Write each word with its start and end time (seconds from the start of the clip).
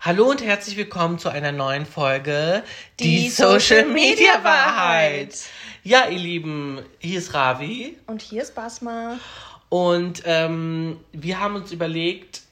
Hallo 0.00 0.30
und 0.30 0.42
herzlich 0.42 0.76
willkommen 0.76 1.18
zu 1.18 1.30
einer 1.30 1.50
neuen 1.50 1.84
Folge 1.84 2.62
Die, 3.00 3.22
Die 3.22 3.28
Social 3.28 3.86
Media 3.86 4.44
Wahrheit. 4.44 5.34
Ja, 5.82 6.06
ihr 6.06 6.18
Lieben, 6.18 6.80
hier 6.98 7.18
ist 7.18 7.34
Ravi. 7.34 7.98
Und 8.06 8.22
hier 8.22 8.42
ist 8.42 8.54
Basma. 8.54 9.18
Und 9.68 10.22
ähm, 10.24 11.00
wir 11.12 11.40
haben 11.40 11.56
uns 11.56 11.72
überlegt, 11.72 12.42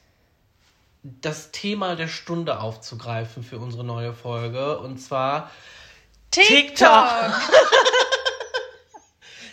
das 1.03 1.51
Thema 1.51 1.95
der 1.95 2.07
Stunde 2.07 2.59
aufzugreifen 2.59 3.43
für 3.43 3.59
unsere 3.59 3.85
neue 3.85 4.13
Folge. 4.13 4.79
Und 4.79 4.97
zwar 4.97 5.49
TikTok. 6.31 6.89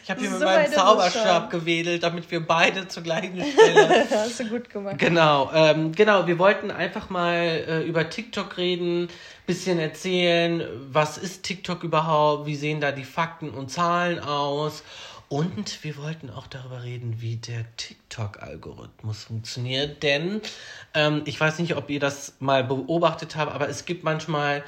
Ich 0.03 0.11
habe 0.11 0.21
hier 0.21 0.30
so 0.30 0.39
mit 0.39 0.46
meinem 0.46 0.73
Zauberstab 0.73 1.50
gewedelt, 1.50 2.03
damit 2.03 2.30
wir 2.30 2.45
beide 2.45 2.89
zur 2.89 3.05
gleichen 3.05 3.41
Stelle. 3.45 4.07
Hast 4.11 4.41
du 4.41 4.46
gut 4.46 4.68
gemacht. 4.68 4.98
Genau, 4.98 5.50
ähm, 5.55 5.93
genau. 5.93 6.27
Wir 6.27 6.39
wollten 6.39 6.71
einfach 6.71 7.09
mal 7.09 7.36
äh, 7.36 7.82
über 7.82 8.11
TikTok 8.11 8.57
reden, 8.57 9.09
bisschen 9.46 9.79
erzählen, 9.79 10.64
was 10.90 11.18
ist 11.18 11.45
TikTok 11.45 11.85
überhaupt, 11.85 12.46
wie 12.46 12.57
sehen 12.57 12.81
da 12.81 12.90
die 12.90 13.04
Fakten 13.04 13.50
und 13.50 13.71
Zahlen 13.71 14.18
aus. 14.18 14.82
Und 15.29 15.82
wir 15.82 15.96
wollten 15.96 16.29
auch 16.29 16.46
darüber 16.46 16.82
reden, 16.82 17.23
wie 17.23 17.37
der 17.37 17.64
TikTok-Algorithmus 17.76 19.25
funktioniert. 19.25 20.03
Denn 20.03 20.43
ähm, 20.95 21.23
ich 21.25 21.40
weiß 21.40 21.59
nicht, 21.61 21.76
ob 21.76 21.89
ihr 21.89 22.00
das 22.00 22.34
mal 22.39 22.64
beobachtet 22.64 23.37
habt, 23.37 23.50
aber 23.50 23.68
es 23.68 23.87
gibt 23.87 24.04
manchmal 24.04 24.62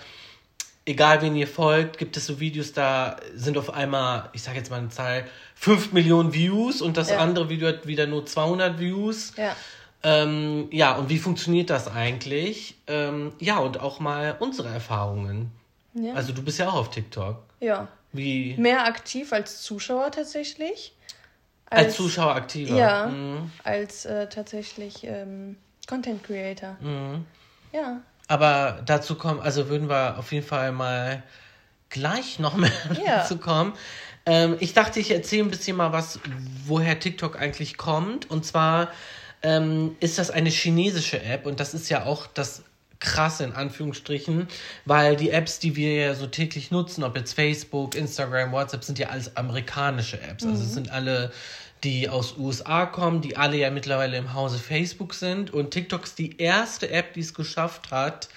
egal 0.86 1.22
wen 1.22 1.36
ihr 1.36 1.48
folgt, 1.48 1.98
gibt 1.98 2.16
es 2.16 2.26
so 2.26 2.40
Videos, 2.40 2.72
da 2.72 3.16
sind 3.34 3.56
auf 3.56 3.72
einmal, 3.72 4.28
ich 4.32 4.42
sage 4.42 4.58
jetzt 4.58 4.70
mal 4.70 4.78
eine 4.78 4.90
Zahl, 4.90 5.24
5 5.56 5.92
Millionen 5.92 6.34
Views 6.34 6.82
und 6.82 6.96
das 6.96 7.10
ja. 7.10 7.18
andere 7.18 7.48
Video 7.48 7.68
hat 7.68 7.86
wieder 7.86 8.06
nur 8.06 8.26
200 8.26 8.78
Views. 8.78 9.32
Ja. 9.36 9.56
Ähm, 10.02 10.68
ja, 10.70 10.96
und 10.96 11.08
wie 11.08 11.18
funktioniert 11.18 11.70
das 11.70 11.88
eigentlich? 11.88 12.76
Ähm, 12.86 13.32
ja, 13.40 13.58
und 13.58 13.80
auch 13.80 14.00
mal 14.00 14.36
unsere 14.38 14.68
Erfahrungen. 14.68 15.50
Ja. 15.94 16.12
Also 16.14 16.32
du 16.32 16.42
bist 16.42 16.58
ja 16.58 16.68
auch 16.68 16.74
auf 16.74 16.90
TikTok. 16.90 17.42
Ja. 17.60 17.88
Wie? 18.12 18.54
Mehr 18.58 18.84
aktiv 18.84 19.32
als 19.32 19.62
Zuschauer 19.62 20.10
tatsächlich. 20.10 20.94
Als, 21.70 21.86
als 21.86 21.96
Zuschauer 21.96 22.34
aktiver. 22.34 22.76
Ja, 22.76 23.06
mhm. 23.06 23.50
als 23.64 24.04
äh, 24.04 24.28
tatsächlich 24.28 25.04
ähm, 25.04 25.56
Content 25.88 26.22
Creator. 26.22 26.76
Mhm. 26.80 27.24
Ja. 27.72 28.02
Aber 28.26 28.82
dazu 28.86 29.16
kommen, 29.16 29.40
also 29.40 29.68
würden 29.68 29.88
wir 29.88 30.18
auf 30.18 30.32
jeden 30.32 30.46
Fall 30.46 30.72
mal 30.72 31.22
gleich 31.90 32.38
noch 32.38 32.56
mehr 32.56 32.70
ja. 33.04 33.18
dazu 33.18 33.38
kommen. 33.38 33.72
Ähm, 34.26 34.56
ich 34.60 34.72
dachte, 34.72 35.00
ich 35.00 35.10
erzähle 35.10 35.44
ein 35.44 35.50
bisschen 35.50 35.76
mal 35.76 35.92
was, 35.92 36.18
woher 36.66 36.98
TikTok 36.98 37.38
eigentlich 37.38 37.76
kommt. 37.76 38.30
Und 38.30 38.44
zwar 38.44 38.90
ähm, 39.42 39.96
ist 40.00 40.18
das 40.18 40.30
eine 40.30 40.50
chinesische 40.50 41.22
App 41.22 41.46
und 41.46 41.60
das 41.60 41.74
ist 41.74 41.90
ja 41.90 42.04
auch 42.04 42.26
das 42.26 42.62
krasse 43.00 43.44
in 43.44 43.52
Anführungsstrichen, 43.52 44.48
weil 44.86 45.16
die 45.16 45.30
Apps, 45.30 45.58
die 45.58 45.76
wir 45.76 45.94
ja 45.94 46.14
so 46.14 46.26
täglich 46.26 46.70
nutzen, 46.70 47.04
ob 47.04 47.16
jetzt 47.16 47.34
Facebook, 47.34 47.94
Instagram, 47.94 48.52
WhatsApp, 48.52 48.82
sind 48.82 48.98
ja 48.98 49.08
alles 49.08 49.36
amerikanische 49.36 50.20
Apps. 50.22 50.44
Mhm. 50.44 50.50
Also 50.50 50.62
es 50.62 50.70
mhm. 50.70 50.74
sind 50.74 50.90
alle 50.90 51.30
die 51.84 52.08
aus 52.08 52.36
USA 52.38 52.86
kommen, 52.86 53.20
die 53.20 53.36
alle 53.36 53.56
ja 53.56 53.70
mittlerweile 53.70 54.16
im 54.16 54.34
Hause 54.34 54.58
Facebook 54.58 55.14
sind. 55.14 55.52
Und 55.52 55.70
TikTok 55.70 56.04
ist 56.04 56.18
die 56.18 56.38
erste 56.38 56.90
App, 56.90 57.12
die 57.12 57.20
es 57.20 57.34
geschafft 57.34 57.90
hat, 57.90 58.28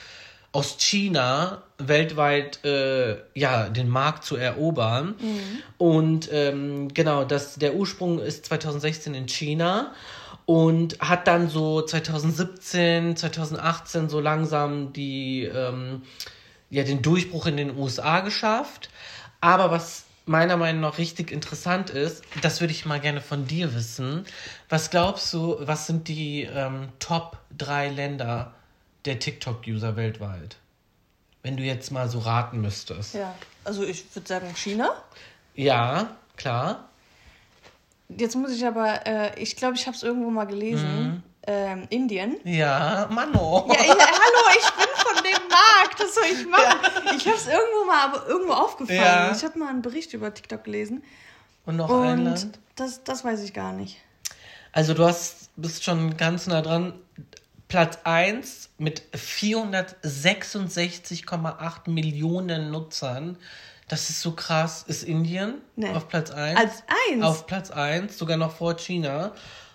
aus 0.52 0.78
China 0.78 1.64
weltweit 1.78 2.64
äh, 2.66 3.17
ja 3.34 3.70
den 3.70 3.89
Markt 3.89 4.26
zu 4.26 4.36
erobern. 4.36 5.16
Mhm. 5.20 5.59
Und 5.78 6.30
ähm, 6.31 6.88
genau, 6.94 7.23
das, 7.26 7.56
der 7.56 7.76
Ursprung 7.76 8.20
ist 8.20 8.45
2016 8.48 9.14
in 9.14 9.28
China 9.28 9.94
und 10.45 11.00
hat 11.00 11.28
dann 11.28 11.50
so 11.50 11.82
2017, 11.82 13.17
2018 13.17 14.09
so 14.09 14.20
langsam 14.20 14.94
die 14.94 15.44
ähm, 15.44 16.02
ja 16.70 16.84
den 16.84 17.02
Durchbruch 17.02 17.45
in 17.45 17.58
den 17.58 17.78
USA 17.78 18.22
geschafft. 18.22 18.89
Aber 19.42 19.70
was 19.70 20.07
meiner 20.28 20.58
Meinung 20.58 20.81
nach 20.81 20.97
richtig 20.97 21.31
interessant 21.31 21.89
ist, 21.89 22.23
das 22.42 22.61
würde 22.61 22.73
ich 22.73 22.86
mal 22.86 22.99
gerne 22.99 23.21
von 23.21 23.48
dir 23.48 23.73
wissen. 23.73 24.26
Was 24.70 24.89
glaubst 24.89 25.33
du, 25.33 25.58
was 25.61 25.88
sind 25.88 26.08
die 26.08 26.43
ähm, 26.43 26.89
Top 26.99 27.38
3 27.58 27.89
Länder 27.89 28.54
der 29.05 29.20
TikTok-User 29.20 29.95
weltweit? 29.95 30.58
Wenn 31.43 31.55
du 31.55 31.64
jetzt 31.64 31.92
mal 31.92 32.10
so 32.10 32.20
raten 32.20 32.60
müsstest. 32.60 33.14
Ja, 33.14 33.33
also 33.64 33.83
ich 33.83 34.04
würde 34.14 34.27
sagen 34.27 34.54
China. 34.55 34.92
Ja, 35.55 36.17
klar. 36.36 36.89
Jetzt 38.10 38.36
muss 38.36 38.52
ich 38.52 38.66
aber, 38.66 39.05
äh, 39.05 39.42
ich 39.42 39.55
glaube, 39.55 39.76
ich 39.76 39.87
habe 39.87 39.95
es 39.95 40.04
irgendwo 40.04 40.30
mal 40.30 40.45
gelesen. 40.45 41.04
Mhm. 41.04 41.23
Ähm, 41.49 41.87
Indien. 41.89 42.37
Ja, 42.43 43.08
Mano. 43.10 43.66
Ja, 43.70 43.86
ja, 43.86 43.95
hallo, 43.95 44.60
ich 44.60 44.70
bin 44.71 44.86
von 45.17 45.23
dem 45.23 45.48
Markt. 45.50 46.00
Was 46.00 46.16
soll 46.16 46.23
ich 46.32 46.48
machen? 46.48 46.80
Ja. 47.05 47.14
Ich 47.16 47.26
habe 47.26 47.38
es 47.38 47.48
irgendwo 47.48 47.86
mal 47.86 48.05
aber 48.05 48.28
irgendwo 48.28 48.54
aufgefallen. 48.54 49.00
Ja. 49.00 49.32
Ich 49.36 49.44
habe 49.44 49.60
mal 49.60 49.67
einen 49.70 49.82
Bericht 49.82 50.14
über 50.14 50.33
TikTok 50.33 50.64
gelesen. 50.64 51.04
Und 51.66 51.76
noch 51.78 51.89
Und 51.89 52.08
ein 52.08 52.23
Land? 52.23 52.60
Das, 52.76 53.04
das 53.04 53.26
weiß 53.26 53.42
ich 53.44 53.54
gar 53.54 53.73
nicht. 53.73 53.98
Also 54.72 54.94
du 54.94 55.04
hast, 55.05 55.50
bist 55.55 55.83
schon 55.83 56.16
ganz 56.17 56.45
nah 56.48 56.61
dran. 56.61 56.94
Platz 57.67 57.98
1 58.04 58.70
mit 58.78 59.02
466,8 59.14 61.89
Millionen 61.89 62.70
Nutzern. 62.72 63.38
Das 63.89 64.10
ist 64.10 64.22
so 64.22 64.32
krass. 64.34 64.84
Ist 64.88 65.04
Indien 65.04 65.55
nee. 65.76 65.89
auf 65.89 66.08
Platz 66.08 66.32
1. 66.32 66.58
Als 66.60 66.84
1? 67.11 67.22
Auf 67.23 67.45
Platz 67.48 67.72
1, 67.72 68.17
sogar 68.17 68.38
noch 68.38 68.55
vor 68.55 68.78
China. 68.78 69.34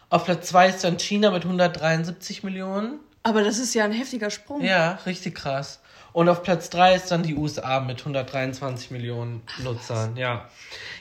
Auf 0.08 0.24
Platz 0.24 0.48
2 0.48 0.68
ist 0.68 0.84
dann 0.84 0.98
China 0.98 1.30
mit 1.30 1.44
173 1.44 2.42
Millionen. 2.42 3.00
Aber 3.22 3.42
das 3.42 3.58
ist 3.58 3.74
ja 3.74 3.84
ein 3.84 3.92
heftiger 3.92 4.30
Sprung. 4.30 4.62
Ja, 4.62 4.98
richtig 5.06 5.34
krass. 5.34 5.80
Und 6.12 6.28
auf 6.28 6.42
Platz 6.42 6.68
3 6.70 6.94
ist 6.94 7.10
dann 7.10 7.22
die 7.22 7.34
USA 7.34 7.80
mit 7.80 8.00
123 8.00 8.90
Millionen 8.90 9.42
Ach, 9.46 9.58
Nutzern. 9.60 10.12
Was? 10.12 10.18
Ja. 10.18 10.48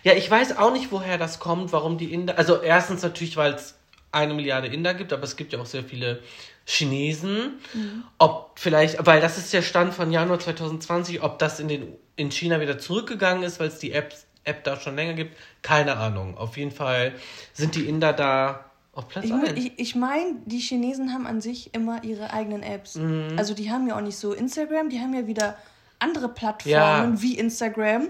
Ja, 0.04 0.14
ich 0.14 0.30
weiß 0.30 0.58
auch 0.58 0.72
nicht, 0.72 0.92
woher 0.92 1.18
das 1.18 1.40
kommt, 1.40 1.74
warum 1.74 1.98
die 1.98 2.14
Inder. 2.14 2.38
Also, 2.38 2.62
erstens 2.62 3.02
natürlich, 3.02 3.36
weil 3.38 3.54
es 3.54 3.76
eine 4.12 4.34
Milliarde 4.34 4.68
Inder 4.68 4.94
gibt, 4.94 5.14
aber 5.14 5.24
es 5.24 5.36
gibt 5.36 5.54
ja 5.54 5.59
auch 5.59 5.66
sehr 5.66 5.84
viele 5.84 6.22
Chinesen. 6.66 7.59
Mhm. 7.74 8.04
Ob 8.18 8.52
vielleicht, 8.56 9.06
weil 9.06 9.22
das 9.22 9.38
ist 9.38 9.53
der 9.53 9.62
Stand 9.62 9.94
von 9.94 10.12
Januar 10.12 10.40
2020, 10.40 11.22
ob 11.22 11.40
das 11.40 11.59
in, 11.59 11.68
den, 11.68 11.94
in 12.16 12.32
China 12.32 12.62
wieder 12.62 12.78
zurückgegangen 12.78 13.44
ist, 13.44 13.59
weil 13.59 13.68
es 13.68 13.80
die 13.80 13.92
App, 13.92 14.14
App 14.44 14.64
da 14.64 14.80
schon 14.80 14.96
länger 14.96 15.14
gibt, 15.14 15.38
keine 15.62 15.98
Ahnung. 15.98 16.38
Auf 16.38 16.58
jeden 16.58 16.72
Fall 16.72 17.14
sind 17.53 17.76
die 17.76 17.88
Inder 17.88 18.14
da 18.14 18.71
auf 19.01 19.07
Platz 19.07 19.25
ich, 19.25 19.34
1. 19.34 19.51
Ich, 19.56 19.79
ich 19.79 19.95
meine, 19.95 20.35
die 20.45 20.59
Chinesen 20.59 21.13
haben 21.13 21.28
an 21.28 21.41
sich 21.41 21.73
immer 21.73 22.03
ihre 22.03 22.31
eigenen 22.31 22.63
Apps. 22.63 22.95
Mhm. 22.95 23.34
Also 23.38 23.53
die 23.53 23.72
haben 23.72 23.88
ja 23.88 23.97
auch 23.97 24.01
nicht 24.01 24.17
so 24.17 24.34
Instagram, 24.34 24.89
die 24.89 25.00
haben 25.00 25.13
ja 25.13 25.28
wieder 25.28 25.57
andere 26.00 26.29
Plattformen 26.29 27.16
ja. 27.16 27.22
wie 27.22 27.38
Instagram, 27.38 28.09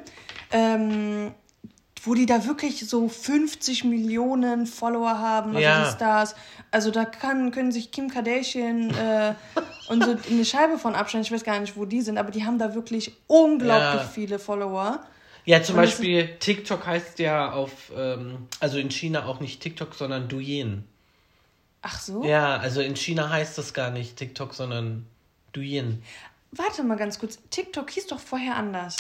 ähm, 0.52 1.32
wo 2.04 2.14
die 2.14 2.26
da 2.26 2.46
wirklich 2.46 2.88
so 2.88 3.08
50 3.08 3.84
Millionen 3.84 4.66
Follower 4.66 5.20
haben, 5.20 5.50
also 5.50 5.62
ja. 5.62 5.86
die 5.86 5.92
Stars. 5.92 6.36
Also 6.72 6.90
da 6.90 7.06
kann, 7.06 7.52
können 7.52 7.72
sich 7.72 7.92
Kim 7.92 8.10
Kardashian 8.10 8.90
äh, 8.92 9.34
und 9.90 10.04
so 10.04 10.16
eine 10.32 10.46
Scheibe 10.46 10.78
von 10.78 10.96
abschneiden. 10.96 11.26
Ich 11.26 11.32
weiß 11.32 11.44
gar 11.44 11.60
nicht, 11.60 11.78
wo 11.78 11.86
die 11.86 12.02
sind, 12.02 12.18
aber 12.18 12.32
die 12.32 12.46
haben 12.46 12.58
da 12.58 12.74
wirklich 12.74 13.16
unglaublich 13.28 14.02
ja. 14.02 14.10
viele 14.12 14.40
Follower. 14.40 15.02
Ja, 15.46 15.64
zum 15.64 15.76
Beispiel 15.76 16.36
TikTok 16.40 16.86
heißt 16.86 17.20
ja 17.20 17.52
auf, 17.52 17.92
ähm, 17.96 18.48
also 18.60 18.78
in 18.78 18.92
China 18.92 19.26
auch 19.26 19.40
nicht 19.40 19.62
TikTok, 19.62 19.96
sondern 19.96 20.28
Douyin. 20.28 20.84
Ach 21.82 22.00
so? 22.00 22.24
Ja, 22.24 22.58
also 22.58 22.82
in 22.82 22.96
China 22.96 23.30
heißt 23.30 23.58
das 23.58 23.74
gar 23.74 23.90
nicht 23.90 24.18
TikTok, 24.18 24.54
sondern 24.54 25.08
Douyin. 25.54 26.04
Warte 26.52 26.84
mal 26.84 26.98
ganz 26.98 27.18
kurz, 27.18 27.40
TikTok 27.50 27.90
hieß 27.90 28.08
doch 28.08 28.20
vorher 28.20 28.56
anders. 28.56 28.98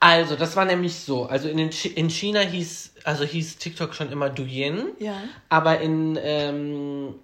Also, 0.00 0.34
das 0.34 0.56
war 0.56 0.64
nämlich 0.64 0.96
so. 0.96 1.26
Also 1.26 1.48
in, 1.48 1.58
in 1.60 2.10
China 2.10 2.40
hieß, 2.40 2.94
also 3.04 3.24
hieß 3.24 3.58
TikTok 3.58 3.94
schon 3.94 4.10
immer 4.10 4.30
Douyin. 4.30 4.88
Ja. 4.98 5.22
Aber 5.48 5.80
in, 5.80 6.18
ähm, 6.20 7.14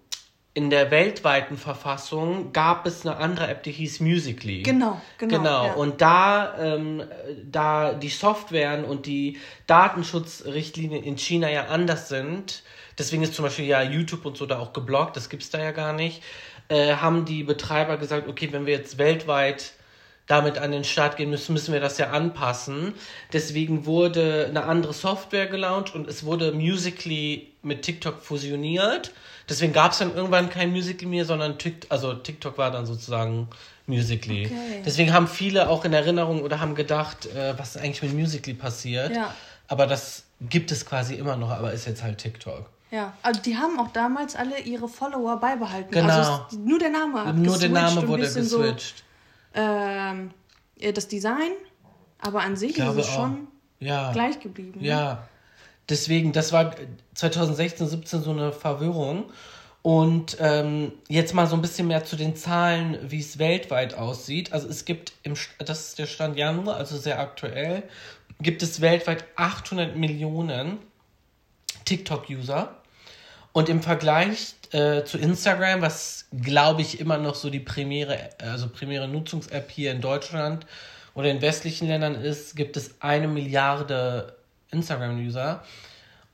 in 0.58 0.70
der 0.70 0.90
weltweiten 0.90 1.56
Verfassung 1.56 2.52
gab 2.52 2.84
es 2.84 3.06
eine 3.06 3.16
andere 3.18 3.46
App, 3.46 3.62
die 3.62 3.70
hieß 3.70 4.00
Musically. 4.00 4.64
Genau, 4.64 5.00
genau. 5.16 5.36
Genau. 5.38 5.66
Ja. 5.66 5.72
Und 5.74 6.00
da, 6.00 6.58
ähm, 6.58 7.04
da 7.48 7.92
die 7.92 8.08
Softwaren 8.08 8.84
und 8.84 9.06
die 9.06 9.38
Datenschutzrichtlinien 9.68 11.04
in 11.04 11.16
China 11.16 11.48
ja 11.48 11.66
anders 11.66 12.08
sind, 12.08 12.64
deswegen 12.98 13.22
ist 13.22 13.34
zum 13.34 13.44
Beispiel 13.44 13.66
ja 13.66 13.82
YouTube 13.82 14.26
und 14.26 14.36
so 14.36 14.46
da 14.46 14.58
auch 14.58 14.72
geblockt, 14.72 15.16
das 15.16 15.28
gibt 15.28 15.44
es 15.44 15.50
da 15.50 15.62
ja 15.62 15.70
gar 15.70 15.92
nicht, 15.92 16.24
äh, 16.66 16.96
haben 16.96 17.24
die 17.24 17.44
Betreiber 17.44 17.96
gesagt, 17.96 18.26
okay, 18.26 18.48
wenn 18.50 18.66
wir 18.66 18.74
jetzt 18.74 18.98
weltweit 18.98 19.74
damit 20.28 20.58
an 20.58 20.70
den 20.70 20.84
Start 20.84 21.16
gehen 21.16 21.30
müssen, 21.30 21.54
müssen 21.54 21.72
wir 21.72 21.80
das 21.80 21.98
ja 21.98 22.10
anpassen. 22.10 22.94
Deswegen 23.32 23.86
wurde 23.86 24.46
eine 24.48 24.64
andere 24.64 24.92
Software 24.92 25.46
gelauncht 25.46 25.94
und 25.94 26.06
es 26.06 26.24
wurde 26.24 26.52
Musically 26.52 27.50
mit 27.62 27.82
TikTok 27.82 28.22
fusioniert. 28.22 29.12
Deswegen 29.48 29.72
gab 29.72 29.92
es 29.92 29.98
dann 29.98 30.14
irgendwann 30.14 30.50
kein 30.50 30.70
Musical 30.70 31.08
mehr, 31.08 31.24
sondern 31.24 31.58
TikTok, 31.58 31.90
also 31.90 32.12
TikTok 32.12 32.58
war 32.58 32.70
dann 32.70 32.84
sozusagen 32.84 33.48
Musically. 33.86 34.46
Okay. 34.46 34.82
Deswegen 34.84 35.14
haben 35.14 35.26
viele 35.26 35.70
auch 35.70 35.86
in 35.86 35.94
Erinnerung 35.94 36.42
oder 36.42 36.60
haben 36.60 36.74
gedacht, 36.74 37.26
äh, 37.34 37.58
was 37.58 37.74
ist 37.74 37.82
eigentlich 37.82 38.02
mit 38.02 38.12
Musically 38.12 38.54
passiert. 38.54 39.16
Ja. 39.16 39.34
Aber 39.66 39.86
das 39.86 40.24
gibt 40.42 40.70
es 40.70 40.84
quasi 40.84 41.14
immer 41.14 41.36
noch, 41.36 41.50
aber 41.50 41.72
ist 41.72 41.86
jetzt 41.86 42.02
halt 42.02 42.18
TikTok. 42.18 42.66
Ja, 42.90 43.14
also 43.22 43.40
die 43.40 43.56
haben 43.56 43.78
auch 43.78 43.92
damals 43.92 44.36
alle 44.36 44.60
ihre 44.60 44.88
Follower 44.88 45.38
beibehalten. 45.38 45.90
Genau. 45.90 46.12
Also 46.12 46.58
nur 46.58 46.78
der 46.78 46.90
Name 46.90 47.24
hat 47.24 47.36
Nur 47.36 47.58
der 47.58 47.68
Name 47.68 48.06
wurde 48.06 48.22
geswitcht. 48.22 48.98
So, 48.98 49.07
ähm, 49.54 50.30
das 50.94 51.08
Design, 51.08 51.52
aber 52.20 52.42
an 52.42 52.56
sich 52.56 52.78
ist 52.78 52.96
es 52.96 53.06
schon 53.08 53.48
ja. 53.80 54.12
gleich 54.12 54.40
geblieben. 54.40 54.80
Ne? 54.80 54.86
Ja. 54.86 55.28
Deswegen, 55.88 56.32
das 56.32 56.52
war 56.52 56.74
2016, 57.14 57.88
17 57.88 58.22
so 58.22 58.30
eine 58.30 58.52
Verwirrung. 58.52 59.30
Und 59.82 60.36
ähm, 60.40 60.92
jetzt 61.08 61.34
mal 61.34 61.46
so 61.46 61.54
ein 61.54 61.62
bisschen 61.62 61.86
mehr 61.86 62.04
zu 62.04 62.16
den 62.16 62.36
Zahlen, 62.36 62.98
wie 63.10 63.20
es 63.20 63.38
weltweit 63.38 63.94
aussieht. 63.94 64.52
Also 64.52 64.68
es 64.68 64.84
gibt, 64.84 65.12
im, 65.22 65.34
das 65.58 65.88
ist 65.88 65.98
der 65.98 66.06
Stand 66.06 66.36
Januar, 66.36 66.76
also 66.76 66.98
sehr 66.98 67.20
aktuell, 67.20 67.84
gibt 68.40 68.62
es 68.62 68.80
weltweit 68.80 69.24
800 69.36 69.96
Millionen 69.96 70.78
TikTok-User. 71.84 72.76
Und 73.58 73.68
im 73.68 73.82
Vergleich 73.82 74.54
äh, 74.70 75.02
zu 75.02 75.18
Instagram, 75.18 75.82
was 75.82 76.26
glaube 76.30 76.80
ich 76.80 77.00
immer 77.00 77.18
noch 77.18 77.34
so 77.34 77.50
die 77.50 77.58
primäre, 77.58 78.30
also 78.38 78.68
primäre 78.68 79.08
Nutzungs-App 79.08 79.68
hier 79.68 79.90
in 79.90 80.00
Deutschland 80.00 80.64
oder 81.14 81.28
in 81.28 81.42
westlichen 81.42 81.88
Ländern 81.88 82.14
ist, 82.14 82.54
gibt 82.54 82.76
es 82.76 82.94
eine 83.00 83.26
Milliarde 83.26 84.36
Instagram-User. 84.70 85.64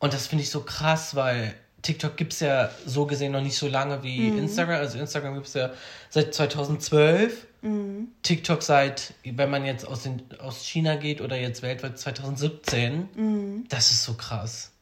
Und 0.00 0.12
das 0.12 0.26
finde 0.26 0.44
ich 0.44 0.50
so 0.50 0.64
krass, 0.64 1.14
weil 1.14 1.54
TikTok 1.80 2.14
gibt 2.18 2.34
es 2.34 2.40
ja 2.40 2.68
so 2.84 3.06
gesehen 3.06 3.32
noch 3.32 3.40
nicht 3.40 3.56
so 3.56 3.68
lange 3.68 4.02
wie 4.02 4.30
mhm. 4.30 4.40
Instagram. 4.40 4.80
Also 4.80 4.98
Instagram 4.98 5.32
gibt 5.32 5.46
es 5.46 5.54
ja 5.54 5.70
seit 6.10 6.34
2012. 6.34 7.46
Mhm. 7.62 8.08
TikTok 8.22 8.62
seit, 8.62 9.14
wenn 9.24 9.48
man 9.48 9.64
jetzt 9.64 9.88
aus, 9.88 10.02
den, 10.02 10.20
aus 10.40 10.66
China 10.66 10.96
geht 10.96 11.22
oder 11.22 11.38
jetzt 11.38 11.62
weltweit 11.62 11.98
2017. 11.98 13.08
Mhm. 13.16 13.64
Das 13.70 13.92
ist 13.92 14.04
so 14.04 14.12
krass. 14.12 14.73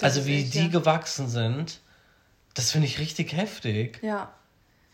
Also 0.00 0.26
wie 0.26 0.42
echt, 0.42 0.54
die 0.54 0.62
ja. 0.62 0.68
gewachsen 0.68 1.28
sind, 1.28 1.80
das 2.54 2.70
finde 2.70 2.86
ich 2.86 2.98
richtig 2.98 3.36
heftig. 3.36 4.00
Ja. 4.02 4.32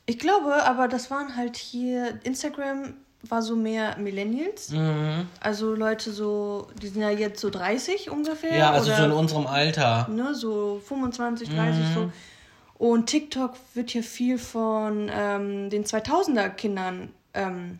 Ich 0.07 0.19
glaube, 0.19 0.65
aber 0.65 0.89
das 0.89 1.11
waren 1.11 1.37
halt 1.37 1.57
hier, 1.57 2.21
Instagram 2.25 2.95
war 3.29 3.43
so 3.43 3.57
mehr 3.57 3.97
Millennials. 3.99 4.71
Mhm. 4.71 5.29
Also 5.41 5.75
Leute 5.75 6.13
so, 6.13 6.69
die 6.81 6.89
sind 6.89 7.03
ja 7.03 7.11
jetzt 7.11 7.41
so 7.41 7.51
30 7.51 8.11
ungefähr. 8.11 8.57
Ja, 8.57 8.71
also 8.71 8.93
so 8.95 9.05
in 9.05 9.13
unserem 9.13 9.47
Alter. 9.47 10.09
Ne, 10.11 10.35
so 10.35 10.81
25, 10.87 11.49
30 11.49 11.81
mhm. 11.81 11.95
so. 11.95 12.13
Und 12.77 13.07
TikTok 13.07 13.55
wird 13.75 13.91
hier 13.91 14.03
viel 14.03 14.39
von 14.39 15.11
ähm, 15.13 15.71
den 15.71 15.85
2000er 15.85 16.51
Kindern 16.51 17.11
ähm, 17.33 17.79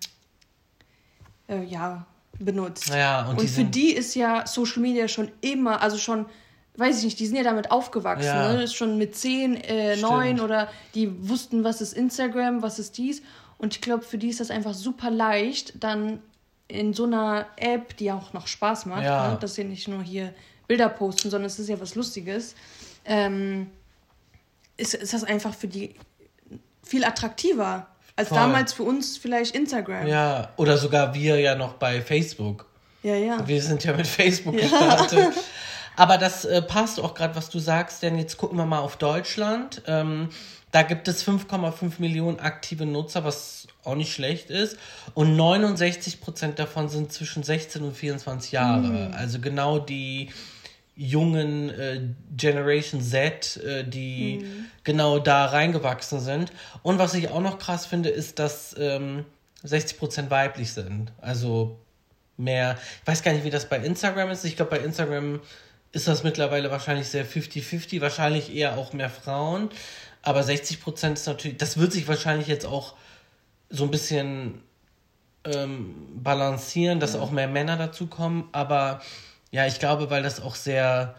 äh, 1.49 1.63
ja, 1.65 2.07
benutzt. 2.39 2.89
Ja, 2.89 3.27
und, 3.27 3.39
und 3.39 3.51
für 3.51 3.65
die 3.65 3.93
ist 3.93 4.15
ja 4.15 4.47
Social 4.47 4.81
Media 4.81 5.09
schon 5.09 5.31
immer, 5.41 5.83
also 5.83 5.99
schon 5.99 6.27
weiß 6.77 6.99
ich 6.99 7.05
nicht, 7.05 7.19
die 7.21 7.27
sind 7.27 7.37
ja 7.37 7.45
damit 7.45 7.71
aufgewachsen, 7.71 8.27
ja. 8.27 8.53
ne? 8.53 8.69
schon 8.69 8.99
mit 8.99 9.17
10, 9.17 9.57
äh, 9.57 9.97
9 9.97 10.41
oder 10.41 10.69
die 10.95 11.29
wussten, 11.29 11.63
was 11.65 11.81
ist 11.81 11.93
Instagram, 11.93 12.63
was 12.63 12.79
ist 12.79 12.99
dies. 12.99 13.23
Und 13.59 13.75
ich 13.75 13.81
glaube, 13.81 14.03
für 14.03 14.19
die 14.19 14.29
ist 14.29 14.41
das 14.41 14.51
einfach 14.51 14.75
super 14.75 15.11
leicht, 15.11 15.75
dann 15.83 16.21
in 16.67 16.93
so 16.93 17.05
einer 17.05 17.47
App, 17.57 17.97
die 17.97 18.11
auch 18.11 18.33
noch 18.33 18.47
Spaß 18.47 18.87
macht, 18.87 19.05
ja. 19.05 19.33
ne? 19.33 19.39
dass 19.41 19.55
sie 19.55 19.65
nicht 19.65 19.87
nur 19.87 20.03
hier 20.03 20.35
Bilder 20.67 20.89
posten, 20.89 21.31
sondern 21.31 21.47
es 21.47 21.59
ist 21.59 21.69
ja 21.69 21.81
was 21.81 21.95
Lustiges, 21.95 22.55
ähm, 23.05 23.71
ist, 24.77 24.95
ist 24.95 25.13
das 25.13 25.25
einfach 25.25 25.55
für 25.55 25.69
die 25.69 25.95
viel 26.83 27.05
attraktiver 27.05 27.87
als 28.17 28.29
Voll. 28.29 28.39
damals 28.39 28.73
für 28.73 28.83
uns 28.83 29.17
vielleicht 29.17 29.55
Instagram. 29.55 30.07
Ja, 30.07 30.53
oder 30.57 30.77
sogar 30.79 31.15
wir 31.15 31.39
ja 31.39 31.55
noch 31.55 31.75
bei 31.75 32.01
Facebook. 32.01 32.67
Ja, 33.03 33.15
ja. 33.17 33.47
Wir 33.47 33.63
sind 33.63 33.85
ja 33.85 33.93
mit 33.93 34.07
Facebook 34.07 34.55
ja. 34.55 34.63
gestartet. 34.63 35.35
Aber 35.97 36.19
das 36.19 36.45
äh, 36.45 36.63
passt 36.63 37.01
auch 37.01 37.15
gerade, 37.15 37.37
was 37.37 37.51
du 37.51 37.59
sagst, 37.59 38.03
denn 38.03 38.19
jetzt 38.19 38.37
gucken 38.37 38.59
wir 38.59 38.67
mal 38.67 38.81
auf 38.81 38.97
Deutschland. 38.97 39.83
Ähm, 39.87 40.29
da 40.71 40.83
gibt 40.83 41.07
es 41.07 41.25
5,5 41.25 41.93
Millionen 41.99 42.41
aktive 42.41 42.85
Nutzer, 42.85 43.23
was 43.23 43.69
auch 43.85 43.95
nicht 43.95 44.13
schlecht 44.13 44.51
ist. 44.51 44.77
Und 45.15 45.37
69 45.37 46.21
Prozent 46.21 46.59
davon 46.59 46.89
sind 46.89 47.13
zwischen 47.13 47.45
16 47.45 47.83
und 47.83 47.97
24 47.97 48.53
Jahre. 48.53 48.89
Mhm. 48.89 49.15
Also 49.15 49.39
genau 49.39 49.79
die 49.79 50.31
jungen 50.97 51.71
äh, 51.71 52.01
Generation 52.37 53.01
Z, 53.01 53.57
äh, 53.59 53.85
die 53.85 54.41
mhm. 54.43 54.67
genau 54.85 55.19
da 55.19 55.47
reingewachsen 55.47 56.21
sind. 56.21 56.53
Und 56.83 56.99
was 56.99 57.15
ich 57.15 57.29
auch 57.29 57.41
noch 57.41 57.59
krass 57.59 57.87
finde, 57.87 58.09
ist, 58.09 58.39
dass 58.39 58.75
ähm, 58.79 59.25
60 59.63 59.99
Prozent 59.99 60.31
weiblich 60.31 60.73
sind. 60.73 61.13
Also 61.21 61.79
mehr, 62.37 62.79
ich 63.03 63.07
weiß 63.07 63.23
gar 63.23 63.33
nicht, 63.33 63.45
wie 63.45 63.51
das 63.51 63.69
bei 63.69 63.79
Instagram 63.79 64.31
ist. 64.31 64.45
Ich 64.45 64.57
glaube, 64.57 64.73
bei 64.73 64.85
Instagram 64.85 65.41
ist 65.95 66.09
das 66.09 66.25
mittlerweile 66.25 66.71
wahrscheinlich 66.71 67.09
sehr 67.09 67.27
50-50, 67.27 68.01
wahrscheinlich 68.01 68.55
eher 68.55 68.77
auch 68.77 68.93
mehr 68.93 69.11
Frauen. 69.11 69.71
Aber 70.23 70.43
60 70.43 70.81
Prozent 70.81 71.19
ist 71.19 71.27
natürlich, 71.27 71.59
das 71.59 71.77
wird 71.77 71.93
sich 71.93 72.09
wahrscheinlich 72.09 72.49
jetzt 72.49 72.67
auch 72.67 72.95
so 73.71 73.85
ein 73.85 73.91
bisschen 73.91 74.63
ähm, 75.45 75.95
balancieren, 76.17 76.99
dass 76.99 77.15
ja. 77.15 77.21
auch 77.21 77.31
mehr 77.31 77.47
Männer 77.47 77.77
dazukommen. 77.77 78.45
Aber 78.53 79.01
ja, 79.51 79.67
ich 79.67 79.79
glaube, 79.79 80.11
weil 80.11 80.23
das 80.23 80.41
auch 80.41 80.57
sehr 80.57 81.15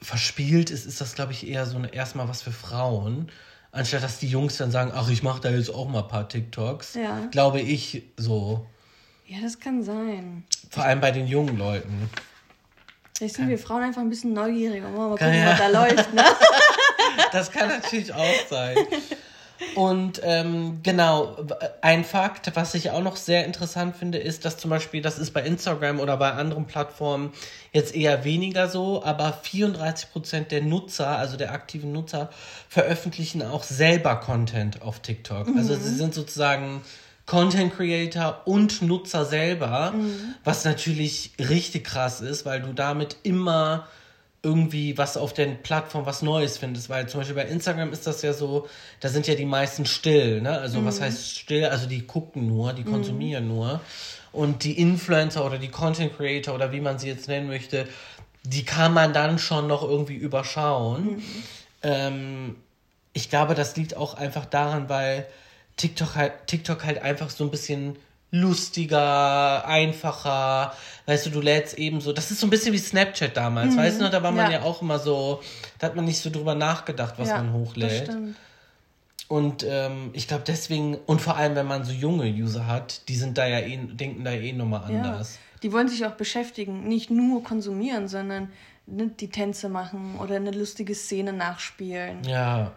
verspielt 0.00 0.70
ist, 0.70 0.86
ist 0.86 1.00
das, 1.00 1.14
glaube 1.14 1.32
ich, 1.32 1.46
eher 1.46 1.66
so 1.66 1.76
eine, 1.76 1.92
erstmal 1.92 2.28
was 2.28 2.42
für 2.42 2.52
Frauen. 2.52 3.30
Anstatt 3.70 4.02
dass 4.02 4.18
die 4.18 4.28
Jungs 4.28 4.56
dann 4.56 4.70
sagen, 4.70 4.92
ach, 4.94 5.10
ich 5.10 5.22
mache 5.22 5.42
da 5.42 5.50
jetzt 5.50 5.74
auch 5.74 5.88
mal 5.88 6.02
ein 6.02 6.08
paar 6.08 6.28
TikToks. 6.28 6.94
Ja. 6.94 7.26
Glaube 7.30 7.60
ich 7.60 8.04
so. 8.16 8.66
Ja, 9.26 9.38
das 9.42 9.60
kann 9.60 9.82
sein. 9.82 10.44
Vor 10.70 10.84
allem 10.84 11.00
bei 11.00 11.10
den 11.10 11.26
jungen 11.26 11.58
Leuten. 11.58 12.08
Vielleicht 13.18 13.34
sind 13.34 13.48
wir 13.48 13.58
Frauen 13.58 13.82
einfach 13.82 14.00
ein 14.00 14.10
bisschen 14.10 14.32
neugieriger. 14.32 14.88
Mal 14.90 15.08
gucken, 15.10 15.34
ja. 15.34 15.50
was 15.50 15.58
da 15.58 15.68
läuft, 15.86 16.14
ne? 16.14 16.22
das 17.32 17.50
kann 17.50 17.68
natürlich 17.68 18.14
auch 18.14 18.46
sein. 18.48 18.76
Und 19.74 20.20
ähm, 20.22 20.78
genau, 20.84 21.36
ein 21.80 22.04
Fakt, 22.04 22.54
was 22.54 22.74
ich 22.74 22.90
auch 22.92 23.02
noch 23.02 23.16
sehr 23.16 23.44
interessant 23.44 23.96
finde, 23.96 24.18
ist, 24.18 24.44
dass 24.44 24.56
zum 24.56 24.70
Beispiel, 24.70 25.02
das 25.02 25.18
ist 25.18 25.32
bei 25.32 25.42
Instagram 25.42 25.98
oder 25.98 26.16
bei 26.16 26.30
anderen 26.30 26.66
Plattformen 26.66 27.32
jetzt 27.72 27.92
eher 27.92 28.22
weniger 28.22 28.68
so, 28.68 29.02
aber 29.02 29.36
34% 29.44 30.44
der 30.44 30.62
Nutzer, 30.62 31.08
also 31.08 31.36
der 31.36 31.50
aktiven 31.50 31.90
Nutzer, 31.90 32.30
veröffentlichen 32.68 33.42
auch 33.42 33.64
selber 33.64 34.14
Content 34.14 34.82
auf 34.82 35.00
TikTok. 35.00 35.48
Mhm. 35.48 35.58
Also 35.58 35.74
sie 35.74 35.96
sind 35.96 36.14
sozusagen 36.14 36.82
Content 37.28 37.76
Creator 37.76 38.40
und 38.46 38.80
Nutzer 38.80 39.26
selber, 39.26 39.92
mhm. 39.92 40.34
was 40.44 40.64
natürlich 40.64 41.32
richtig 41.38 41.84
krass 41.84 42.22
ist, 42.22 42.46
weil 42.46 42.62
du 42.62 42.72
damit 42.72 43.18
immer 43.22 43.86
irgendwie 44.42 44.96
was 44.96 45.18
auf 45.18 45.34
der 45.34 45.46
Plattform 45.46 46.06
was 46.06 46.22
Neues 46.22 46.56
findest, 46.56 46.88
weil 46.88 47.06
zum 47.06 47.20
Beispiel 47.20 47.36
bei 47.36 47.44
Instagram 47.44 47.92
ist 47.92 48.06
das 48.06 48.22
ja 48.22 48.32
so, 48.32 48.66
da 49.00 49.10
sind 49.10 49.26
ja 49.26 49.34
die 49.34 49.44
meisten 49.44 49.84
still, 49.84 50.40
ne? 50.40 50.58
Also 50.58 50.80
mhm. 50.80 50.86
was 50.86 51.02
heißt 51.02 51.36
still? 51.36 51.66
Also 51.66 51.86
die 51.86 52.06
gucken 52.06 52.46
nur, 52.46 52.72
die 52.72 52.84
mhm. 52.84 52.92
konsumieren 52.92 53.44
mhm. 53.44 53.54
nur. 53.54 53.80
Und 54.32 54.64
die 54.64 54.78
Influencer 54.80 55.44
oder 55.44 55.58
die 55.58 55.68
Content 55.68 56.16
Creator 56.16 56.54
oder 56.54 56.72
wie 56.72 56.80
man 56.80 56.98
sie 56.98 57.08
jetzt 57.08 57.28
nennen 57.28 57.48
möchte, 57.48 57.86
die 58.42 58.64
kann 58.64 58.94
man 58.94 59.12
dann 59.12 59.38
schon 59.38 59.66
noch 59.66 59.82
irgendwie 59.82 60.16
überschauen. 60.16 61.16
Mhm. 61.16 61.22
Ähm, 61.82 62.56
ich 63.12 63.28
glaube, 63.28 63.54
das 63.54 63.76
liegt 63.76 63.98
auch 63.98 64.14
einfach 64.14 64.46
daran, 64.46 64.88
weil 64.88 65.26
TikTok 65.78 66.14
halt, 66.14 66.32
TikTok 66.46 66.84
halt 66.84 67.02
einfach 67.02 67.30
so 67.30 67.44
ein 67.44 67.50
bisschen 67.50 67.96
lustiger, 68.30 69.66
einfacher. 69.66 70.74
Weißt 71.06 71.26
du, 71.26 71.30
du 71.30 71.40
lädst 71.40 71.78
eben 71.78 72.00
so. 72.00 72.12
Das 72.12 72.30
ist 72.30 72.40
so 72.40 72.46
ein 72.46 72.50
bisschen 72.50 72.74
wie 72.74 72.78
Snapchat 72.78 73.36
damals, 73.36 73.74
mhm. 73.74 73.78
weißt 73.78 74.00
du? 74.00 74.10
Da 74.10 74.22
war 74.22 74.32
man 74.32 74.50
ja. 74.50 74.58
ja. 74.58 74.62
auch 74.64 74.82
immer 74.82 74.98
so, 74.98 75.40
da 75.78 75.86
hat 75.86 75.96
man 75.96 76.04
nicht 76.04 76.20
so 76.20 76.30
drüber 76.30 76.54
nachgedacht, 76.54 77.14
was 77.16 77.28
ja, 77.28 77.38
man 77.38 77.52
hochlädt. 77.54 78.10
Und 79.28 79.64
ähm, 79.68 80.10
ich 80.14 80.26
glaube 80.26 80.44
deswegen, 80.46 80.96
und 81.06 81.20
vor 81.20 81.36
allem, 81.36 81.54
wenn 81.54 81.66
man 81.66 81.84
so 81.84 81.92
junge 81.92 82.26
User 82.26 82.66
hat, 82.66 83.08
die 83.08 83.16
sind 83.16 83.36
da 83.36 83.46
ja 83.46 83.58
eh, 83.58 83.76
denken 83.76 84.24
da 84.24 84.32
eh 84.32 84.52
nochmal 84.52 84.84
anders. 84.84 85.34
Ja. 85.34 85.58
Die 85.62 85.72
wollen 85.72 85.88
sich 85.88 86.06
auch 86.06 86.12
beschäftigen, 86.12 86.88
nicht 86.88 87.10
nur 87.10 87.44
konsumieren, 87.44 88.08
sondern 88.08 88.50
ne, 88.86 89.08
die 89.08 89.28
Tänze 89.28 89.68
machen 89.68 90.16
oder 90.18 90.36
eine 90.36 90.50
lustige 90.50 90.94
Szene 90.94 91.34
nachspielen. 91.34 92.24
Ja. 92.24 92.72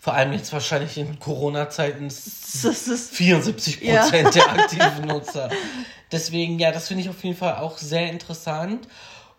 Vor 0.00 0.14
allem 0.14 0.32
jetzt 0.32 0.52
wahrscheinlich 0.52 0.96
in 0.96 1.18
Corona-Zeiten 1.18 2.08
74 2.10 3.80
Prozent 3.80 4.12
ja. 4.12 4.30
der 4.30 4.52
aktiven 4.52 5.06
Nutzer. 5.06 5.50
Deswegen, 6.12 6.58
ja, 6.58 6.70
das 6.70 6.88
finde 6.88 7.02
ich 7.02 7.08
auf 7.10 7.22
jeden 7.24 7.36
Fall 7.36 7.56
auch 7.56 7.78
sehr 7.78 8.10
interessant. 8.10 8.86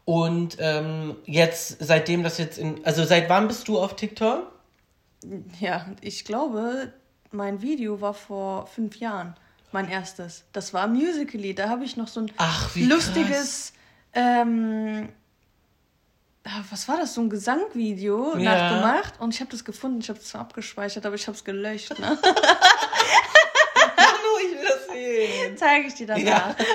Und 0.06 0.58
ähm, 0.60 1.16
jetzt, 1.25 1.78
seitdem 1.80 2.24
das 2.24 2.38
jetzt 2.38 2.58
in. 2.58 2.84
Also, 2.84 3.06
seit 3.06 3.30
wann 3.30 3.48
bist 3.48 3.68
du 3.68 3.80
auf 3.80 3.96
TikTok? 3.96 4.51
Ja, 5.60 5.86
ich 6.01 6.25
glaube, 6.25 6.94
mein 7.32 7.62
Video 7.62 8.01
war 8.01 8.13
vor 8.13 8.68
fünf 8.68 8.98
Jahren. 8.98 9.36
Mein 9.72 9.88
erstes. 9.88 10.46
Das 10.51 10.74
war 10.74 10.88
Musically. 10.88 11.54
Da 11.54 11.70
habe 11.70 11.86
ich 11.86 11.96
noch 11.96 12.08
so 12.08 12.22
ein 12.22 12.32
Ach, 12.38 12.75
lustiges. 12.75 13.74
Ähm, 14.13 15.10
was 16.70 16.88
war 16.88 16.98
das, 16.98 17.13
so 17.13 17.22
ein 17.22 17.29
Gesangvideo 17.29 18.38
ja. 18.38 18.56
nachgemacht 18.56 19.20
und 19.20 19.34
ich 19.34 19.39
habe 19.39 19.51
das 19.51 19.63
gefunden, 19.65 20.00
ich 20.00 20.10
habe 20.10 20.20
es 20.20 20.36
abgespeichert, 20.36 21.06
aber 21.06 21.15
ich 21.15 21.27
habe 21.27 21.38
es 21.38 21.44
gelöscht. 21.44 21.98
Ne? 22.00 22.06
Manu, 22.08 22.20
ich 24.44 24.51
will 24.58 24.68
das 24.68 24.88
sehen. 24.88 25.58
Zeige 25.58 25.88
ich 25.88 25.94
dir 25.96 26.08
danach. 26.08 26.24
Ja. 26.25 26.56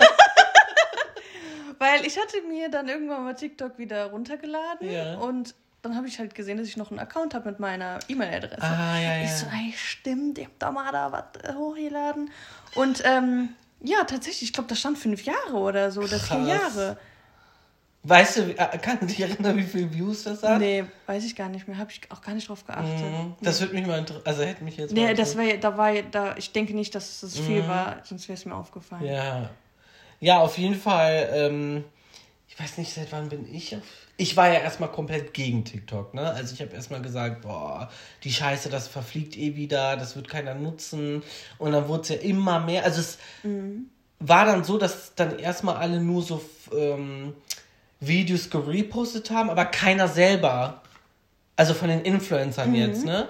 Weil 1.78 2.06
ich 2.06 2.18
hatte 2.18 2.40
mir 2.48 2.70
dann 2.70 2.88
irgendwann 2.88 3.24
mal 3.24 3.34
TikTok 3.34 3.78
wieder 3.78 4.06
runtergeladen 4.06 4.90
ja. 4.90 5.16
und 5.18 5.54
dann 5.82 5.96
habe 5.96 6.08
ich 6.08 6.18
halt 6.18 6.34
gesehen, 6.34 6.56
dass 6.56 6.66
ich 6.66 6.78
noch 6.78 6.90
einen 6.90 7.00
Account 7.00 7.34
habe 7.34 7.50
mit 7.50 7.60
meiner 7.60 7.98
E-Mail-Adresse. 8.08 8.62
Ah, 8.62 8.98
ja, 8.98 9.16
ja. 9.18 9.24
Ich 9.24 9.32
so, 9.32 9.46
ey, 9.46 9.74
stimmt, 9.76 10.38
ich 10.38 10.46
hab 10.46 10.58
da 10.58 10.70
mal 10.70 10.90
da 10.92 11.12
was 11.12 11.24
äh, 11.42 11.54
hochgeladen. 11.54 12.30
Und 12.74 13.02
ähm, 13.04 13.50
ja, 13.80 14.04
tatsächlich, 14.04 14.44
ich 14.44 14.52
glaube, 14.54 14.68
das 14.68 14.80
stand 14.80 14.96
fünf 14.96 15.24
Jahre 15.24 15.52
oder 15.52 15.90
so, 15.90 16.00
oder 16.00 16.18
vier 16.18 16.40
Jahre. 16.40 16.96
Weißt 18.06 18.36
du, 18.36 18.42
äh, 18.50 18.78
kannst 18.82 19.02
du 19.02 19.06
dich 19.06 19.20
erinnern, 19.20 19.56
wie 19.56 19.62
viele 19.62 19.92
Views 19.92 20.24
das 20.24 20.42
hat? 20.42 20.60
Nee, 20.60 20.84
weiß 21.06 21.24
ich 21.24 21.34
gar 21.34 21.48
nicht 21.48 21.66
mehr. 21.66 21.78
Habe 21.78 21.90
ich 21.90 22.02
auch 22.10 22.20
gar 22.20 22.34
nicht 22.34 22.48
drauf 22.48 22.66
geachtet. 22.66 23.00
Mhm. 23.00 23.34
Das 23.40 23.62
würde 23.62 23.72
mich 23.72 23.86
mal 23.86 23.98
interessieren. 23.98 24.26
Also 24.26 24.42
hätte 24.42 24.62
mich 24.62 24.76
jetzt 24.76 24.92
Nee, 24.92 25.14
das 25.14 25.36
war, 25.38 25.44
da 25.58 25.78
war, 25.78 25.90
da, 26.02 26.36
ich 26.36 26.52
denke 26.52 26.74
nicht, 26.74 26.94
dass 26.94 27.20
das 27.20 27.38
viel 27.38 27.62
mhm. 27.62 27.68
war, 27.68 27.96
sonst 28.04 28.28
wäre 28.28 28.36
es 28.36 28.44
mir 28.44 28.54
aufgefallen. 28.54 29.06
Ja. 29.06 29.50
Ja, 30.20 30.40
auf 30.40 30.58
jeden 30.58 30.74
Fall. 30.74 31.30
Ähm, 31.32 31.84
ich 32.46 32.60
weiß 32.60 32.78
nicht, 32.78 32.92
seit 32.92 33.10
wann 33.10 33.30
bin 33.30 33.52
ich 33.52 33.74
auf. 33.74 33.82
Ich 34.16 34.36
war 34.36 34.48
ja 34.48 34.60
erstmal 34.60 34.92
komplett 34.92 35.34
gegen 35.34 35.64
TikTok, 35.64 36.14
ne? 36.14 36.30
Also 36.30 36.54
ich 36.54 36.60
habe 36.60 36.72
erstmal 36.72 37.02
gesagt, 37.02 37.42
boah, 37.42 37.90
die 38.22 38.32
Scheiße, 38.32 38.68
das 38.68 38.86
verfliegt 38.86 39.36
eh 39.36 39.56
wieder, 39.56 39.96
das 39.96 40.14
wird 40.14 40.28
keiner 40.28 40.54
nutzen. 40.54 41.22
Und 41.58 41.72
dann 41.72 41.88
wurde 41.88 42.02
es 42.02 42.08
ja 42.10 42.16
immer 42.16 42.60
mehr. 42.60 42.84
Also 42.84 43.00
es 43.00 43.18
mhm. 43.42 43.86
war 44.20 44.44
dann 44.44 44.62
so, 44.62 44.78
dass 44.78 45.14
dann 45.16 45.38
erstmal 45.38 45.76
alle 45.76 46.00
nur 46.00 46.22
so 46.22 46.40
ähm, 46.72 47.34
Videos 48.06 48.50
gerepostet 48.50 49.30
haben, 49.30 49.50
aber 49.50 49.64
keiner 49.64 50.08
selber. 50.08 50.80
Also 51.56 51.74
von 51.74 51.88
den 51.88 52.02
Influencern 52.02 52.70
mhm. 52.70 52.74
jetzt, 52.74 53.04
ne? 53.04 53.28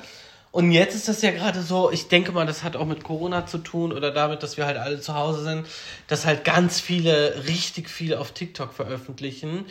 Und 0.50 0.70
jetzt 0.70 0.94
ist 0.94 1.08
das 1.08 1.20
ja 1.20 1.32
gerade 1.32 1.62
so, 1.62 1.90
ich 1.90 2.06
denke 2.06 2.30
mal, 2.30 2.46
das 2.46 2.62
hat 2.62 2.76
auch 2.76 2.86
mit 2.86 3.02
Corona 3.02 3.44
zu 3.44 3.58
tun 3.58 3.92
oder 3.92 4.12
damit, 4.12 4.44
dass 4.44 4.56
wir 4.56 4.66
halt 4.66 4.76
alle 4.76 5.00
zu 5.00 5.16
Hause 5.16 5.42
sind, 5.42 5.66
dass 6.06 6.26
halt 6.26 6.44
ganz 6.44 6.78
viele 6.78 7.42
richtig 7.48 7.90
viel 7.90 8.14
auf 8.14 8.30
TikTok 8.30 8.72
veröffentlichen. 8.72 9.66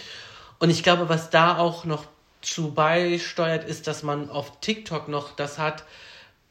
Und 0.60 0.70
ich 0.70 0.84
glaube, 0.84 1.08
was 1.08 1.30
da 1.30 1.58
auch 1.58 1.86
noch 1.86 2.04
zu 2.42 2.74
beisteuert, 2.74 3.64
ist, 3.64 3.88
dass 3.88 4.04
man 4.04 4.30
auf 4.30 4.60
TikTok 4.60 5.08
noch 5.08 5.34
das 5.34 5.58
hat, 5.58 5.86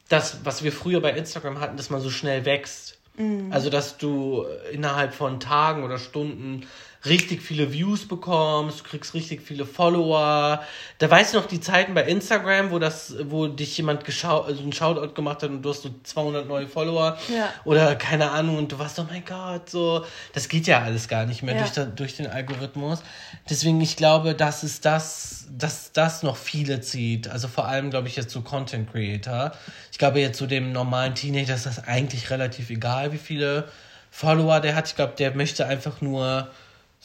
das, 0.09 0.39
was 0.43 0.63
wir 0.63 0.71
früher 0.71 0.99
bei 0.99 1.11
Instagram 1.11 1.59
hatten, 1.59 1.77
dass 1.77 1.91
man 1.91 2.01
so 2.01 2.09
schnell 2.09 2.43
wächst. 2.43 2.97
Mhm. 3.15 3.51
Also, 3.51 3.69
dass 3.69 3.97
du 3.97 4.45
innerhalb 4.71 5.13
von 5.13 5.39
Tagen 5.39 5.83
oder 5.83 5.99
Stunden 5.99 6.65
richtig 7.05 7.41
viele 7.41 7.73
Views 7.73 8.07
bekommst, 8.07 8.79
du 8.79 8.83
kriegst 8.83 9.13
richtig 9.13 9.41
viele 9.41 9.65
Follower. 9.65 10.63
Da 10.99 11.11
weißt 11.11 11.33
du 11.33 11.37
noch 11.37 11.47
die 11.47 11.59
Zeiten 11.59 11.93
bei 11.93 12.03
Instagram, 12.03 12.71
wo 12.71 12.79
das, 12.79 13.15
wo 13.25 13.47
dich 13.47 13.77
jemand 13.77 14.05
geschau 14.05 14.41
also 14.41 14.61
einen 14.61 14.71
Shoutout 14.71 15.13
gemacht 15.13 15.43
hat 15.43 15.49
und 15.49 15.61
du 15.61 15.69
hast 15.69 15.81
so 15.81 15.89
200 16.03 16.47
neue 16.47 16.67
Follower 16.67 17.17
ja. 17.33 17.49
oder 17.65 17.95
keine 17.95 18.31
Ahnung 18.31 18.57
und 18.57 18.71
du 18.71 18.79
warst, 18.79 18.97
oh 18.99 19.05
mein 19.09 19.23
Gott, 19.25 19.69
so. 19.69 20.05
Das 20.33 20.47
geht 20.47 20.65
ja 20.67 20.81
alles 20.81 21.07
gar 21.07 21.25
nicht 21.25 21.43
mehr 21.43 21.55
ja. 21.55 21.67
durch, 21.67 21.87
durch 21.95 22.15
den 22.15 22.27
Algorithmus. 22.27 23.03
Deswegen, 23.49 23.81
ich 23.81 23.97
glaube, 23.97 24.33
das 24.33 24.63
ist 24.63 24.85
das, 24.85 25.47
dass 25.51 25.91
das 25.91 26.23
noch 26.23 26.37
viele 26.37 26.79
zieht. 26.79 27.27
Also 27.27 27.49
vor 27.49 27.67
allem, 27.67 27.89
glaube 27.89 28.07
ich, 28.07 28.15
jetzt 28.15 28.31
so 28.31 28.41
Content 28.41 28.89
Creator. 28.91 29.51
Ich 29.91 29.97
glaube, 29.97 30.21
jetzt 30.21 30.39
so 30.39 30.45
dem 30.45 30.71
normalen 30.71 31.15
Teenager 31.15 31.55
ist 31.55 31.65
das 31.65 31.83
eigentlich 31.83 32.29
relativ 32.29 32.69
egal, 32.69 33.11
wie 33.11 33.17
viele 33.17 33.67
Follower 34.09 34.59
der 34.61 34.75
hat. 34.75 34.87
Ich 34.87 34.95
glaube, 34.95 35.13
der 35.17 35.35
möchte 35.35 35.65
einfach 35.65 35.99
nur 35.99 36.47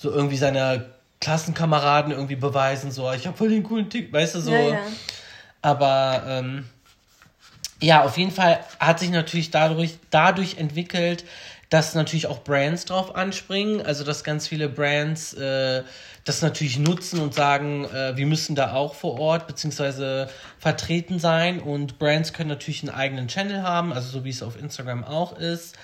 so 0.01 0.13
irgendwie 0.13 0.37
seiner 0.37 0.85
Klassenkameraden 1.21 2.13
irgendwie 2.13 2.37
beweisen, 2.37 2.93
so, 2.93 3.11
ich 3.13 3.27
habe 3.27 3.37
voll 3.37 3.49
den 3.49 3.65
coolen 3.65 3.91
Tick, 3.91 4.13
weißt 4.13 4.37
du, 4.37 4.41
so. 4.41 4.53
Ja, 4.53 4.69
ja. 4.69 4.79
Aber 5.61 6.23
ähm, 6.29 6.69
ja, 7.81 8.05
auf 8.05 8.17
jeden 8.17 8.31
Fall 8.31 8.61
hat 8.79 9.01
sich 9.01 9.11
natürlich 9.11 9.51
dadurch, 9.51 9.99
dadurch 10.11 10.59
entwickelt, 10.59 11.25
dass 11.69 11.95
natürlich 11.95 12.29
auch 12.29 12.45
Brands 12.45 12.85
drauf 12.85 13.17
anspringen, 13.17 13.85
also 13.85 14.05
dass 14.05 14.23
ganz 14.23 14.47
viele 14.47 14.69
Brands 14.69 15.35
äh, 15.35 15.83
das 16.25 16.43
natürlich 16.43 16.79
nutzen 16.79 17.21
und 17.21 17.35
sagen, 17.35 17.85
äh, 17.87 18.17
wir 18.17 18.27
müssen 18.27 18.55
da 18.55 18.75
auch 18.75 18.95
vor 18.95 19.19
Ort 19.19 19.49
beziehungsweise 19.49 20.29
vertreten 20.59 21.19
sein 21.19 21.59
und 21.59 21.99
Brands 21.99 22.33
können 22.33 22.49
natürlich 22.49 22.83
einen 22.83 22.95
eigenen 22.95 23.27
Channel 23.27 23.63
haben, 23.63 23.93
also 23.93 24.09
so 24.09 24.25
wie 24.25 24.31
es 24.31 24.43
auf 24.43 24.59
Instagram 24.59 25.03
auch 25.03 25.37
ist 25.37 25.77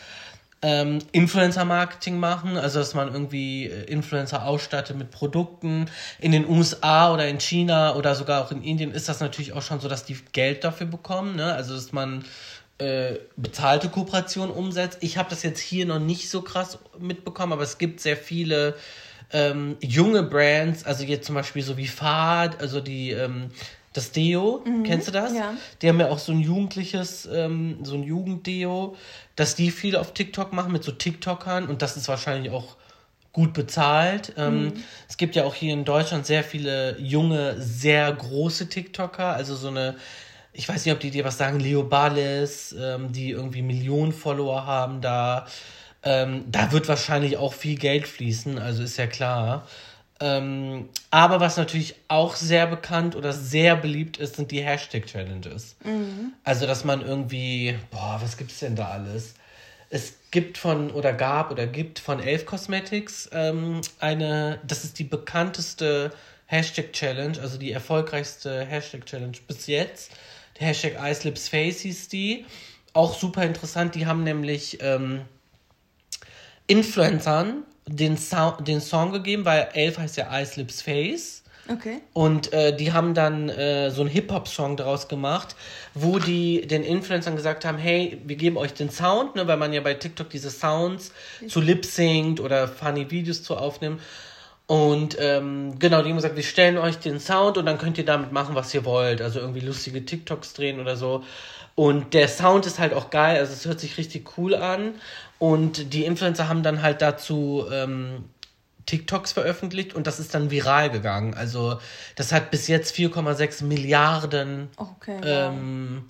ähm, 0.64 1.00
Influencer-Marketing 1.12 2.18
machen, 2.18 2.56
also 2.56 2.78
dass 2.78 2.94
man 2.94 3.12
irgendwie 3.12 3.66
äh, 3.66 3.84
Influencer 3.84 4.46
ausstattet 4.46 4.96
mit 4.96 5.10
Produkten. 5.10 5.90
In 6.18 6.32
den 6.32 6.48
USA 6.48 7.12
oder 7.12 7.28
in 7.28 7.38
China 7.38 7.94
oder 7.96 8.14
sogar 8.14 8.42
auch 8.42 8.50
in 8.50 8.62
Indien 8.62 8.90
ist 8.90 9.10
das 9.10 9.20
natürlich 9.20 9.52
auch 9.52 9.60
schon 9.60 9.80
so, 9.80 9.88
dass 9.88 10.06
die 10.06 10.16
Geld 10.32 10.64
dafür 10.64 10.86
bekommen, 10.86 11.36
ne? 11.36 11.52
also 11.52 11.74
dass 11.74 11.92
man 11.92 12.24
äh, 12.78 13.16
bezahlte 13.36 13.90
Kooperation 13.90 14.50
umsetzt. 14.50 14.98
Ich 15.02 15.18
habe 15.18 15.28
das 15.28 15.42
jetzt 15.42 15.60
hier 15.60 15.84
noch 15.84 15.98
nicht 15.98 16.30
so 16.30 16.40
krass 16.40 16.78
mitbekommen, 16.98 17.52
aber 17.52 17.62
es 17.62 17.76
gibt 17.76 18.00
sehr 18.00 18.16
viele 18.16 18.74
ähm, 19.34 19.76
junge 19.80 20.22
Brands, 20.22 20.84
also 20.84 21.04
jetzt 21.04 21.26
zum 21.26 21.34
Beispiel 21.34 21.62
so 21.62 21.76
wie 21.76 21.88
Fad, 21.88 22.62
also 22.62 22.80
die 22.80 23.10
ähm, 23.10 23.50
das 23.94 24.10
Deo, 24.10 24.62
mhm. 24.66 24.82
kennst 24.82 25.08
du 25.08 25.12
das? 25.12 25.32
Ja. 25.32 25.54
Die 25.80 25.88
haben 25.88 26.00
ja 26.00 26.10
auch 26.10 26.18
so 26.18 26.32
ein 26.32 26.40
jugendliches, 26.40 27.26
ähm, 27.32 27.78
so 27.84 27.94
ein 27.94 28.02
Jugenddeo, 28.02 28.96
dass 29.36 29.54
die 29.54 29.70
viel 29.70 29.96
auf 29.96 30.12
TikTok 30.12 30.52
machen 30.52 30.72
mit 30.72 30.84
so 30.84 30.92
TikTokern 30.92 31.68
und 31.68 31.80
das 31.80 31.96
ist 31.96 32.08
wahrscheinlich 32.08 32.52
auch 32.52 32.76
gut 33.32 33.52
bezahlt. 33.52 34.32
Ähm, 34.36 34.64
mhm. 34.64 34.72
Es 35.08 35.16
gibt 35.16 35.36
ja 35.36 35.44
auch 35.44 35.54
hier 35.54 35.72
in 35.72 35.84
Deutschland 35.84 36.26
sehr 36.26 36.42
viele 36.42 36.98
junge, 36.98 37.60
sehr 37.60 38.12
große 38.12 38.68
TikToker, 38.68 39.32
also 39.32 39.54
so 39.54 39.68
eine, 39.68 39.94
ich 40.52 40.68
weiß 40.68 40.84
nicht, 40.84 40.94
ob 40.94 41.00
die 41.00 41.10
dir 41.10 41.24
was 41.24 41.38
sagen, 41.38 41.60
Leo 41.60 41.84
Balles, 41.84 42.74
ähm, 42.78 43.12
die 43.12 43.30
irgendwie 43.30 43.62
Millionen 43.62 44.12
Follower 44.12 44.66
haben 44.66 45.00
da. 45.00 45.46
Ähm, 46.02 46.44
da 46.48 46.72
wird 46.72 46.88
wahrscheinlich 46.88 47.36
auch 47.36 47.54
viel 47.54 47.78
Geld 47.78 48.08
fließen, 48.08 48.58
also 48.58 48.82
ist 48.82 48.96
ja 48.96 49.06
klar. 49.06 49.66
Ähm, 50.24 50.88
aber 51.10 51.38
was 51.40 51.58
natürlich 51.58 51.96
auch 52.08 52.34
sehr 52.34 52.66
bekannt 52.66 53.14
oder 53.14 53.34
sehr 53.34 53.76
beliebt 53.76 54.16
ist, 54.16 54.36
sind 54.36 54.50
die 54.52 54.62
Hashtag-Challenges. 54.62 55.76
Mhm. 55.84 56.32
Also, 56.44 56.66
dass 56.66 56.82
man 56.82 57.02
irgendwie, 57.02 57.76
boah, 57.90 58.18
was 58.22 58.38
gibt's 58.38 58.60
denn 58.60 58.74
da 58.74 58.88
alles? 58.88 59.34
Es 59.90 60.14
gibt 60.30 60.56
von 60.56 60.90
oder 60.90 61.12
gab 61.12 61.50
oder 61.50 61.66
gibt 61.66 61.98
von 61.98 62.20
Elf 62.20 62.46
Cosmetics 62.46 63.28
ähm, 63.32 63.82
eine, 64.00 64.60
das 64.66 64.84
ist 64.84 64.98
die 64.98 65.04
bekannteste 65.04 66.10
Hashtag-Challenge, 66.46 67.38
also 67.38 67.58
die 67.58 67.72
erfolgreichste 67.72 68.64
Hashtag-Challenge 68.64 69.36
bis 69.46 69.66
jetzt. 69.66 70.10
Der 70.58 70.68
Hashtag 70.68 70.94
Ice 71.02 71.24
Lips 71.24 71.50
Face 71.50 71.80
hieß 71.80 72.08
die. 72.08 72.46
Auch 72.94 73.14
super 73.14 73.44
interessant, 73.44 73.94
die 73.94 74.06
haben 74.06 74.24
nämlich 74.24 74.78
ähm, 74.80 75.20
Influencern 76.66 77.64
den, 77.86 78.16
Sound, 78.16 78.66
den 78.66 78.80
Song 78.80 79.12
gegeben, 79.12 79.44
weil 79.44 79.68
Elf 79.72 79.98
heißt 79.98 80.16
ja 80.16 80.40
Ice 80.40 80.58
Lips 80.58 80.82
Face. 80.82 81.42
Okay. 81.66 82.02
Und 82.12 82.52
äh, 82.52 82.76
die 82.76 82.92
haben 82.92 83.14
dann 83.14 83.48
äh, 83.48 83.90
so 83.90 84.02
einen 84.02 84.10
Hip-Hop-Song 84.10 84.76
daraus 84.76 85.08
gemacht, 85.08 85.56
wo 85.94 86.18
die 86.18 86.66
den 86.66 86.82
Influencern 86.82 87.36
gesagt 87.36 87.64
haben, 87.64 87.78
hey, 87.78 88.20
wir 88.24 88.36
geben 88.36 88.58
euch 88.58 88.74
den 88.74 88.90
Sound, 88.90 89.34
ne, 89.34 89.46
weil 89.46 89.56
man 89.56 89.72
ja 89.72 89.80
bei 89.80 89.94
TikTok 89.94 90.28
diese 90.28 90.50
Sounds 90.50 91.12
zu 91.48 91.62
lip-synct 91.62 92.40
oder 92.40 92.68
funny 92.68 93.10
Videos 93.10 93.42
zu 93.42 93.56
aufnimmt. 93.56 94.02
Und 94.66 95.16
ähm, 95.20 95.78
genau, 95.78 96.02
die 96.02 96.08
haben 96.08 96.16
gesagt, 96.16 96.36
wir 96.36 96.42
stellen 96.42 96.78
euch 96.78 96.98
den 96.98 97.20
Sound 97.20 97.58
und 97.58 97.66
dann 97.66 97.78
könnt 97.78 97.98
ihr 97.98 98.04
damit 98.04 98.32
machen, 98.32 98.54
was 98.54 98.72
ihr 98.74 98.84
wollt. 98.84 99.20
Also 99.22 99.40
irgendwie 99.40 99.60
lustige 99.60 100.04
TikToks 100.04 100.54
drehen 100.54 100.80
oder 100.80 100.96
so. 100.96 101.22
Und 101.74 102.14
der 102.14 102.28
Sound 102.28 102.66
ist 102.66 102.78
halt 102.78 102.94
auch 102.94 103.10
geil, 103.10 103.38
also 103.38 103.52
es 103.52 103.66
hört 103.66 103.80
sich 103.80 103.98
richtig 103.98 104.38
cool 104.38 104.54
an. 104.54 104.94
Und 105.44 105.92
die 105.92 106.06
Influencer 106.06 106.48
haben 106.48 106.62
dann 106.62 106.80
halt 106.80 107.02
dazu 107.02 107.66
ähm, 107.70 108.24
TikToks 108.86 109.32
veröffentlicht 109.32 109.92
und 109.92 110.06
das 110.06 110.18
ist 110.18 110.34
dann 110.34 110.50
viral 110.50 110.88
gegangen. 110.88 111.34
Also 111.34 111.78
das 112.16 112.32
hat 112.32 112.50
bis 112.50 112.66
jetzt 112.66 112.96
4,6 112.96 113.62
Milliarden 113.64 114.70
okay, 114.78 115.20
ähm, 115.22 116.08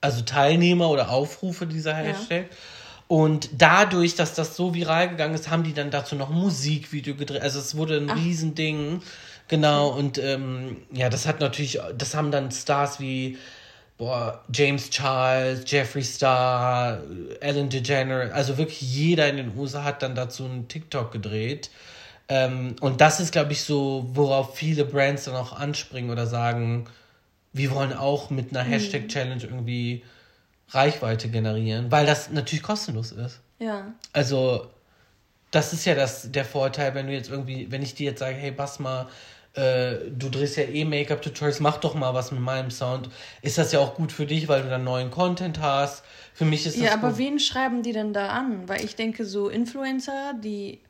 also 0.00 0.20
Teilnehmer 0.20 0.88
oder 0.88 1.10
Aufrufe 1.10 1.66
dieser 1.66 1.94
Hashtag. 1.94 2.42
Ja. 2.42 2.56
Und 3.08 3.50
dadurch, 3.58 4.14
dass 4.14 4.34
das 4.34 4.54
so 4.54 4.72
viral 4.72 5.08
gegangen 5.08 5.34
ist, 5.34 5.50
haben 5.50 5.64
die 5.64 5.74
dann 5.74 5.90
dazu 5.90 6.14
noch 6.14 6.30
ein 6.30 6.36
Musikvideo 6.36 7.16
gedreht. 7.16 7.42
Also 7.42 7.58
es 7.58 7.76
wurde 7.76 7.96
ein 7.96 8.08
Ach. 8.08 8.14
Riesending. 8.14 9.02
Genau, 9.48 9.88
und 9.88 10.18
ähm, 10.18 10.76
ja, 10.92 11.10
das 11.10 11.26
hat 11.26 11.40
natürlich, 11.40 11.80
das 11.98 12.14
haben 12.14 12.30
dann 12.30 12.52
Stars 12.52 13.00
wie 13.00 13.36
boah, 13.96 14.42
James 14.52 14.90
Charles, 14.90 15.64
Jeffree 15.66 16.02
Star, 16.02 16.98
Ellen 17.40 17.68
DeGeneres, 17.68 18.32
also 18.32 18.58
wirklich 18.58 18.80
jeder 18.80 19.28
in 19.28 19.36
den 19.36 19.56
USA 19.56 19.84
hat 19.84 20.02
dann 20.02 20.14
dazu 20.14 20.44
einen 20.44 20.68
TikTok 20.68 21.12
gedreht. 21.12 21.70
Ähm, 22.28 22.76
und 22.80 23.00
das 23.00 23.20
ist, 23.20 23.32
glaube 23.32 23.52
ich, 23.52 23.62
so, 23.62 24.08
worauf 24.14 24.56
viele 24.56 24.84
Brands 24.84 25.24
dann 25.24 25.36
auch 25.36 25.52
anspringen 25.52 26.10
oder 26.10 26.26
sagen, 26.26 26.86
wir 27.52 27.70
wollen 27.70 27.92
auch 27.92 28.30
mit 28.30 28.50
einer 28.50 28.64
mhm. 28.64 28.72
Hashtag-Challenge 28.72 29.44
irgendwie 29.44 30.02
Reichweite 30.70 31.28
generieren, 31.28 31.90
weil 31.92 32.06
das 32.06 32.30
natürlich 32.30 32.62
kostenlos 32.62 33.12
ist. 33.12 33.40
Ja. 33.58 33.92
Also, 34.12 34.70
das 35.50 35.72
ist 35.72 35.84
ja 35.84 35.94
das, 35.94 36.32
der 36.32 36.44
Vorteil, 36.44 36.94
wenn 36.94 37.06
du 37.06 37.12
jetzt 37.12 37.30
irgendwie, 37.30 37.70
wenn 37.70 37.82
ich 37.82 37.94
dir 37.94 38.10
jetzt 38.10 38.18
sage, 38.18 38.34
hey, 38.34 38.50
pass 38.50 38.80
mal, 38.80 39.06
äh, 39.54 40.10
du 40.10 40.28
drehst 40.28 40.56
ja 40.56 40.64
eh 40.64 40.84
Make-up-Tutorials, 40.84 41.60
mach 41.60 41.78
doch 41.78 41.94
mal 41.94 42.12
was 42.12 42.32
mit 42.32 42.40
meinem 42.40 42.70
Sound. 42.70 43.08
Ist 43.40 43.58
das 43.58 43.72
ja 43.72 43.78
auch 43.78 43.94
gut 43.94 44.10
für 44.10 44.26
dich, 44.26 44.48
weil 44.48 44.62
du 44.62 44.68
dann 44.68 44.84
neuen 44.84 45.10
Content 45.10 45.60
hast. 45.60 46.02
Für 46.34 46.44
mich 46.44 46.66
ist 46.66 46.76
das. 46.76 46.84
Ja, 46.84 46.94
aber 46.94 47.10
gut. 47.10 47.18
wen 47.18 47.38
schreiben 47.38 47.82
die 47.82 47.92
denn 47.92 48.12
da 48.12 48.30
an? 48.30 48.68
Weil 48.68 48.84
ich 48.84 48.96
denke, 48.96 49.24
so 49.24 49.48
Influencer, 49.48 50.34
die 50.42 50.80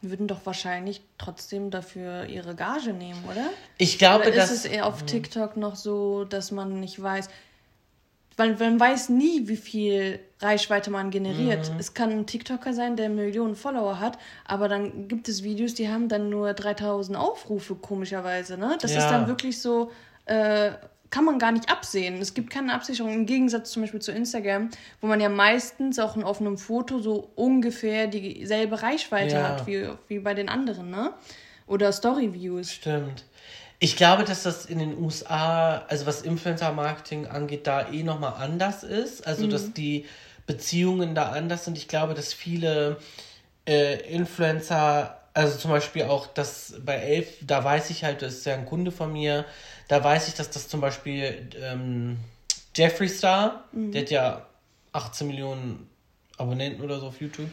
würden 0.00 0.28
doch 0.28 0.46
wahrscheinlich 0.46 1.02
trotzdem 1.18 1.70
dafür 1.70 2.26
ihre 2.26 2.54
Gage 2.54 2.92
nehmen, 2.92 3.22
oder? 3.30 3.50
Ich 3.76 3.98
glaube, 3.98 4.22
oder 4.22 4.28
ist 4.30 4.36
dass. 4.36 4.50
Ist 4.52 4.64
es 4.64 4.70
eher 4.70 4.86
auf 4.86 5.02
TikTok 5.04 5.56
noch 5.56 5.76
so, 5.76 6.24
dass 6.24 6.50
man 6.50 6.80
nicht 6.80 7.02
weiß. 7.02 7.28
Weil 8.38 8.54
man 8.54 8.78
weiß 8.78 9.08
nie, 9.08 9.48
wie 9.48 9.56
viel 9.56 10.20
Reichweite 10.38 10.92
man 10.92 11.10
generiert. 11.10 11.72
Mhm. 11.72 11.80
Es 11.80 11.92
kann 11.92 12.10
ein 12.10 12.24
TikToker 12.24 12.72
sein, 12.72 12.94
der 12.94 13.08
Millionen 13.08 13.56
Follower 13.56 13.98
hat, 13.98 14.16
aber 14.44 14.68
dann 14.68 15.08
gibt 15.08 15.28
es 15.28 15.42
Videos, 15.42 15.74
die 15.74 15.88
haben 15.88 16.08
dann 16.08 16.30
nur 16.30 16.54
3000 16.54 17.18
Aufrufe, 17.18 17.74
komischerweise. 17.74 18.56
Ne? 18.56 18.78
Das 18.80 18.94
ja. 18.94 19.00
ist 19.00 19.10
dann 19.10 19.26
wirklich 19.26 19.60
so. 19.60 19.90
Äh, 20.26 20.70
kann 21.10 21.24
man 21.24 21.38
gar 21.38 21.52
nicht 21.52 21.70
absehen. 21.70 22.20
Es 22.20 22.34
gibt 22.34 22.50
keine 22.50 22.74
Absicherung 22.74 23.14
im 23.14 23.24
Gegensatz 23.24 23.70
zum 23.70 23.82
Beispiel 23.82 24.00
zu 24.00 24.12
Instagram, 24.12 24.68
wo 25.00 25.06
man 25.06 25.22
ja 25.22 25.30
meistens 25.30 25.98
auch 25.98 26.18
auf 26.22 26.38
einem 26.38 26.58
Foto 26.58 26.98
so 26.98 27.30
ungefähr 27.34 28.08
dieselbe 28.08 28.82
Reichweite 28.82 29.36
ja. 29.36 29.48
hat 29.48 29.66
wie, 29.66 29.88
wie 30.08 30.18
bei 30.18 30.34
den 30.34 30.50
anderen, 30.50 30.90
ne? 30.90 31.14
Oder 31.66 31.92
Story-Views. 31.92 32.70
Stimmt. 32.70 33.24
Ich 33.80 33.96
glaube, 33.96 34.24
dass 34.24 34.42
das 34.42 34.66
in 34.66 34.80
den 34.80 34.98
USA, 34.98 35.84
also 35.88 36.06
was 36.06 36.22
Influencer-Marketing 36.22 37.26
angeht, 37.26 37.66
da 37.66 37.88
eh 37.88 38.02
nochmal 38.02 38.34
anders 38.34 38.82
ist. 38.82 39.26
Also, 39.26 39.46
mhm. 39.46 39.50
dass 39.50 39.72
die 39.72 40.06
Beziehungen 40.46 41.14
da 41.14 41.30
anders 41.30 41.64
sind. 41.64 41.78
Ich 41.78 41.86
glaube, 41.86 42.14
dass 42.14 42.32
viele 42.32 42.96
äh, 43.68 44.00
Influencer, 44.10 45.20
also 45.34 45.58
zum 45.58 45.70
Beispiel 45.70 46.04
auch 46.04 46.26
das 46.26 46.74
bei 46.84 46.94
Elf, 46.94 47.28
da 47.42 47.62
weiß 47.62 47.90
ich 47.90 48.02
halt, 48.02 48.22
das 48.22 48.34
ist 48.34 48.46
ja 48.46 48.54
ein 48.54 48.66
Kunde 48.66 48.90
von 48.90 49.12
mir, 49.12 49.44
da 49.88 50.02
weiß 50.02 50.26
ich, 50.28 50.34
dass 50.34 50.50
das 50.50 50.68
zum 50.68 50.80
Beispiel 50.80 51.50
ähm, 51.60 52.16
Jeffree 52.74 53.08
Star, 53.08 53.64
mhm. 53.72 53.92
der 53.92 54.02
hat 54.02 54.10
ja 54.10 54.46
18 54.92 55.26
Millionen 55.26 55.88
Abonnenten 56.38 56.82
oder 56.82 56.98
so 56.98 57.08
auf 57.08 57.20
YouTube, 57.20 57.50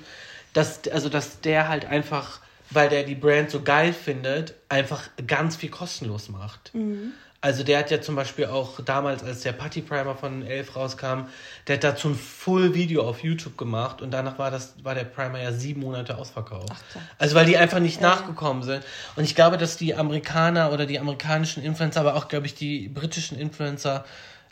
dass, 0.53 0.87
also 0.87 1.09
dass 1.09 1.41
der 1.41 1.67
halt 1.67 1.85
einfach, 1.85 2.39
weil 2.75 2.89
der 2.89 3.03
die 3.03 3.15
Brand 3.15 3.49
so 3.49 3.61
geil 3.61 3.93
findet, 3.93 4.53
einfach 4.69 5.01
ganz 5.25 5.55
viel 5.55 5.69
kostenlos 5.69 6.29
macht. 6.29 6.73
Mhm. 6.73 7.13
Also 7.45 7.63
der 7.63 7.77
hat 7.77 7.91
ja 7.91 8.01
zum 8.01 8.15
Beispiel 8.15 8.47
auch 8.47 8.79
damals, 8.83 9.23
als 9.23 9.41
der 9.41 9.51
Putty 9.51 9.81
Primer 9.81 10.15
von 10.15 10.43
Elf 10.47 10.75
rauskam, 10.75 11.27
der 11.67 11.75
hat 11.75 11.83
dazu 11.83 12.09
ein 12.09 12.15
Full-Video 12.15 13.07
auf 13.07 13.23
YouTube 13.23 13.55
gemacht 13.55 14.01
und 14.01 14.09
danach 14.09 14.39
war 14.39 14.49
das 14.49 14.73
war 14.81 14.95
der 14.95 15.03
Primer 15.03 15.39
ja 15.39 15.51
sieben 15.51 15.81
Monate 15.81 16.17
ausverkauft. 16.17 16.71
Ach, 16.71 16.99
also 17.19 17.35
weil 17.35 17.45
die 17.45 17.55
einfach 17.55 17.77
nicht 17.77 18.01
ja, 18.01 18.09
nachgekommen 18.09 18.63
sind. 18.63 18.83
Und 19.15 19.25
ich 19.25 19.35
glaube, 19.35 19.59
dass 19.59 19.77
die 19.77 19.93
Amerikaner 19.93 20.73
oder 20.73 20.87
die 20.87 20.97
amerikanischen 20.97 21.61
Influencer, 21.61 21.99
aber 21.99 22.15
auch, 22.15 22.29
glaube 22.29 22.47
ich, 22.47 22.55
die 22.55 22.87
britischen 22.87 23.37
Influencer 23.37 24.05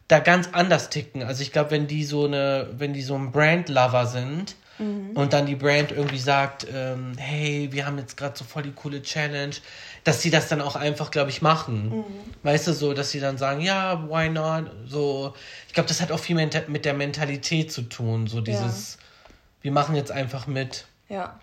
da 0.07 0.19
ganz 0.19 0.49
anders 0.51 0.91
ticken. 0.91 1.23
Also 1.23 1.41
ich 1.41 1.51
glaube, 1.51 1.71
wenn 1.71 1.87
die 1.87 2.03
so 2.03 2.25
eine, 2.25 2.67
wenn 2.77 2.93
die 2.93 3.01
so 3.01 3.15
ein 3.15 3.31
Brand-Lover 3.31 4.05
sind, 4.05 4.55
Mhm. 4.83 5.15
Und 5.15 5.33
dann 5.33 5.45
die 5.45 5.55
Brand 5.55 5.91
irgendwie 5.91 6.19
sagt, 6.19 6.67
ähm, 6.71 7.13
hey, 7.17 7.69
wir 7.71 7.85
haben 7.85 7.97
jetzt 7.97 8.17
gerade 8.17 8.37
so 8.37 8.43
voll 8.43 8.63
die 8.63 8.71
coole 8.71 9.01
Challenge, 9.01 9.55
dass 10.03 10.21
sie 10.21 10.29
das 10.29 10.49
dann 10.49 10.61
auch 10.61 10.75
einfach, 10.75 11.11
glaube 11.11 11.29
ich, 11.29 11.41
machen. 11.41 11.89
Mhm. 11.89 12.03
Weißt 12.43 12.67
du, 12.67 12.73
so, 12.73 12.93
dass 12.93 13.11
sie 13.11 13.19
dann 13.19 13.37
sagen, 13.37 13.61
ja, 13.61 14.07
why 14.09 14.29
not? 14.29 14.71
So, 14.87 15.33
ich 15.67 15.73
glaube, 15.73 15.87
das 15.87 16.01
hat 16.01 16.11
auch 16.11 16.19
viel 16.19 16.35
mit 16.35 16.85
der 16.85 16.93
Mentalität 16.93 17.71
zu 17.71 17.83
tun, 17.83 18.27
so 18.27 18.41
dieses, 18.41 18.95
ja. 18.95 19.33
wir 19.61 19.71
machen 19.71 19.95
jetzt 19.95 20.11
einfach 20.11 20.47
mit. 20.47 20.85
Ja. 21.09 21.39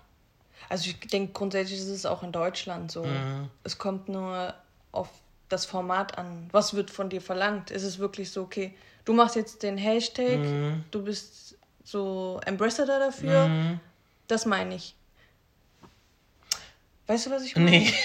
Also 0.69 0.89
ich 0.89 0.99
denke, 0.99 1.33
grundsätzlich 1.33 1.79
ist 1.79 1.89
es 1.89 2.05
auch 2.05 2.23
in 2.23 2.31
Deutschland 2.31 2.91
so. 2.91 3.03
Mhm. 3.03 3.49
Es 3.63 3.77
kommt 3.77 4.07
nur 4.07 4.53
auf 4.93 5.09
das 5.49 5.65
Format 5.65 6.17
an. 6.17 6.47
Was 6.51 6.73
wird 6.73 6.91
von 6.91 7.09
dir 7.09 7.21
verlangt? 7.21 7.71
Ist 7.71 7.83
es 7.83 7.99
wirklich 7.99 8.31
so, 8.31 8.43
okay, 8.43 8.73
du 9.03 9.13
machst 9.13 9.35
jetzt 9.35 9.63
den 9.63 9.77
Hashtag, 9.77 10.39
mhm. 10.39 10.85
du 10.91 11.03
bist 11.03 11.50
so 11.83 12.39
Ambassador 12.45 12.99
dafür. 12.99 13.47
Mhm. 13.47 13.79
Das 14.27 14.45
meine 14.45 14.75
ich. 14.75 14.95
Weißt 17.07 17.25
du, 17.25 17.31
was 17.31 17.43
ich 17.43 17.55
meine? 17.55 17.69
Nee. 17.69 17.93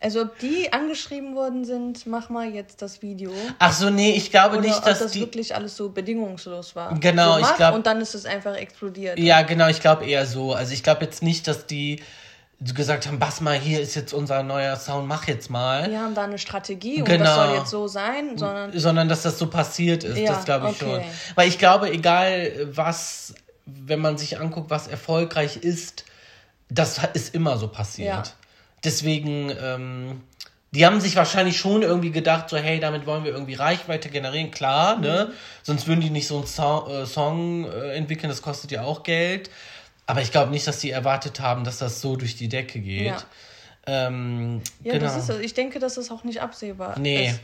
Also 0.00 0.22
ob 0.22 0.38
die 0.38 0.72
angeschrieben 0.72 1.34
worden 1.34 1.64
sind, 1.64 2.06
mach 2.06 2.28
mal 2.28 2.48
jetzt 2.48 2.82
das 2.82 3.02
Video. 3.02 3.32
Ach 3.58 3.72
so, 3.72 3.90
nee, 3.90 4.12
ich 4.12 4.30
glaube 4.30 4.58
Oder 4.58 4.68
nicht, 4.68 4.86
dass 4.86 5.00
ob 5.00 5.06
das 5.06 5.12
die 5.12 5.20
wirklich 5.20 5.56
alles 5.56 5.76
so 5.76 5.88
bedingungslos 5.88 6.76
war. 6.76 6.96
Genau, 7.00 7.34
so 7.34 7.40
ich 7.40 7.56
glaube. 7.56 7.76
Und 7.76 7.86
dann 7.86 8.00
ist 8.00 8.14
es 8.14 8.24
einfach 8.24 8.54
explodiert. 8.54 9.18
Ja, 9.18 9.42
genau, 9.42 9.66
ich 9.66 9.80
glaube 9.80 10.06
eher 10.06 10.24
so. 10.24 10.52
Also 10.52 10.72
ich 10.72 10.84
glaube 10.84 11.04
jetzt 11.04 11.22
nicht, 11.24 11.48
dass 11.48 11.66
die 11.66 12.00
gesagt 12.60 13.06
haben, 13.06 13.18
Bass 13.18 13.40
mal, 13.40 13.56
hier 13.56 13.80
ist 13.80 13.94
jetzt 13.94 14.12
unser 14.12 14.42
neuer 14.42 14.74
Sound, 14.76 15.06
mach 15.06 15.28
jetzt 15.28 15.48
mal. 15.48 15.88
Wir 15.90 16.00
haben 16.00 16.14
da 16.14 16.24
eine 16.24 16.38
Strategie 16.38 16.98
und 16.98 17.04
genau. 17.04 17.24
das 17.24 17.34
soll 17.34 17.56
jetzt 17.56 17.70
so 17.70 17.86
sein, 17.86 18.36
sondern... 18.36 18.76
Sondern, 18.76 19.08
dass 19.08 19.22
das 19.22 19.38
so 19.38 19.48
passiert 19.48 20.02
ist, 20.02 20.18
ja, 20.18 20.32
das 20.32 20.44
glaube 20.44 20.70
ich 20.70 20.82
okay. 20.82 21.02
schon. 21.02 21.34
Weil 21.36 21.48
ich 21.48 21.58
glaube, 21.58 21.90
egal 21.90 22.52
was, 22.72 23.34
wenn 23.64 24.00
man 24.00 24.18
sich 24.18 24.40
anguckt, 24.40 24.70
was 24.70 24.88
erfolgreich 24.88 25.56
ist, 25.56 26.04
das 26.68 27.00
ist 27.14 27.34
immer 27.34 27.58
so 27.58 27.68
passiert. 27.68 28.08
Ja. 28.08 28.22
Deswegen, 28.82 29.52
ähm, 29.62 30.22
die 30.72 30.84
haben 30.84 31.00
sich 31.00 31.14
wahrscheinlich 31.14 31.56
schon 31.56 31.82
irgendwie 31.82 32.10
gedacht, 32.10 32.50
so, 32.50 32.56
hey, 32.56 32.80
damit 32.80 33.06
wollen 33.06 33.24
wir 33.24 33.32
irgendwie 33.32 33.54
Reichweite 33.54 34.08
generieren, 34.08 34.50
klar, 34.50 34.98
ne? 34.98 35.28
mhm. 35.30 35.34
Sonst 35.62 35.86
würden 35.86 36.00
die 36.00 36.10
nicht 36.10 36.26
so 36.26 36.38
einen 36.38 36.46
so 36.46 36.88
äh, 36.90 37.06
Song 37.06 37.70
äh, 37.70 37.92
entwickeln, 37.92 38.28
das 38.28 38.42
kostet 38.42 38.72
ja 38.72 38.82
auch 38.82 39.04
Geld. 39.04 39.48
Aber 40.08 40.22
ich 40.22 40.32
glaube 40.32 40.50
nicht, 40.50 40.66
dass 40.66 40.80
sie 40.80 40.90
erwartet 40.90 41.38
haben, 41.38 41.64
dass 41.64 41.78
das 41.78 42.00
so 42.00 42.16
durch 42.16 42.34
die 42.34 42.48
Decke 42.48 42.80
geht. 42.80 43.06
Ja, 43.06 43.22
ähm, 43.86 44.62
ja 44.82 44.94
genau. 44.94 45.04
das 45.04 45.28
ist, 45.28 45.38
ich 45.40 45.52
denke, 45.52 45.80
das 45.80 45.98
ist 45.98 46.10
auch 46.10 46.24
nicht 46.24 46.40
absehbar. 46.40 46.98
Nee. 46.98 47.28
Es 47.28 47.40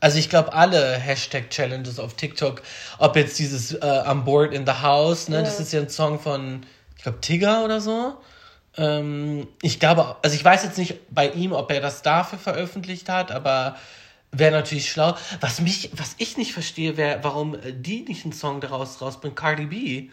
also 0.00 0.18
ich 0.18 0.30
glaube, 0.30 0.54
alle 0.54 0.96
Hashtag-Challenges 0.96 1.98
auf 1.98 2.14
TikTok, 2.14 2.62
ob 2.98 3.16
jetzt 3.16 3.38
dieses 3.38 3.74
äh, 3.74 3.80
I'm 3.80 4.22
bored 4.22 4.54
in 4.54 4.66
the 4.66 4.72
house, 4.82 5.28
ne, 5.28 5.36
ja. 5.36 5.42
das 5.42 5.60
ist 5.60 5.74
ja 5.74 5.80
ein 5.80 5.90
Song 5.90 6.18
von, 6.18 6.64
ich 6.96 7.02
glaube, 7.02 7.20
Tigger 7.20 7.64
oder 7.64 7.82
so. 7.82 8.16
Ähm, 8.78 9.46
ich 9.60 9.78
glaube, 9.78 10.16
also 10.22 10.34
ich 10.34 10.44
weiß 10.44 10.64
jetzt 10.64 10.78
nicht 10.78 10.96
bei 11.10 11.28
ihm, 11.28 11.52
ob 11.52 11.70
er 11.70 11.82
das 11.82 12.00
dafür 12.00 12.38
veröffentlicht 12.38 13.10
hat, 13.10 13.30
aber 13.30 13.76
wäre 14.32 14.52
natürlich 14.52 14.90
schlau. 14.90 15.16
Was 15.40 15.60
mich, 15.60 15.90
was 15.92 16.14
ich 16.16 16.38
nicht 16.38 16.54
verstehe, 16.54 16.96
wäre, 16.96 17.18
warum 17.22 17.58
die 17.62 18.02
nicht 18.02 18.24
einen 18.24 18.32
Song 18.32 18.62
daraus 18.62 19.02
rausbringt, 19.02 19.36
Cardi 19.36 19.66
B. 19.66 20.08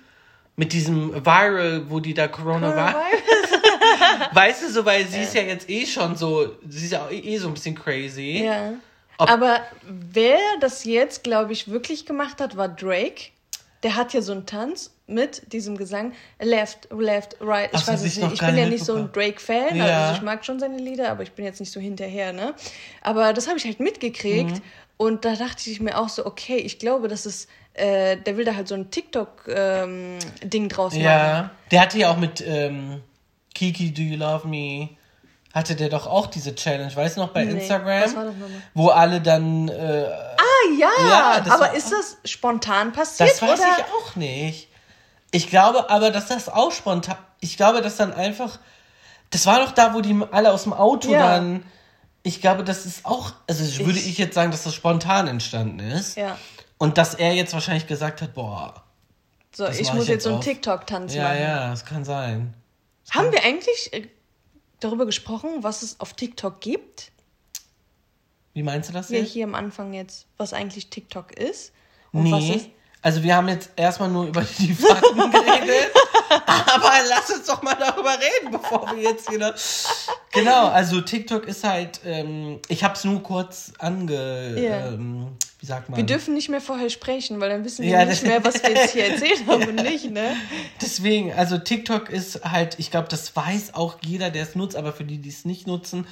Mit 0.55 0.73
diesem 0.73 1.13
Viral, 1.25 1.89
wo 1.89 1.99
die 1.99 2.13
da 2.13 2.27
Coronavirus. 2.27 2.93
weißt 4.33 4.63
du, 4.63 4.69
so, 4.69 4.85
weil 4.85 5.05
sie 5.07 5.21
ist 5.21 5.33
ja 5.33 5.41
jetzt 5.41 5.69
eh 5.69 5.85
schon 5.85 6.15
so, 6.15 6.57
sie 6.67 6.85
ist 6.85 6.91
ja 6.91 7.05
auch 7.05 7.11
eh 7.11 7.37
so 7.37 7.47
ein 7.47 7.53
bisschen 7.53 7.75
crazy. 7.75 8.43
Ja. 8.45 8.73
Ob 9.17 9.29
Aber 9.29 9.61
wer 9.83 10.39
das 10.59 10.83
jetzt, 10.83 11.23
glaube 11.23 11.53
ich, 11.53 11.69
wirklich 11.69 12.05
gemacht 12.05 12.41
hat, 12.41 12.57
war 12.57 12.67
Drake. 12.67 13.29
Der 13.83 13.95
hat 13.95 14.13
ja 14.13 14.21
so 14.21 14.31
einen 14.31 14.45
Tanz 14.45 14.91
mit 15.07 15.51
diesem 15.53 15.77
Gesang 15.77 16.13
Left, 16.39 16.87
Left, 16.91 17.37
Right. 17.41 17.69
Ich 17.73 17.81
Ach, 17.81 17.87
weiß 17.87 18.03
es 18.03 18.17
nicht. 18.17 18.33
Ich 18.33 18.39
bin 18.39 18.57
ja 18.57 18.67
nicht 18.67 18.85
so 18.85 18.95
ein 18.95 19.11
Drake-Fan. 19.11 19.75
Ja. 19.75 20.07
Also 20.07 20.17
ich 20.17 20.21
mag 20.21 20.45
schon 20.45 20.59
seine 20.59 20.77
Lieder, 20.77 21.09
aber 21.09 21.23
ich 21.23 21.31
bin 21.31 21.45
jetzt 21.45 21.59
nicht 21.59 21.71
so 21.71 21.79
hinterher, 21.79 22.33
ne? 22.33 22.53
Aber 23.01 23.33
das 23.33 23.47
habe 23.47 23.57
ich 23.57 23.65
halt 23.65 23.79
mitgekriegt. 23.79 24.51
Mhm. 24.55 24.61
Und 25.01 25.25
da 25.25 25.35
dachte 25.35 25.67
ich 25.71 25.79
mir 25.79 25.97
auch 25.97 26.09
so, 26.09 26.27
okay, 26.27 26.57
ich 26.57 26.77
glaube, 26.77 27.07
das 27.07 27.25
ist 27.25 27.49
äh, 27.73 28.17
der 28.17 28.37
will 28.37 28.45
da 28.45 28.53
halt 28.53 28.67
so 28.67 28.75
ein 28.75 28.91
TikTok-Ding 28.91 30.63
ähm, 30.63 30.69
draus 30.69 30.93
machen. 30.93 31.03
Ja, 31.03 31.49
der 31.71 31.81
hatte 31.81 31.97
ja 31.97 32.11
auch 32.11 32.17
mit 32.17 32.39
ähm, 32.45 33.01
Kiki, 33.55 33.91
Do 33.91 34.03
You 34.03 34.17
Love 34.17 34.47
Me? 34.47 34.89
Hatte 35.55 35.75
der 35.75 35.89
doch 35.89 36.05
auch 36.05 36.27
diese 36.27 36.53
Challenge, 36.53 36.95
weißt 36.95 37.17
du 37.17 37.21
noch, 37.21 37.29
bei 37.29 37.45
nee, 37.45 37.53
Instagram? 37.53 38.03
Was 38.03 38.15
war 38.15 38.25
das 38.25 38.35
nochmal? 38.35 38.61
Wo 38.75 38.89
alle 38.89 39.21
dann. 39.21 39.69
Äh, 39.69 40.05
ah, 40.07 40.43
ja! 40.77 40.89
ja 40.99 41.45
aber 41.49 41.73
ist 41.73 41.91
das 41.91 42.17
spontan 42.23 42.93
passiert? 42.93 43.31
Das 43.31 43.41
weiß 43.41 43.59
oder? 43.59 43.69
ich 43.79 43.83
auch 43.85 44.15
nicht. 44.15 44.69
Ich 45.31 45.49
glaube 45.49 45.89
aber, 45.89 46.11
dass 46.11 46.27
das 46.27 46.47
auch 46.47 46.71
spontan. 46.71 47.17
Ich 47.39 47.57
glaube, 47.57 47.81
dass 47.81 47.97
dann 47.97 48.13
einfach. 48.13 48.59
Das 49.31 49.47
war 49.47 49.65
doch 49.65 49.71
da, 49.71 49.95
wo 49.95 50.01
die 50.01 50.15
alle 50.29 50.51
aus 50.51 50.63
dem 50.63 50.73
Auto 50.73 51.11
ja. 51.11 51.37
dann. 51.37 51.65
Ich 52.23 52.41
glaube, 52.41 52.63
das 52.63 52.85
ist 52.85 53.05
auch. 53.05 53.33
Also, 53.47 53.63
ich, 53.63 53.85
würde 53.85 53.99
ich 53.99 54.17
jetzt 54.17 54.35
sagen, 54.35 54.51
dass 54.51 54.63
das 54.63 54.75
spontan 54.75 55.27
entstanden 55.27 55.79
ist. 55.79 56.17
Ja. 56.17 56.37
Und 56.77 56.97
dass 56.97 57.13
er 57.15 57.33
jetzt 57.33 57.53
wahrscheinlich 57.53 57.87
gesagt 57.87 58.21
hat, 58.21 58.33
boah. 58.33 58.83
So, 59.53 59.67
ich 59.67 59.91
muss 59.93 60.03
ich 60.03 60.09
jetzt 60.09 60.23
so 60.23 60.31
einen 60.31 60.41
TikTok-Tanz 60.41 61.13
ja, 61.13 61.23
machen. 61.23 61.35
Ja, 61.37 61.41
ja, 61.41 61.69
das 61.69 61.85
kann 61.85 62.05
sein. 62.05 62.53
Das 63.05 63.15
Haben 63.15 63.25
kann... 63.25 63.33
wir 63.33 63.43
eigentlich 63.43 63.93
äh, 63.93 64.07
darüber 64.79 65.05
gesprochen, 65.05 65.49
was 65.61 65.81
es 65.81 65.99
auf 65.99 66.13
TikTok 66.13 66.61
gibt? 66.61 67.11
Wie 68.53 68.63
meinst 68.63 68.89
du 68.89 68.93
das 68.93 69.09
jetzt? 69.09 69.27
Ja, 69.27 69.33
hier 69.33 69.43
am 69.45 69.55
Anfang 69.55 69.93
jetzt, 69.93 70.27
was 70.37 70.53
eigentlich 70.53 70.89
TikTok 70.89 71.37
ist. 71.37 71.71
Und 72.11 72.23
nee. 72.23 72.71
Also 73.01 73.23
wir 73.23 73.35
haben 73.35 73.47
jetzt 73.47 73.71
erstmal 73.75 74.09
nur 74.09 74.27
über 74.27 74.41
die 74.59 74.73
Fakten 74.73 75.31
geredet. 75.31 75.91
Aber 76.31 76.91
lass 77.09 77.29
uns 77.29 77.45
doch 77.45 77.61
mal 77.61 77.75
darüber 77.75 78.13
reden, 78.13 78.51
bevor 78.51 78.95
wir 78.95 79.03
jetzt 79.03 79.31
wieder. 79.31 79.53
Genau, 80.31 80.67
also 80.67 81.01
TikTok 81.01 81.45
ist 81.47 81.63
halt, 81.63 82.01
ähm, 82.05 82.59
ich 82.67 82.83
habe 82.83 82.95
es 82.95 83.03
nur 83.03 83.21
kurz 83.21 83.73
ange. 83.79 84.55
Yeah. 84.57 84.87
Ähm, 84.87 85.37
wie 85.59 85.65
sagt 85.65 85.89
man? 85.89 85.97
Wir 85.97 86.05
dürfen 86.05 86.33
nicht 86.33 86.49
mehr 86.49 86.61
vorher 86.61 86.89
sprechen, 86.89 87.39
weil 87.39 87.49
dann 87.49 87.63
wissen 87.63 87.83
wir 87.83 87.91
ja, 87.91 88.05
nicht 88.05 88.23
mehr, 88.23 88.43
was 88.43 88.63
wir 88.63 88.71
jetzt 88.71 88.93
hier 88.93 89.05
erzählt 89.05 89.43
haben 89.47 89.67
und 89.67 89.75
nicht, 89.75 90.09
ne? 90.09 90.35
Deswegen, 90.81 91.33
also 91.33 91.57
TikTok 91.57 92.09
ist 92.09 92.43
halt, 92.43 92.79
ich 92.79 92.89
glaube, 92.89 93.07
das 93.09 93.35
weiß 93.35 93.75
auch 93.75 93.97
jeder, 94.01 94.31
der 94.31 94.43
es 94.43 94.55
nutzt, 94.55 94.75
aber 94.75 94.91
für 94.91 95.03
die, 95.03 95.19
die 95.19 95.29
es 95.29 95.45
nicht 95.45 95.67
nutzen, 95.67 96.07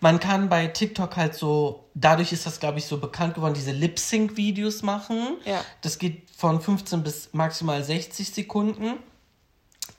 man 0.00 0.20
kann 0.20 0.48
bei 0.48 0.66
TikTok 0.66 1.16
halt 1.16 1.34
so, 1.34 1.84
dadurch 1.94 2.32
ist 2.32 2.46
das, 2.46 2.60
glaube 2.60 2.78
ich, 2.78 2.86
so 2.86 2.98
bekannt 2.98 3.34
geworden, 3.34 3.54
diese 3.54 3.72
Lip-Sync-Videos 3.72 4.82
machen. 4.82 5.38
Ja. 5.44 5.64
Das 5.80 5.98
geht 5.98 6.30
von 6.36 6.60
15 6.60 7.02
bis 7.02 7.30
maximal 7.32 7.82
60 7.82 8.30
Sekunden. 8.30 8.94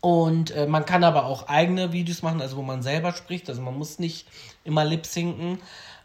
Und 0.01 0.51
äh, 0.51 0.67
man 0.67 0.85
kann 0.85 1.03
aber 1.03 1.25
auch 1.25 1.47
eigene 1.47 1.91
Videos 1.91 2.21
machen, 2.21 2.41
also 2.41 2.57
wo 2.57 2.61
man 2.61 2.81
selber 2.81 3.13
spricht. 3.13 3.49
Also 3.49 3.61
man 3.61 3.77
muss 3.77 3.99
nicht 3.99 4.27
immer 4.63 4.85
lip 4.85 5.05
sinken. 5.05 5.59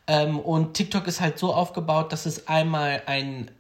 Ähm, 0.07 0.39
und 0.39 0.75
TikTok 0.75 1.07
ist 1.07 1.21
halt 1.21 1.39
so 1.39 1.55
aufgebaut, 1.55 2.13
dass 2.13 2.27
es 2.27 2.49
einmal 2.49 3.03
ein, 3.07 3.51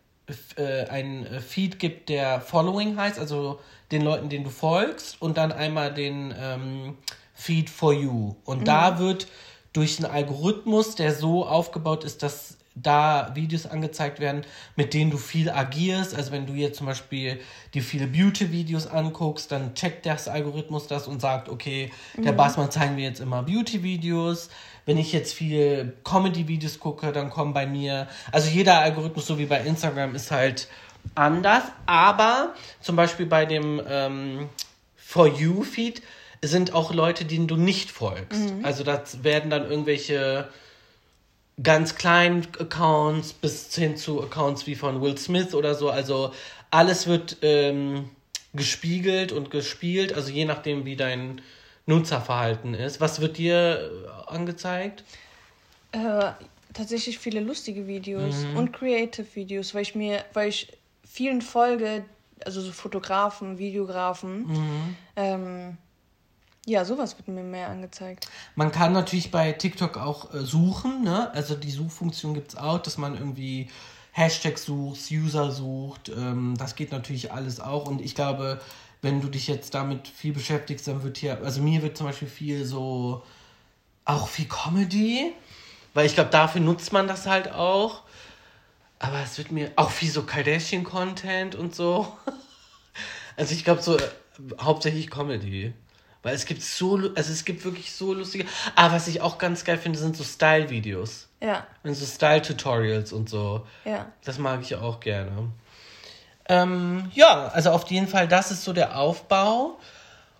äh, 0.56 0.86
ein 0.86 1.26
Feed 1.46 1.78
gibt, 1.78 2.08
der 2.08 2.40
Following 2.40 2.96
heißt, 2.96 3.18
also 3.18 3.60
den 3.90 4.02
Leuten, 4.02 4.28
denen 4.28 4.44
du 4.44 4.50
folgst, 4.50 5.20
und 5.20 5.36
dann 5.36 5.52
einmal 5.52 5.92
den 5.92 6.34
ähm, 6.36 6.96
Feed 7.34 7.70
for 7.70 7.92
You. 7.92 8.36
Und 8.44 8.60
mhm. 8.60 8.64
da 8.64 8.98
wird 8.98 9.28
durch 9.72 9.98
einen 9.98 10.10
Algorithmus, 10.10 10.94
der 10.96 11.14
so 11.14 11.46
aufgebaut 11.46 12.04
ist, 12.04 12.22
dass 12.22 12.58
da 12.74 13.32
Videos 13.34 13.66
angezeigt 13.66 14.18
werden, 14.18 14.42
mit 14.76 14.94
denen 14.94 15.10
du 15.10 15.18
viel 15.18 15.50
agierst. 15.50 16.14
Also 16.14 16.32
wenn 16.32 16.46
du 16.46 16.54
jetzt 16.54 16.78
zum 16.78 16.86
Beispiel 16.86 17.40
dir 17.74 17.82
viele 17.82 18.06
Beauty-Videos 18.06 18.86
anguckst, 18.86 19.52
dann 19.52 19.74
checkt 19.74 20.06
das 20.06 20.28
Algorithmus 20.28 20.86
das 20.86 21.06
und 21.06 21.20
sagt, 21.20 21.48
okay, 21.48 21.90
der 22.16 22.32
mhm. 22.32 22.36
Bassmann 22.36 22.70
zeigen 22.70 22.96
wir 22.96 23.04
jetzt 23.04 23.20
immer 23.20 23.42
Beauty-Videos. 23.42 24.48
Wenn 24.86 24.98
ich 24.98 25.12
jetzt 25.12 25.34
viel 25.34 25.94
Comedy-Videos 26.04 26.80
gucke, 26.80 27.12
dann 27.12 27.30
kommen 27.30 27.52
bei 27.52 27.66
mir, 27.66 28.08
also 28.32 28.48
jeder 28.48 28.80
Algorithmus, 28.80 29.26
so 29.26 29.38
wie 29.38 29.46
bei 29.46 29.60
Instagram, 29.60 30.14
ist 30.14 30.30
halt 30.30 30.68
anders. 31.14 31.64
Aber 31.86 32.54
zum 32.80 32.96
Beispiel 32.96 33.26
bei 33.26 33.44
dem 33.44 33.80
ähm, 33.86 34.48
For 34.96 35.28
You-Feed 35.28 36.02
sind 36.40 36.72
auch 36.72 36.92
Leute, 36.92 37.24
denen 37.24 37.46
du 37.46 37.56
nicht 37.56 37.90
folgst. 37.90 38.40
Mhm. 38.40 38.64
Also 38.64 38.82
das 38.82 39.22
werden 39.22 39.50
dann 39.50 39.70
irgendwelche 39.70 40.48
ganz 41.60 41.96
kleinen 41.96 42.46
Accounts 42.58 43.32
bis 43.32 43.74
hin 43.74 43.96
zu 43.96 44.22
Accounts 44.22 44.66
wie 44.66 44.74
von 44.74 45.00
Will 45.02 45.18
Smith 45.18 45.54
oder 45.54 45.74
so. 45.74 45.90
Also 45.90 46.32
alles 46.70 47.06
wird 47.06 47.38
ähm, 47.42 48.10
gespiegelt 48.54 49.32
und 49.32 49.50
gespielt, 49.50 50.12
also 50.14 50.30
je 50.30 50.44
nachdem, 50.44 50.84
wie 50.84 50.96
dein 50.96 51.40
Nutzerverhalten 51.86 52.74
ist. 52.74 53.00
Was 53.00 53.20
wird 53.20 53.38
dir 53.38 53.90
äh, 54.28 54.32
angezeigt? 54.32 55.04
Äh, 55.92 56.30
tatsächlich 56.72 57.18
viele 57.18 57.40
lustige 57.40 57.86
Videos 57.86 58.44
mhm. 58.44 58.56
und 58.56 58.72
Creative 58.72 59.26
Videos, 59.34 59.74
weil 59.74 59.82
ich 59.82 59.94
mir, 59.94 60.24
weil 60.32 60.48
ich 60.48 60.72
vielen 61.04 61.42
folge, 61.42 62.04
also 62.44 62.60
so 62.60 62.72
Fotografen, 62.72 63.58
Videografen. 63.58 64.46
Mhm. 64.46 64.96
Ähm, 65.16 65.78
ja, 66.66 66.84
sowas 66.84 67.18
wird 67.18 67.28
mir 67.28 67.42
mehr 67.42 67.68
angezeigt. 67.68 68.28
Man 68.54 68.70
kann 68.70 68.92
natürlich 68.92 69.30
bei 69.30 69.52
TikTok 69.52 69.96
auch 69.96 70.32
äh, 70.32 70.40
suchen, 70.40 71.02
ne? 71.02 71.30
Also 71.32 71.56
die 71.56 71.70
Suchfunktion 71.70 72.34
gibt 72.34 72.50
es 72.50 72.56
auch, 72.56 72.78
dass 72.78 72.98
man 72.98 73.14
irgendwie 73.14 73.68
Hashtags 74.12 74.64
sucht, 74.64 75.00
User 75.10 75.50
sucht. 75.50 76.10
Ähm, 76.10 76.54
das 76.56 76.76
geht 76.76 76.92
natürlich 76.92 77.32
alles 77.32 77.58
auch. 77.58 77.88
Und 77.88 78.00
ich 78.00 78.14
glaube, 78.14 78.60
wenn 79.00 79.20
du 79.20 79.28
dich 79.28 79.48
jetzt 79.48 79.74
damit 79.74 80.06
viel 80.06 80.32
beschäftigst, 80.32 80.86
dann 80.86 81.02
wird 81.02 81.18
hier, 81.18 81.42
also 81.42 81.60
mir 81.60 81.82
wird 81.82 81.96
zum 81.96 82.06
Beispiel 82.06 82.28
viel 82.28 82.64
so, 82.64 83.24
auch 84.04 84.28
viel 84.28 84.46
Comedy, 84.46 85.32
weil 85.94 86.06
ich 86.06 86.14
glaube, 86.14 86.30
dafür 86.30 86.60
nutzt 86.60 86.92
man 86.92 87.08
das 87.08 87.26
halt 87.26 87.50
auch. 87.50 88.02
Aber 89.00 89.20
es 89.20 89.36
wird 89.36 89.50
mir 89.50 89.72
auch 89.74 89.90
viel 89.90 90.10
so 90.10 90.22
Kardashian-Content 90.22 91.54
und 91.56 91.74
so. 91.74 92.06
Also 93.34 93.54
ich 93.54 93.64
glaube 93.64 93.80
so 93.80 93.96
äh, 93.96 94.02
hauptsächlich 94.60 95.08
Comedy. 95.10 95.72
Weil 96.22 96.34
es 96.34 96.46
gibt 96.46 96.62
so, 96.62 96.96
also 96.96 97.32
es 97.32 97.44
gibt 97.44 97.64
wirklich 97.64 97.92
so 97.92 98.14
lustige. 98.14 98.46
Ah, 98.76 98.92
was 98.92 99.08
ich 99.08 99.20
auch 99.20 99.38
ganz 99.38 99.64
geil 99.64 99.78
finde, 99.78 99.98
sind 99.98 100.16
so 100.16 100.22
Style-Videos. 100.22 101.28
Ja. 101.40 101.66
Und 101.82 101.94
so 101.94 102.06
Style-Tutorials 102.06 103.12
und 103.12 103.28
so. 103.28 103.66
Ja. 103.84 104.12
Das 104.24 104.38
mag 104.38 104.60
ich 104.62 104.76
auch 104.76 105.00
gerne. 105.00 105.50
Ähm, 106.48 107.10
ja, 107.14 107.48
also 107.48 107.70
auf 107.70 107.90
jeden 107.90 108.06
Fall, 108.06 108.28
das 108.28 108.50
ist 108.52 108.62
so 108.62 108.72
der 108.72 108.98
Aufbau. 108.98 109.78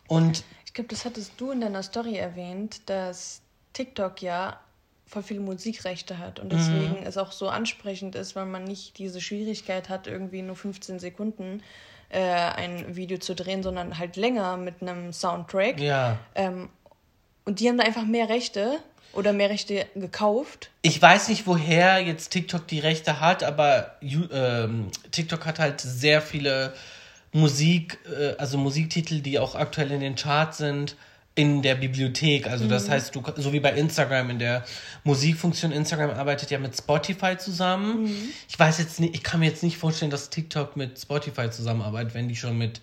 Und. 0.06 0.44
Ich 0.66 0.72
glaube, 0.72 0.88
das 0.88 1.04
hattest 1.04 1.32
du 1.38 1.50
in 1.50 1.60
deiner 1.60 1.82
Story 1.82 2.16
erwähnt, 2.16 2.88
dass 2.88 3.42
TikTok 3.72 4.22
ja 4.22 4.60
voll 5.06 5.22
viele 5.22 5.40
Musikrechte 5.40 6.18
hat 6.18 6.40
und 6.40 6.50
deswegen 6.50 7.00
mhm. 7.00 7.06
es 7.06 7.18
auch 7.18 7.32
so 7.32 7.48
ansprechend 7.48 8.14
ist, 8.14 8.34
weil 8.34 8.46
man 8.46 8.64
nicht 8.64 8.96
diese 8.96 9.20
Schwierigkeit 9.20 9.90
hat, 9.90 10.06
irgendwie 10.06 10.40
nur 10.40 10.56
15 10.56 10.98
Sekunden 10.98 11.62
äh, 12.12 12.20
ein 12.20 12.94
Video 12.94 13.18
zu 13.18 13.34
drehen, 13.34 13.62
sondern 13.62 13.98
halt 13.98 14.16
länger 14.16 14.56
mit 14.56 14.82
einem 14.82 15.12
Soundtrack. 15.12 15.80
Ja. 15.80 16.18
Ähm, 16.34 16.68
und 17.44 17.60
die 17.60 17.68
haben 17.68 17.78
da 17.78 17.84
einfach 17.84 18.04
mehr 18.04 18.28
Rechte 18.28 18.78
oder 19.12 19.32
mehr 19.32 19.50
Rechte 19.50 19.86
gekauft. 19.94 20.70
Ich 20.82 21.00
weiß 21.00 21.28
nicht, 21.28 21.46
woher 21.46 22.00
jetzt 22.00 22.30
TikTok 22.30 22.66
die 22.68 22.78
Rechte 22.78 23.20
hat, 23.20 23.42
aber 23.42 23.96
ähm, 24.02 24.90
TikTok 25.10 25.44
hat 25.44 25.58
halt 25.58 25.80
sehr 25.80 26.22
viele 26.22 26.72
Musik, 27.32 27.98
äh, 28.06 28.36
also 28.36 28.58
Musiktitel, 28.58 29.20
die 29.20 29.38
auch 29.38 29.54
aktuell 29.54 29.90
in 29.90 30.00
den 30.00 30.14
Charts 30.14 30.58
sind 30.58 30.96
in 31.34 31.62
der 31.62 31.76
Bibliothek. 31.76 32.46
Also 32.46 32.66
das 32.68 32.86
mhm. 32.86 32.92
heißt, 32.92 33.14
du 33.14 33.22
so 33.36 33.52
wie 33.52 33.60
bei 33.60 33.72
Instagram 33.72 34.30
in 34.30 34.38
der 34.38 34.64
Musikfunktion. 35.04 35.72
Instagram 35.72 36.10
arbeitet 36.10 36.50
ja 36.50 36.58
mit 36.58 36.76
Spotify 36.76 37.36
zusammen. 37.38 38.04
Mhm. 38.04 38.28
Ich 38.48 38.58
weiß 38.58 38.78
jetzt 38.78 39.00
nicht, 39.00 39.14
ich 39.14 39.22
kann 39.22 39.40
mir 39.40 39.46
jetzt 39.46 39.62
nicht 39.62 39.78
vorstellen, 39.78 40.10
dass 40.10 40.30
TikTok 40.30 40.76
mit 40.76 40.98
Spotify 40.98 41.48
zusammenarbeitet, 41.50 42.14
wenn 42.14 42.28
die 42.28 42.36
schon 42.36 42.58
mit 42.58 42.80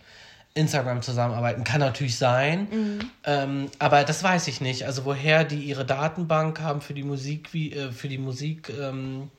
Instagram 0.55 1.03
zusammenarbeiten. 1.03 1.63
Kann 1.63 1.79
natürlich 1.79 2.17
sein, 2.17 2.67
mhm. 2.71 3.11
ähm, 3.23 3.71
aber 3.77 4.03
das 4.03 4.23
weiß 4.23 4.47
ich 4.47 4.61
nicht. 4.61 4.85
Also 4.85 5.05
woher 5.05 5.43
die 5.43 5.63
ihre 5.63 5.85
Datenbank 5.85 6.59
haben 6.59 6.81
für 6.81 6.95
die 6.95 7.03
Musik, 7.03 7.53
wie 7.53 7.73
äh, 7.73 7.91
für 7.91 8.07
die 8.07 8.17
Musik. 8.17 8.69
Ähm, 8.69 9.29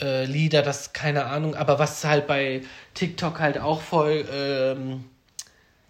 äh, 0.00 0.26
Lieder, 0.26 0.62
das 0.62 0.92
keine 0.92 1.24
Ahnung, 1.24 1.56
aber 1.56 1.80
was 1.80 2.04
halt 2.04 2.28
bei 2.28 2.62
TikTok 2.94 3.40
halt 3.40 3.58
auch 3.58 3.80
voll 3.80 4.24
ähm, 4.32 5.04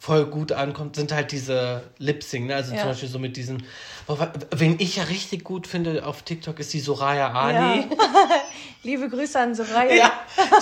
voll 0.09 0.25
gut 0.25 0.53
ankommt, 0.53 0.97
sind 0.97 1.12
halt 1.12 1.33
diese 1.33 1.83
Lip-Sync, 1.99 2.47
ne? 2.47 2.55
Also 2.55 2.73
ja. 2.73 2.81
zum 2.81 2.88
Beispiel 2.88 3.09
so 3.11 3.18
mit 3.18 3.37
diesen. 3.37 3.62
Wen 4.57 4.77
ich 4.79 4.97
ja 4.97 5.03
richtig 5.03 5.44
gut 5.44 5.66
finde 5.66 6.07
auf 6.07 6.23
TikTok 6.23 6.59
ist 6.61 6.73
die 6.73 6.81
Soraya 6.81 7.31
Ali. 7.31 7.81
Ja. 7.81 7.85
Liebe 8.83 9.11
Grüße 9.11 9.38
an 9.38 9.55
Soraya. 9.55 9.94
Ja, 9.94 10.12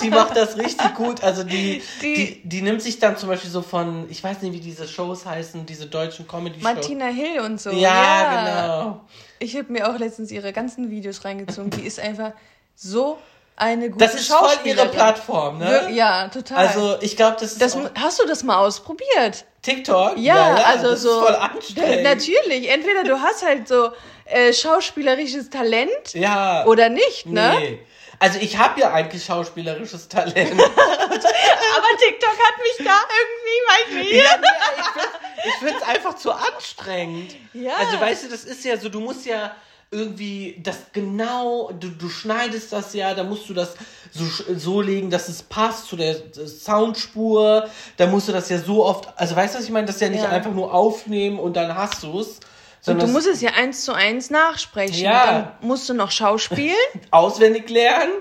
die 0.03 0.09
macht 0.09 0.35
das 0.35 0.57
richtig 0.57 0.93
gut. 0.95 1.23
Also 1.23 1.45
die, 1.45 1.81
die, 2.01 2.13
die, 2.13 2.41
die, 2.43 2.61
nimmt 2.61 2.81
sich 2.81 2.99
dann 2.99 3.15
zum 3.15 3.29
Beispiel 3.29 3.49
so 3.49 3.61
von, 3.61 4.09
ich 4.09 4.21
weiß 4.21 4.41
nicht, 4.41 4.51
wie 4.51 4.59
diese 4.59 4.85
Shows 4.85 5.25
heißen, 5.25 5.65
diese 5.65 5.85
deutschen 5.85 6.27
Comedy-Shows. 6.27 6.63
Martina 6.63 7.05
Hill 7.05 7.39
und 7.39 7.61
so. 7.61 7.69
Ja, 7.69 7.77
ja. 7.77 8.79
genau. 8.81 9.01
Ich 9.39 9.55
habe 9.55 9.71
mir 9.71 9.89
auch 9.89 9.97
letztens 9.97 10.29
ihre 10.29 10.51
ganzen 10.51 10.91
Videos 10.91 11.23
reingezogen. 11.23 11.69
Die 11.69 11.83
ist 11.83 12.01
einfach 12.01 12.33
so 12.75 13.17
eine 13.57 13.89
gute 13.89 14.05
Das 14.05 14.13
ist 14.13 14.31
voll 14.31 14.53
ihre 14.63 14.87
Plattform, 14.87 15.57
ne? 15.57 15.89
Ja, 15.91 16.27
total. 16.29 16.67
Also 16.67 16.97
ich 17.01 17.17
glaube, 17.17 17.37
das 17.39 17.53
ist. 17.53 17.61
Das, 17.61 17.75
hast 17.99 18.19
du 18.19 18.27
das 18.27 18.43
mal 18.43 18.57
ausprobiert? 18.57 19.45
TikTok? 19.63 20.17
Ja, 20.17 20.35
ja, 20.35 20.57
ja 20.59 20.65
also 20.65 20.91
das 20.91 21.01
so. 21.01 21.09
Ist 21.09 21.25
voll 21.27 21.35
anstrengend. 21.35 22.03
Natürlich. 22.03 22.69
Entweder 22.69 23.03
du 23.03 23.19
hast 23.19 23.43
halt 23.43 23.67
so 23.67 23.89
äh, 24.25 24.53
schauspielerisches 24.53 25.49
Talent 25.49 26.13
ja. 26.13 26.65
oder 26.65 26.89
nicht, 26.89 27.25
ne? 27.25 27.55
Nee. 27.59 27.79
Also 28.19 28.39
ich 28.39 28.57
habe 28.57 28.79
ja 28.79 28.93
eigentlich 28.93 29.25
schauspielerisches 29.25 30.07
Talent. 30.07 30.53
Aber 30.61 31.97
TikTok 31.99 32.29
hat 32.29 32.57
mich 32.63 32.87
da 32.87 32.99
irgendwie, 33.17 33.59
weiß 33.67 34.03
nicht. 34.03 34.23
Ja, 34.23 34.37
nee, 34.37 35.49
ich 35.49 35.53
finde 35.55 35.75
es 35.77 35.83
einfach 35.83 36.15
zu 36.15 36.31
anstrengend. 36.31 37.35
Ja. 37.53 37.73
Also 37.75 37.99
weißt 37.99 38.25
du, 38.25 38.29
das 38.29 38.43
ist 38.43 38.65
ja 38.65 38.77
so, 38.77 38.89
du 38.89 38.99
musst 38.99 39.25
ja 39.25 39.55
irgendwie 39.89 40.59
das 40.61 40.91
genau, 40.91 41.71
du, 41.71 41.89
du 41.89 42.09
schneidest 42.09 42.73
das 42.73 42.93
ja, 42.93 43.13
da 43.13 43.23
musst 43.23 43.47
du 43.49 43.53
das 43.53 43.75
so, 44.11 44.25
so 44.55 44.81
legen, 44.81 45.09
dass 45.09 45.29
es 45.29 45.43
passt 45.43 45.87
zu 45.87 45.95
der 45.95 46.15
Soundspur, 46.33 47.69
da 47.95 48.07
musst 48.07 48.27
du 48.27 48.33
das 48.33 48.49
ja 48.49 48.59
so 48.59 48.85
oft, 48.85 49.07
also 49.15 49.35
weißt 49.35 49.53
du, 49.53 49.59
was 49.59 49.65
ich 49.65 49.71
meine? 49.71 49.87
Das 49.87 49.95
ist 49.95 50.01
ja 50.01 50.09
nicht 50.09 50.23
ja. 50.23 50.29
einfach 50.29 50.51
nur 50.51 50.73
aufnehmen 50.73 51.39
und 51.39 51.55
dann 51.55 51.73
hast 51.75 52.03
du 52.03 52.19
es. 52.19 52.39
Und 52.85 53.01
du 53.01 53.07
musst 53.07 53.27
es 53.27 53.41
ja 53.41 53.51
eins 53.51 53.83
zu 53.83 53.93
eins 53.93 54.29
nachsprechen. 54.29 54.99
Ja. 55.03 55.25
Dann 55.25 55.51
musst 55.67 55.89
du 55.89 55.93
noch 55.93 56.11
Schauspielen. 56.11 56.75
Auswendig 57.11 57.69
lernen. 57.69 58.13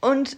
Und. 0.00 0.36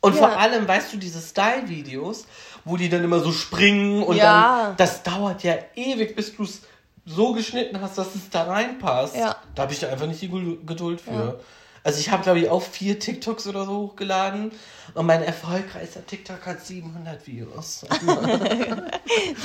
Und 0.00 0.16
ja. 0.16 0.18
vor 0.18 0.36
allem, 0.36 0.68
weißt 0.68 0.92
du, 0.92 0.96
diese 0.98 1.20
Style-Videos, 1.20 2.26
wo 2.64 2.76
die 2.76 2.88
dann 2.88 3.04
immer 3.04 3.20
so 3.20 3.32
springen 3.32 4.02
und 4.02 4.16
ja. 4.16 4.64
dann. 4.66 4.76
Das 4.76 5.02
dauert 5.02 5.42
ja 5.44 5.54
ewig, 5.76 6.14
bis 6.16 6.34
du 6.34 6.42
es 6.42 6.62
so 7.06 7.32
geschnitten 7.32 7.80
hast, 7.80 7.98
dass 7.98 8.14
es 8.14 8.30
da 8.30 8.44
reinpasst. 8.44 9.16
Ja. 9.16 9.36
Da 9.54 9.62
habe 9.62 9.72
ich 9.72 9.80
da 9.80 9.88
einfach 9.88 10.06
nicht 10.06 10.22
die 10.22 10.28
Geduld 10.28 11.00
für. 11.00 11.10
Ja. 11.10 11.34
Also 11.82 12.00
ich 12.00 12.10
habe, 12.10 12.22
glaube 12.22 12.38
ich, 12.38 12.48
auch 12.48 12.62
vier 12.62 12.98
TikToks 12.98 13.46
oder 13.46 13.66
so 13.66 13.76
hochgeladen 13.76 14.52
und 14.94 15.04
mein 15.04 15.22
erfolgreichster 15.22 16.04
TikTok 16.06 16.46
hat 16.46 16.64
700 16.64 17.26
Views. 17.26 17.80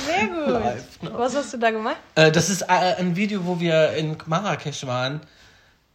Sehr 0.06 0.26
gut. 0.26 0.48
Live, 0.48 1.02
ne? 1.02 1.10
Was 1.12 1.36
hast 1.36 1.52
du 1.52 1.58
da 1.58 1.70
gemacht? 1.70 1.98
Äh, 2.14 2.32
das 2.32 2.48
ist 2.48 2.62
äh, 2.62 2.96
ein 2.98 3.14
Video, 3.14 3.44
wo 3.44 3.60
wir 3.60 3.92
in 3.92 4.16
Marrakesch 4.24 4.86
waren. 4.86 5.20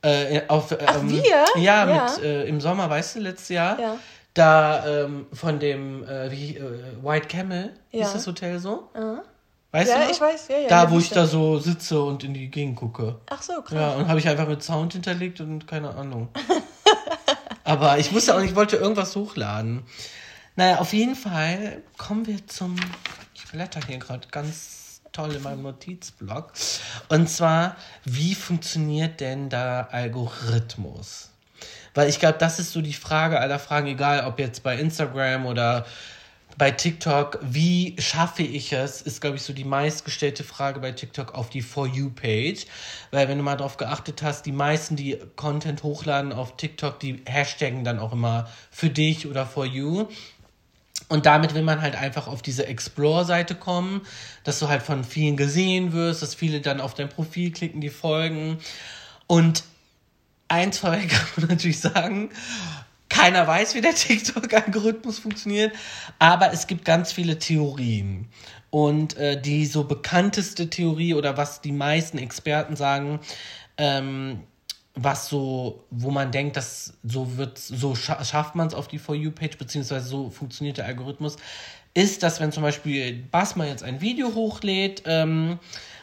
Äh, 0.04 0.44
auf, 0.48 0.72
ähm, 0.72 0.78
Ach, 0.86 1.02
wir? 1.02 1.46
Ja, 1.56 1.90
ja. 1.90 2.12
Mit, 2.16 2.24
äh, 2.24 2.44
im 2.44 2.62
Sommer, 2.62 2.92
weißt 2.92 3.16
du, 3.16 3.22
letztes 3.22 3.50
Jahr. 3.50 3.80
Ja. 3.80 3.98
Da 4.36 4.86
ähm, 4.86 5.26
von 5.34 5.58
dem 5.58 6.04
äh, 6.08 6.30
wie, 6.30 6.58
äh, 6.58 6.62
White 7.02 7.28
Camel, 7.28 7.74
ja. 7.90 8.06
ist 8.06 8.14
das 8.14 8.28
Hotel 8.28 8.60
so? 8.60 8.90
Uh 8.96 9.18
Weißt 9.76 9.90
ja, 9.90 9.98
du? 9.98 10.04
Ja, 10.06 10.10
ich 10.10 10.22
weiß, 10.22 10.48
ja, 10.48 10.58
ja. 10.60 10.68
Da, 10.70 10.90
wo 10.90 11.00
ich 11.00 11.10
da 11.10 11.28
so 11.28 11.60
sitze 11.60 12.02
und 12.02 12.24
in 12.24 12.34
die 12.34 12.50
Gegend 12.50 12.78
gucke. 12.78 13.20
Ach 13.30 13.42
so, 13.42 13.62
krass. 13.62 13.74
Ja, 13.74 13.92
und 13.92 14.08
habe 14.08 14.20
ich 14.20 14.30
einfach 14.30 14.48
mit 14.48 14.64
Sound 14.64 14.94
hinterlegt 14.94 15.42
und 15.42 15.68
keine 15.68 15.94
Ahnung. 15.94 16.30
Aber 17.66 17.98
ich 17.98 18.14
wusste 18.14 18.36
auch 18.36 18.40
nicht, 18.40 18.52
ich 18.52 18.56
wollte 18.56 18.78
irgendwas 18.78 19.18
hochladen. 19.18 19.84
Naja, 20.56 20.78
auf 20.78 20.94
jeden 20.94 21.16
Fall 21.16 21.84
kommen 21.98 22.26
wir 22.26 22.48
zum 22.48 22.78
blätter 23.52 23.82
hier 23.86 23.98
gerade 23.98 24.26
ganz 24.32 25.02
toll 25.12 25.34
in 25.34 25.44
meinem 25.44 25.64
Notizblock. 25.64 26.54
Und 27.10 27.30
zwar, 27.30 27.76
wie 28.06 28.34
funktioniert 28.34 29.20
denn 29.20 29.50
der 29.50 29.90
Algorithmus? 29.92 31.32
Weil 31.94 32.08
ich 32.08 32.20
glaube, 32.20 32.38
das 32.38 32.60
ist 32.60 32.72
so 32.72 32.82
die 32.82 32.94
Frage 32.94 33.42
aller 33.42 33.60
Fragen, 33.60 33.88
egal 33.88 34.26
ob 34.26 34.40
jetzt 34.40 34.64
bei 34.64 34.78
Instagram 34.78 35.46
oder 35.46 35.86
bei 36.58 36.72
TikTok, 36.72 37.40
wie 37.42 37.96
schaffe 38.00 38.44
ich 38.44 38.72
es, 38.72 39.02
ist, 39.02 39.20
glaube 39.20 39.36
ich, 39.36 39.42
so 39.42 39.52
die 39.52 39.66
meistgestellte 39.66 40.44
Frage 40.44 40.80
bei 40.80 40.92
TikTok 40.92 41.34
auf 41.36 41.50
die 41.50 41.62
For 41.62 41.88
You-Page. 41.88 42.66
Weil, 43.12 43.28
wenn 43.28 43.38
du 43.38 43.44
mal 43.44 43.58
darauf 43.58 43.78
geachtet 43.78 44.24
hast, 44.24 44.46
die 44.46 44.52
meisten, 44.52 44.96
die 44.96 45.18
Content 45.36 45.84
hochladen 45.84 46.32
auf 46.32 46.56
TikTok, 46.56 47.00
die 47.00 47.22
hashtaggen 47.26 47.84
dann 47.84 48.00
auch 48.00 48.14
immer 48.14 48.50
für 48.72 48.90
dich 48.90 49.28
oder 49.28 49.46
For 49.46 49.66
You. 49.66 50.08
Und 51.08 51.26
damit 51.26 51.54
will 51.54 51.62
man 51.62 51.82
halt 51.82 51.96
einfach 51.96 52.28
auf 52.28 52.42
diese 52.42 52.66
Explore-Seite 52.66 53.56
kommen, 53.56 54.02
dass 54.44 54.60
du 54.60 54.70
halt 54.70 54.82
von 54.82 55.04
vielen 55.04 55.38
gesehen 55.38 55.94
wirst, 55.94 56.22
dass 56.22 56.34
viele 56.34 56.62
dann 56.62 56.82
auf 56.82 56.94
dein 56.94 57.10
Profil 57.10 57.52
klicken, 57.52 57.82
die 57.82 57.90
folgen. 57.90 58.58
Und 59.28 59.64
eins 60.48 60.78
vorweg 60.80 61.10
kann 61.10 61.28
man 61.38 61.50
natürlich 61.50 61.80
sagen, 61.80 62.30
keiner 63.16 63.48
weiß, 63.48 63.76
wie 63.76 63.82
der 63.82 63.96
TikTok-Algorithmus 63.96 65.20
funktioniert, 65.20 65.74
aber 66.20 66.52
es 66.54 66.68
gibt 66.68 66.86
ganz 66.86 67.12
viele 67.12 67.40
Theorien. 67.40 68.28
Und 68.70 69.16
äh, 69.18 69.42
die 69.42 69.66
so 69.66 69.86
bekannteste 69.86 70.70
Theorie 70.70 71.14
oder 71.14 71.38
was 71.38 71.62
die 71.62 71.72
meisten 71.72 72.18
Experten 72.18 72.76
sagen, 72.76 73.20
ähm, 73.78 74.42
was 74.96 75.28
so, 75.28 75.86
wo 75.92 76.10
man 76.12 76.32
denkt, 76.32 76.58
dass 76.58 76.94
so 77.04 77.38
wird, 77.38 77.58
so 77.58 77.96
scha 77.96 78.24
schafft 78.24 78.56
man 78.56 78.68
es 78.68 78.74
auf 78.74 78.88
die 78.88 78.98
For 78.98 79.16
You-Page, 79.16 79.58
beziehungsweise 79.58 80.08
so 80.08 80.30
funktioniert 80.30 80.78
der 80.78 80.86
Algorithmus, 80.86 81.38
ist, 81.94 82.24
dass 82.24 82.40
wenn 82.40 82.52
zum 82.52 82.64
Beispiel 82.64 83.24
Basma 83.32 83.66
jetzt 83.66 83.84
ein 83.84 84.02
Video 84.02 84.34
hochlädt, 84.34 85.04
ähm, 85.06 85.60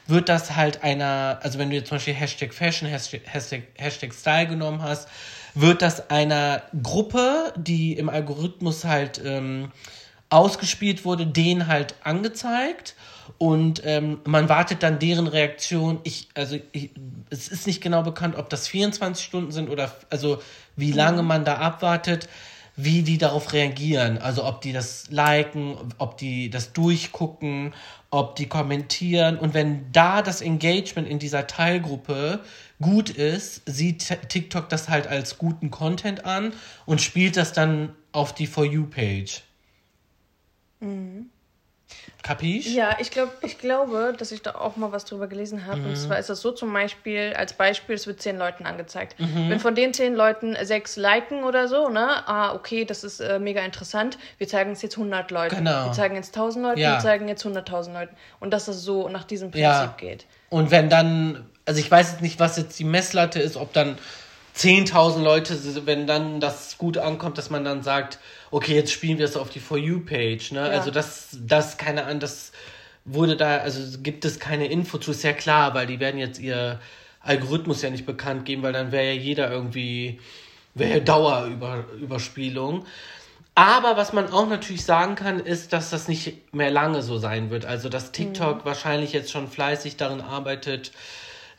wird 0.07 0.29
das 0.29 0.57
halt 0.57 0.83
einer, 0.83 1.39
also 1.43 1.59
wenn 1.59 1.71
du 1.71 1.77
jetzt 1.77 1.89
zum 1.89 1.97
Beispiel 1.97 2.15
Hashtag 2.15 2.53
Fashion, 2.53 2.89
Hashtag, 2.89 3.23
Hashtag, 3.25 3.63
Hashtag 3.77 4.13
Style 4.15 4.47
genommen 4.49 4.83
hast, 4.83 5.09
wird 5.55 5.83
das 5.83 6.11
einer 6.11 6.63
Gruppe, 6.83 7.53
die 7.57 7.93
im 7.95 8.09
Algorithmus 8.09 8.85
halt 8.85 9.21
ähm, 9.25 9.71
ausgespielt 10.31 11.05
wurde, 11.05 11.27
denen 11.27 11.67
halt 11.67 11.95
angezeigt 12.03 12.95
und 13.39 13.83
ähm, 13.85 14.21
man 14.25 14.49
wartet 14.49 14.83
dann 14.83 14.99
deren 14.99 15.27
Reaktion. 15.27 16.01
Ich, 16.05 16.29
also 16.35 16.59
ich, 16.73 16.91
es 17.31 17.49
ist 17.49 17.67
nicht 17.67 17.83
genau 17.83 18.03
bekannt, 18.03 18.37
ob 18.37 18.49
das 18.49 18.69
24 18.69 19.25
Stunden 19.25 19.53
sind 19.53 19.69
oder 19.69 19.95
also 20.11 20.41
wie 20.77 20.93
lange 20.93 21.23
man 21.23 21.45
da 21.45 21.57
abwartet, 21.57 22.29
wie 22.77 23.03
die 23.03 23.19
darauf 23.19 23.53
reagieren. 23.53 24.19
Also 24.19 24.45
ob 24.45 24.61
die 24.61 24.73
das 24.73 25.11
liken, 25.11 25.77
ob 25.99 26.17
die 26.17 26.51
das 26.51 26.73
durchgucken, 26.73 27.75
ob 28.11 28.37
die 28.37 28.47
kommentieren. 28.47 29.39
Und 29.39 29.55
wenn 29.55 29.91
da 29.93 30.23
das 30.23 30.41
Engagement 30.41 31.09
in 31.09 31.19
dieser 31.19 31.47
Teilgruppe 31.47 32.41
gut 32.81 33.11
ist, 33.11 33.63
sieht 33.67 34.07
TikTok 34.29 34.69
das 34.69 34.89
halt 34.89 35.07
als 35.07 35.39
guten 35.39 35.71
Content 35.71 36.25
an 36.25 36.53
und 36.87 37.01
spielt 37.01 37.37
das 37.37 37.53
dann 37.53 37.95
auf 38.13 38.35
die 38.35 38.47
For 38.47 38.65
You-Page. 38.65 39.43
Mhm. 40.81 41.32
Kapisch? 42.23 42.67
Ja, 42.69 42.97
ich, 43.01 43.11
glaub, 43.11 43.31
ich 43.43 43.59
glaube, 43.59 44.15
dass 44.17 44.31
ich 44.31 44.43
da 44.43 44.55
auch 44.55 44.77
mal 44.77 44.93
was 44.93 45.05
drüber 45.05 45.27
gelesen 45.27 45.67
habe. 45.67 45.81
Mhm. 45.81 45.87
Und 45.89 45.97
zwar 45.97 46.19
ist 46.19 46.31
das 46.31 46.41
so 46.41 46.53
zum 46.53 46.73
Beispiel, 46.73 47.35
als 47.37 47.53
Beispiel, 47.55 47.97
es 47.97 48.07
wird 48.07 48.23
zehn 48.23 48.39
Leuten 48.39 48.65
angezeigt. 48.65 49.19
Mhm. 49.19 49.51
Wenn 49.51 49.59
von 49.59 49.75
den 49.75 49.93
zehn 49.93 50.15
Leuten 50.15 50.57
sechs 50.63 50.97
liken 50.97 51.43
oder 51.43 51.67
so, 51.67 51.89
ne, 51.89 52.27
ah, 52.29 52.55
okay, 52.55 52.85
das 52.85 53.03
ist 53.03 53.19
äh, 53.19 53.41
mega 53.41 53.63
interessant, 53.63 54.19
wir 54.39 54.47
zeigen 54.47 54.71
es 54.71 54.83
jetzt 54.83 54.97
100 54.97 55.33
Leuten. 55.33 55.57
Genau. 55.57 55.87
Wir 55.87 55.93
zeigen 55.93 56.15
jetzt 56.15 56.37
1000 56.37 56.65
Leuten, 56.65 56.81
ja. 56.81 56.95
wir 56.95 57.01
zeigen 57.01 57.27
jetzt 57.27 57.45
100.000 57.45 57.93
Leuten. 57.93 58.17
Und 58.39 58.53
dass 58.53 58.67
das 58.67 58.83
so 58.83 59.09
nach 59.09 59.25
diesem 59.25 59.51
Prinzip 59.51 59.63
ja. 59.65 59.95
geht. 59.97 60.27
Und 60.49 60.71
wenn 60.71 60.89
dann, 60.89 61.45
also 61.67 61.81
ich 61.81 61.91
weiß 61.91 62.13
jetzt 62.13 62.23
nicht, 62.23 62.39
was 62.39 62.57
jetzt 62.57 62.79
die 62.79 62.85
Messlatte 62.85 63.41
ist, 63.41 63.57
ob 63.57 63.73
dann 63.73 63.99
10.000 64.57 65.23
Leute, 65.23 65.87
wenn 65.87 66.07
dann 66.07 66.41
das 66.41 66.77
gut 66.79 66.99
ankommt, 66.99 67.39
dass 67.39 67.51
man 67.51 67.65
dann 67.65 67.83
sagt, 67.83 68.19
okay, 68.51 68.75
jetzt 68.75 68.93
spielen 68.93 69.19
wir 69.19 69.25
es 69.25 69.37
auf 69.37 69.51
die 69.51 69.61
For 69.61 69.79
You-Page. 69.79 70.53
Ne? 70.53 70.61
Ja. 70.61 70.67
Also 70.67 70.91
das, 70.91 71.39
das, 71.41 71.79
keine 71.79 72.05
Ahnung, 72.05 72.21
das 72.21 72.53
wurde 73.05 73.37
da, 73.37 73.59
also 73.59 73.99
gibt 74.01 74.25
es 74.25 74.39
keine 74.39 74.67
Info 74.67 74.99
zu, 74.99 75.11
ist 75.11 75.23
ja 75.23 75.33
klar, 75.33 75.75
weil 75.75 75.87
die 75.87 76.01
werden 76.01 76.19
jetzt 76.19 76.39
ihr 76.39 76.81
Algorithmus 77.21 77.83
ja 77.83 77.91
nicht 77.91 78.07
bekannt 78.07 78.45
geben, 78.45 78.63
weil 78.63 78.73
dann 78.73 78.93
wäre 78.93 79.07
ja 79.07 79.21
jeder 79.21 79.51
irgendwie, 79.51 80.21
wäre 80.75 80.99
ja 80.99 81.01
Dauerüberspielung. 81.01 82.85
Aber 83.55 83.97
was 83.97 84.13
man 84.13 84.33
auch 84.33 84.49
natürlich 84.49 84.85
sagen 84.85 85.15
kann, 85.15 85.39
ist, 85.39 85.73
dass 85.73 85.91
das 85.91 86.09
nicht 86.09 86.55
mehr 86.55 86.71
lange 86.71 87.03
so 87.03 87.19
sein 87.19 87.51
wird. 87.51 87.67
Also, 87.67 87.91
dass 87.91 88.13
TikTok 88.13 88.61
mhm. 88.61 88.65
wahrscheinlich 88.65 89.13
jetzt 89.13 89.31
schon 89.31 89.47
fleißig 89.47 89.97
darin 89.97 90.23
arbeitet, 90.23 90.93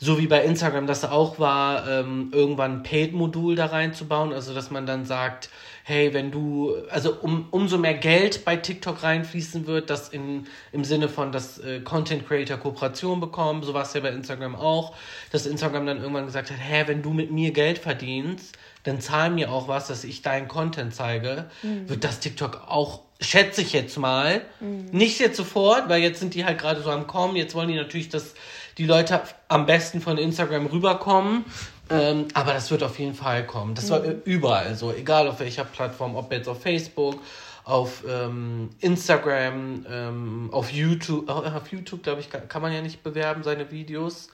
so 0.03 0.19
wie 0.19 0.27
bei 0.27 0.43
Instagram 0.43 0.85
das 0.85 1.05
auch 1.05 1.39
war, 1.39 1.87
ähm, 1.87 2.29
irgendwann 2.33 2.79
ein 2.79 2.83
Paid-Modul 2.83 3.55
da 3.55 3.67
reinzubauen. 3.67 4.33
Also, 4.33 4.53
dass 4.53 4.69
man 4.69 4.85
dann 4.85 5.05
sagt, 5.05 5.49
hey, 5.85 6.13
wenn 6.13 6.29
du, 6.29 6.75
also 6.89 7.15
um, 7.21 7.47
umso 7.51 7.77
mehr 7.77 7.93
Geld 7.93 8.43
bei 8.43 8.57
TikTok 8.57 9.03
reinfließen 9.03 9.65
wird, 9.65 9.89
das 9.89 10.09
in, 10.09 10.47
im 10.73 10.83
Sinne 10.83 11.07
von, 11.07 11.31
dass 11.31 11.57
äh, 11.59 11.79
Content 11.79 12.27
Creator 12.27 12.57
Kooperation 12.57 13.19
bekommen, 13.19 13.63
so 13.63 13.73
war 13.73 13.83
es 13.83 13.93
ja 13.93 14.01
bei 14.01 14.09
Instagram 14.09 14.55
auch, 14.55 14.95
dass 15.31 15.45
Instagram 15.45 15.85
dann 15.85 15.99
irgendwann 15.99 16.25
gesagt 16.25 16.51
hat, 16.51 16.57
hä, 16.59 16.83
wenn 16.87 17.01
du 17.01 17.11
mit 17.11 17.31
mir 17.31 17.51
Geld 17.51 17.77
verdienst, 17.77 18.57
dann 18.83 18.99
zahl 18.99 19.29
mir 19.29 19.51
auch 19.51 19.69
was, 19.69 19.87
dass 19.87 20.03
ich 20.03 20.21
deinen 20.21 20.49
Content 20.49 20.93
zeige, 20.93 21.45
mhm. 21.61 21.87
wird 21.87 22.03
das 22.03 22.19
TikTok 22.19 22.63
auch 22.67 23.01
schätze 23.23 23.61
ich 23.61 23.73
jetzt 23.73 23.97
mal. 23.97 24.41
Mhm. 24.59 24.89
Nicht 24.91 25.19
jetzt 25.19 25.37
sofort, 25.37 25.89
weil 25.89 26.01
jetzt 26.01 26.19
sind 26.19 26.33
die 26.33 26.45
halt 26.45 26.59
gerade 26.59 26.81
so 26.81 26.89
am 26.91 27.07
Kommen. 27.07 27.35
Jetzt 27.35 27.55
wollen 27.55 27.69
die 27.69 27.75
natürlich, 27.75 28.09
dass 28.09 28.33
die 28.77 28.85
Leute 28.85 29.21
am 29.47 29.65
besten 29.65 30.01
von 30.01 30.17
Instagram 30.17 30.65
rüberkommen. 30.67 31.45
Ähm, 31.89 32.27
aber 32.33 32.53
das 32.53 32.71
wird 32.71 32.83
auf 32.83 32.97
jeden 32.99 33.13
Fall 33.13 33.45
kommen. 33.45 33.75
Das 33.75 33.85
mhm. 33.85 33.89
war 33.91 34.03
überall 34.25 34.75
so, 34.75 34.91
egal 34.93 35.27
auf 35.27 35.39
welcher 35.39 35.65
Plattform, 35.65 36.15
ob 36.15 36.31
jetzt 36.31 36.47
auf 36.47 36.61
Facebook, 36.61 37.19
auf 37.65 38.03
ähm, 38.07 38.69
Instagram, 38.79 39.85
ähm, 39.89 40.49
auf 40.51 40.71
YouTube. 40.71 41.29
Auf 41.29 41.71
YouTube, 41.71 42.03
glaube 42.03 42.21
ich, 42.21 42.29
kann 42.29 42.61
man 42.61 42.73
ja 42.73 42.81
nicht 42.81 43.03
bewerben, 43.03 43.43
seine 43.43 43.71
Videos. 43.71 44.29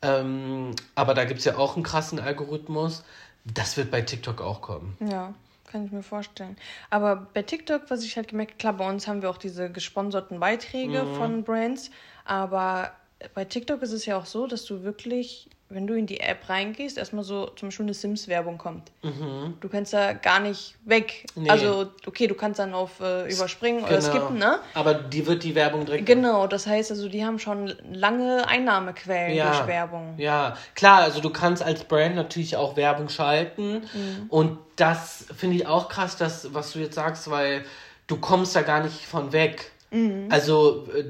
Ähm, 0.00 0.74
aber 0.94 1.14
da 1.14 1.24
gibt 1.24 1.40
es 1.40 1.44
ja 1.44 1.56
auch 1.56 1.76
einen 1.76 1.84
krassen 1.84 2.18
Algorithmus. 2.18 3.04
Das 3.44 3.76
wird 3.76 3.90
bei 3.90 4.02
TikTok 4.02 4.40
auch 4.40 4.60
kommen. 4.60 4.96
Ja, 5.00 5.34
kann 5.72 5.86
ich 5.86 5.90
mir 5.90 6.02
vorstellen. 6.02 6.56
Aber 6.90 7.26
bei 7.32 7.42
TikTok, 7.42 7.90
was 7.90 8.04
ich 8.04 8.16
halt 8.16 8.28
gemerkt 8.28 8.52
habe, 8.52 8.58
klar, 8.58 8.72
bei 8.74 8.88
uns 8.88 9.08
haben 9.08 9.22
wir 9.22 9.30
auch 9.30 9.38
diese 9.38 9.70
gesponserten 9.70 10.38
Beiträge 10.38 11.02
mhm. 11.02 11.14
von 11.16 11.44
Brands. 11.44 11.90
Aber 12.24 12.92
bei 13.34 13.44
TikTok 13.44 13.82
ist 13.82 13.92
es 13.92 14.06
ja 14.06 14.18
auch 14.18 14.26
so, 14.26 14.46
dass 14.46 14.64
du 14.64 14.82
wirklich 14.82 15.48
wenn 15.74 15.86
du 15.86 15.94
in 15.94 16.06
die 16.06 16.20
App 16.20 16.48
reingehst, 16.48 16.98
erstmal 16.98 17.24
so 17.24 17.46
zum 17.46 17.68
Beispiel 17.68 17.84
eine 17.84 17.94
Sims-Werbung 17.94 18.58
kommt. 18.58 18.90
Mhm. 19.02 19.54
Du 19.60 19.68
kannst 19.68 19.92
da 19.92 20.12
gar 20.12 20.40
nicht 20.40 20.76
weg. 20.84 21.26
Nee. 21.34 21.48
Also, 21.48 21.86
okay, 22.06 22.26
du 22.26 22.34
kannst 22.34 22.58
dann 22.58 22.74
auf 22.74 23.00
äh, 23.00 23.32
überspringen 23.32 23.78
genau. 23.78 23.88
oder 23.88 24.02
skippen, 24.02 24.38
ne? 24.38 24.58
Aber 24.74 24.94
die 24.94 25.26
wird 25.26 25.44
die 25.44 25.54
Werbung 25.54 25.84
direkt. 25.84 26.06
Genau, 26.06 26.46
das 26.46 26.66
heißt 26.66 26.90
also, 26.90 27.08
die 27.08 27.24
haben 27.24 27.38
schon 27.38 27.72
lange 27.92 28.46
Einnahmequellen 28.46 29.36
ja. 29.36 29.50
durch 29.50 29.66
Werbung. 29.66 30.14
Ja, 30.18 30.56
klar, 30.74 31.02
also 31.02 31.20
du 31.20 31.30
kannst 31.30 31.62
als 31.62 31.84
Brand 31.84 32.16
natürlich 32.16 32.56
auch 32.56 32.76
Werbung 32.76 33.08
schalten. 33.08 33.82
Mhm. 33.92 34.26
Und 34.28 34.58
das 34.76 35.26
finde 35.36 35.56
ich 35.56 35.66
auch 35.66 35.88
krass, 35.88 36.16
das, 36.16 36.52
was 36.54 36.72
du 36.72 36.78
jetzt 36.78 36.94
sagst, 36.94 37.30
weil 37.30 37.64
du 38.06 38.16
kommst 38.16 38.54
da 38.56 38.62
gar 38.62 38.82
nicht 38.82 39.06
von 39.06 39.32
weg. 39.32 39.70
Mhm. 39.90 40.28
Also, 40.30 40.86
äh, 40.94 41.04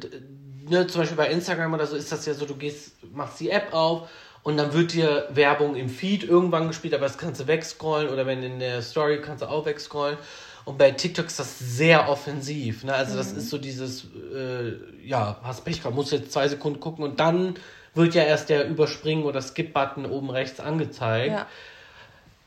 ne, 0.69 0.87
zum 0.87 1.01
Beispiel 1.01 1.17
bei 1.17 1.29
Instagram 1.29 1.75
oder 1.75 1.87
so 1.87 1.97
ist 1.97 2.11
das 2.13 2.27
ja 2.27 2.35
so, 2.35 2.47
du 2.47 2.57
gehst, 2.57 2.97
machst 3.15 3.41
die 3.41 3.51
App 3.51 3.73
auf 3.73 4.09
und 4.43 4.57
dann 4.57 4.73
wird 4.73 4.93
dir 4.93 5.29
Werbung 5.31 5.77
im 5.77 5.89
Feed 5.89 6.25
irgendwann 6.25 6.69
gespielt, 6.69 6.95
aber 6.95 7.05
das 7.05 7.19
kannst 7.19 7.41
du 7.41 7.47
wegscrollen 7.47 8.09
oder 8.09 8.27
wenn 8.27 8.43
in 8.43 8.59
der 8.59 8.83
Story 8.83 9.21
kannst 9.21 9.43
du 9.43 9.49
auch 9.49 9.65
wegscrollen. 9.67 10.19
Und 10.65 10.79
bei 10.79 10.93
TikTok 10.93 11.27
ist 11.27 11.39
das 11.39 11.59
sehr 11.59 12.09
offensiv. 12.09 12.85
Ne? 12.85 12.95
Also, 12.95 13.15
mhm. 13.15 13.19
das 13.19 13.33
ist 13.33 13.51
so 13.51 13.59
dieses, 13.59 14.05
äh, 14.05 14.75
ja, 15.05 15.39
hast 15.43 15.65
Pech 15.65 15.79
gehabt, 15.79 15.95
musst 15.95 16.13
jetzt 16.13 16.33
zwei 16.33 16.47
Sekunden 16.49 16.81
gucken 16.81 17.05
und 17.05 17.19
dann 17.19 17.55
wird 17.95 18.15
ja 18.15 18.23
erst 18.23 18.49
der 18.49 18.69
Überspringen- 18.69 19.25
oder 19.25 19.43
Skip-Button 19.43 20.07
oben 20.07 20.31
rechts 20.31 20.61
angezeigt. 20.61 21.33
Ja. 21.33 21.47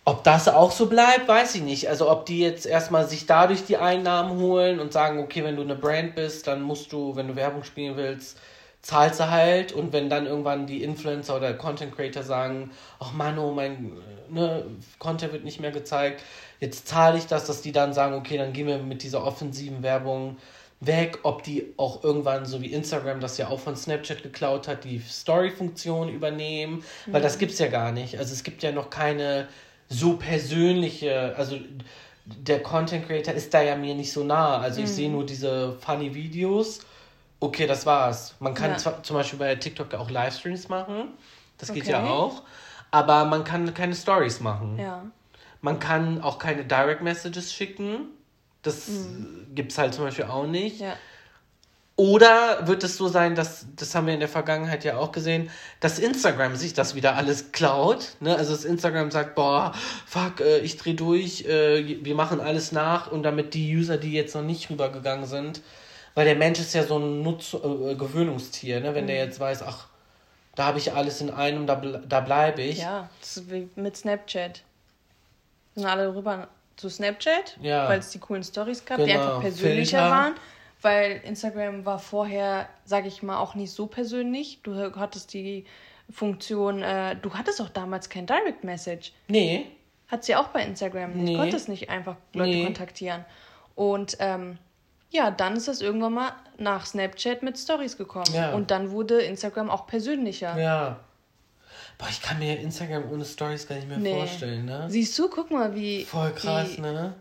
Ob 0.05 0.23
das 0.23 0.47
auch 0.47 0.71
so 0.71 0.85
bleibt, 0.85 1.27
weiß 1.27 1.55
ich 1.55 1.61
nicht. 1.61 1.89
Also 1.89 2.09
ob 2.09 2.25
die 2.25 2.39
jetzt 2.39 2.65
erstmal 2.65 3.07
sich 3.07 3.25
dadurch 3.25 3.65
die 3.65 3.77
Einnahmen 3.77 4.39
holen 4.39 4.79
und 4.79 4.93
sagen, 4.93 5.19
okay, 5.19 5.43
wenn 5.43 5.55
du 5.55 5.63
eine 5.63 5.75
Brand 5.75 6.15
bist, 6.15 6.47
dann 6.47 6.61
musst 6.61 6.91
du, 6.93 7.15
wenn 7.15 7.27
du 7.27 7.35
Werbung 7.35 7.63
spielen 7.63 7.97
willst, 7.97 8.37
zahlst 8.85 9.19
du 9.19 9.31
halt 9.31 9.73
und 9.73 9.93
wenn 9.93 10.11
dann 10.11 10.27
irgendwann 10.27 10.67
die 10.67 10.83
Influencer 10.83 11.35
oder 11.35 11.55
Content 11.55 11.95
Creator 11.95 12.21
sagen, 12.21 12.69
ach 12.99 13.13
Mano, 13.13 13.51
mein 13.51 13.93
ne, 14.29 14.63
Content 14.99 15.33
wird 15.33 15.43
nicht 15.43 15.59
mehr 15.59 15.71
gezeigt, 15.71 16.21
jetzt 16.59 16.87
zahle 16.87 17.17
ich 17.17 17.25
das, 17.25 17.45
dass 17.45 17.63
die 17.63 17.71
dann 17.71 17.93
sagen, 17.93 18.13
okay, 18.13 18.37
dann 18.37 18.53
gehen 18.53 18.67
wir 18.67 18.77
mit 18.77 19.01
dieser 19.01 19.25
offensiven 19.25 19.81
Werbung 19.81 20.37
weg, 20.81 21.17
ob 21.23 21.41
die 21.41 21.73
auch 21.77 22.03
irgendwann, 22.03 22.45
so 22.45 22.61
wie 22.61 22.71
Instagram 22.71 23.21
das 23.21 23.39
ja 23.39 23.47
auch 23.47 23.59
von 23.59 23.75
Snapchat 23.75 24.21
geklaut 24.21 24.67
hat, 24.67 24.83
die 24.83 24.99
Story-Funktion 24.99 26.09
übernehmen, 26.09 26.83
mhm. 27.07 27.13
weil 27.13 27.23
das 27.23 27.39
gibt 27.39 27.53
es 27.53 27.57
ja 27.57 27.69
gar 27.69 27.91
nicht. 27.91 28.19
Also 28.19 28.33
es 28.33 28.43
gibt 28.43 28.61
ja 28.61 28.71
noch 28.71 28.91
keine 28.91 29.47
so 29.89 30.17
persönliche, 30.17 31.33
also 31.37 31.57
der 32.25 32.61
Content 32.61 33.07
Creator 33.07 33.33
ist 33.33 33.51
da 33.51 33.63
ja 33.63 33.75
mir 33.75 33.95
nicht 33.95 34.13
so 34.13 34.23
nah. 34.23 34.59
Also 34.59 34.81
ich 34.81 34.89
mhm. 34.89 34.93
sehe 34.93 35.09
nur 35.09 35.25
diese 35.25 35.73
funny 35.79 36.13
Videos 36.13 36.81
Okay, 37.45 37.67
das 37.67 37.85
war's. 37.85 38.33
Man 38.39 38.55
kann 38.55 38.71
ja. 38.71 38.77
zwar, 38.77 39.03
zum 39.03 39.17
Beispiel 39.17 39.37
bei 39.37 39.53
TikTok 39.53 39.93
auch 39.93 40.09
Livestreams 40.09 40.67
machen. 40.67 41.09
Das 41.59 41.71
geht 41.71 41.83
okay. 41.83 41.91
ja 41.91 42.03
auch. 42.03 42.41
Aber 42.89 43.25
man 43.25 43.43
kann 43.43 43.71
keine 43.75 43.93
Stories 43.93 44.39
machen. 44.39 44.79
Ja. 44.79 45.03
Man 45.61 45.77
kann 45.77 46.21
auch 46.21 46.39
keine 46.39 46.65
Direct 46.65 47.03
Messages 47.03 47.53
schicken. 47.53 48.07
Das 48.63 48.87
mhm. 48.87 49.55
es 49.67 49.77
halt 49.77 49.93
zum 49.93 50.05
Beispiel 50.05 50.25
auch 50.25 50.47
nicht. 50.47 50.79
Ja. 50.79 50.95
Oder 51.97 52.65
wird 52.65 52.83
es 52.83 52.97
so 52.97 53.07
sein, 53.07 53.35
dass, 53.35 53.67
das 53.75 53.93
haben 53.93 54.07
wir 54.07 54.15
in 54.15 54.19
der 54.19 54.27
Vergangenheit 54.27 54.83
ja 54.83 54.97
auch 54.97 55.11
gesehen, 55.11 55.51
dass 55.81 55.99
Instagram 55.99 56.55
sich 56.55 56.73
das 56.73 56.95
wieder 56.95 57.15
alles 57.15 57.51
klaut. 57.51 58.15
Ne? 58.21 58.35
Also 58.35 58.53
dass 58.53 58.65
Instagram 58.65 59.11
sagt, 59.11 59.35
boah, 59.35 59.71
fuck, 60.07 60.41
äh, 60.41 60.57
ich 60.61 60.77
dreh 60.77 60.93
durch, 60.93 61.45
äh, 61.45 62.03
wir 62.03 62.15
machen 62.15 62.41
alles 62.41 62.71
nach 62.71 63.11
und 63.11 63.21
damit 63.21 63.53
die 63.53 63.77
User, 63.77 63.97
die 63.97 64.13
jetzt 64.13 64.33
noch 64.33 64.41
nicht 64.41 64.71
rübergegangen 64.71 65.27
sind, 65.27 65.61
weil 66.15 66.25
der 66.25 66.35
Mensch 66.35 66.59
ist 66.59 66.73
ja 66.73 66.83
so 66.83 66.97
ein 66.97 67.21
Nutz 67.21 67.53
äh, 67.53 67.95
Gewöhnungstier, 67.95 68.79
ne? 68.79 68.95
wenn 68.95 69.03
mhm. 69.03 69.09
der 69.09 69.17
jetzt 69.17 69.39
weiß, 69.39 69.61
ach, 69.63 69.87
da 70.55 70.65
habe 70.65 70.79
ich 70.79 70.93
alles 70.93 71.21
in 71.21 71.29
einem, 71.29 71.67
da, 71.67 71.75
da 71.75 72.21
bleibe 72.21 72.61
ich. 72.61 72.79
Ja, 72.79 73.09
mit 73.75 73.97
Snapchat. 73.97 74.63
Sind 75.75 75.85
alle 75.85 76.15
rüber 76.15 76.47
zu 76.77 76.89
Snapchat, 76.89 77.57
ja. 77.61 77.87
weil 77.89 77.99
es 77.99 78.09
die 78.09 78.19
coolen 78.19 78.43
Stories 78.43 78.83
gab, 78.85 78.97
genau. 78.97 79.07
die 79.07 79.13
einfach 79.13 79.41
persönlicher 79.41 79.99
Filter. 79.99 80.11
waren 80.11 80.35
weil 80.85 81.19
Instagram 81.25 81.83
war 81.83 81.97
vorher, 81.97 82.69
sage 82.85 83.07
ich 83.07 83.23
mal, 83.23 83.39
auch 83.39 83.55
nicht 83.55 83.71
so 83.71 83.87
persönlich. 83.87 84.59
Du 84.61 84.75
hattest 84.95 85.33
die 85.33 85.65
Funktion, 86.11 86.83
äh, 86.83 87.15
du 87.15 87.33
hattest 87.33 87.59
auch 87.59 87.69
damals 87.69 88.07
kein 88.07 88.27
Direct 88.27 88.63
Message. 88.63 89.11
Nee. 89.27 89.65
Hat 90.07 90.23
sie 90.23 90.35
auch 90.35 90.49
bei 90.49 90.63
Instagram. 90.63 91.13
Nee. 91.13 91.33
Du 91.33 91.39
konntest 91.39 91.69
nicht 91.69 91.89
einfach 91.89 92.17
Leute 92.33 92.51
nee. 92.51 92.63
kontaktieren. 92.65 93.25
Und 93.73 94.17
ähm, 94.19 94.59
ja, 95.15 95.31
dann 95.31 95.55
ist 95.55 95.67
es 95.67 95.81
irgendwann 95.81 96.13
mal 96.13 96.33
nach 96.57 96.85
Snapchat 96.85 97.43
mit 97.43 97.57
Stories 97.57 97.97
gekommen. 97.97 98.33
Ja. 98.33 98.53
Und 98.53 98.71
dann 98.71 98.91
wurde 98.91 99.21
Instagram 99.21 99.69
auch 99.69 99.87
persönlicher. 99.87 100.57
Ja. 100.57 100.99
Boah, 101.97 102.07
ich 102.09 102.21
kann 102.21 102.39
mir 102.39 102.59
Instagram 102.59 103.09
ohne 103.11 103.25
Stories 103.25 103.67
gar 103.67 103.75
nicht 103.75 103.87
mehr 103.87 103.97
nee. 103.97 104.15
vorstellen, 104.15 104.65
ne? 104.65 104.85
Siehst 104.89 105.17
du, 105.17 105.29
guck 105.29 105.49
mal, 105.51 105.73
wie. 105.75 106.03
Voll 106.03 106.31
krass, 106.33 106.77
wie, 106.77 106.81
ne? 106.81 107.15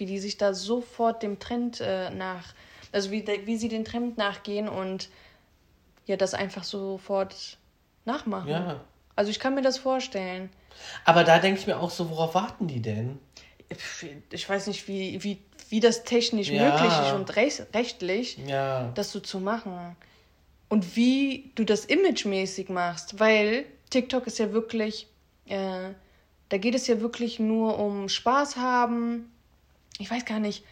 wie 0.00 0.06
die 0.06 0.18
sich 0.18 0.38
da 0.38 0.54
sofort 0.54 1.22
dem 1.22 1.38
Trend 1.38 1.80
äh, 1.80 2.10
nach, 2.10 2.54
also 2.90 3.10
wie, 3.12 3.24
wie 3.44 3.56
sie 3.58 3.68
den 3.68 3.84
Trend 3.84 4.16
nachgehen 4.16 4.68
und 4.68 5.10
ja, 6.06 6.16
das 6.16 6.32
einfach 6.34 6.64
sofort 6.64 7.58
nachmachen. 8.06 8.48
Ja. 8.48 8.80
Also 9.14 9.30
ich 9.30 9.38
kann 9.38 9.54
mir 9.54 9.62
das 9.62 9.76
vorstellen. 9.76 10.48
Aber 11.04 11.22
da 11.22 11.38
denke 11.38 11.60
ich 11.60 11.66
mir 11.66 11.78
auch 11.78 11.90
so, 11.90 12.08
worauf 12.08 12.34
warten 12.34 12.66
die 12.66 12.80
denn? 12.80 13.18
Ich 14.30 14.48
weiß 14.48 14.66
nicht, 14.66 14.88
wie, 14.88 15.22
wie, 15.22 15.38
wie 15.70 15.80
das 15.80 16.04
technisch 16.04 16.50
ja. 16.50 16.64
möglich 16.64 16.92
ist 17.06 17.12
und 17.12 17.36
rechtlich, 17.74 18.38
ja. 18.46 18.90
das 18.94 19.12
so 19.12 19.20
zu 19.20 19.40
machen. 19.40 19.96
Und 20.68 20.96
wie 20.96 21.52
du 21.54 21.64
das 21.64 21.84
imagemäßig 21.84 22.68
machst, 22.68 23.18
weil 23.18 23.64
TikTok 23.90 24.26
ist 24.26 24.38
ja 24.38 24.52
wirklich, 24.52 25.06
äh, 25.46 25.90
da 26.48 26.58
geht 26.58 26.74
es 26.74 26.86
ja 26.86 27.00
wirklich 27.00 27.38
nur 27.38 27.78
um 27.78 28.08
Spaß 28.08 28.56
haben, 28.56 29.32
ich 29.98 30.10
weiß 30.10 30.24
gar 30.24 30.40
nicht, 30.40 30.64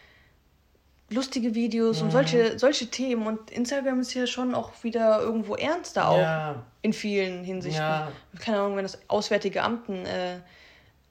lustige 1.11 1.55
Videos 1.55 1.99
mhm. 1.99 2.07
und 2.07 2.11
solche, 2.11 2.59
solche 2.59 2.89
Themen. 2.89 3.27
Und 3.27 3.51
Instagram 3.51 4.01
ist 4.01 4.15
ja 4.15 4.27
schon 4.27 4.55
auch 4.55 4.73
wieder 4.83 5.21
irgendwo 5.21 5.55
ernster 5.55 6.09
auch. 6.09 6.19
Ja. 6.19 6.63
In 6.83 6.93
vielen 6.93 7.45
Hinsichten. 7.45 7.83
Ja. 7.83 8.13
Keine 8.41 8.59
Ahnung, 8.59 8.77
wenn 8.77 8.85
das 8.85 8.99
Auswärtige 9.09 9.63
Amten 9.63 10.07
äh, 10.07 10.41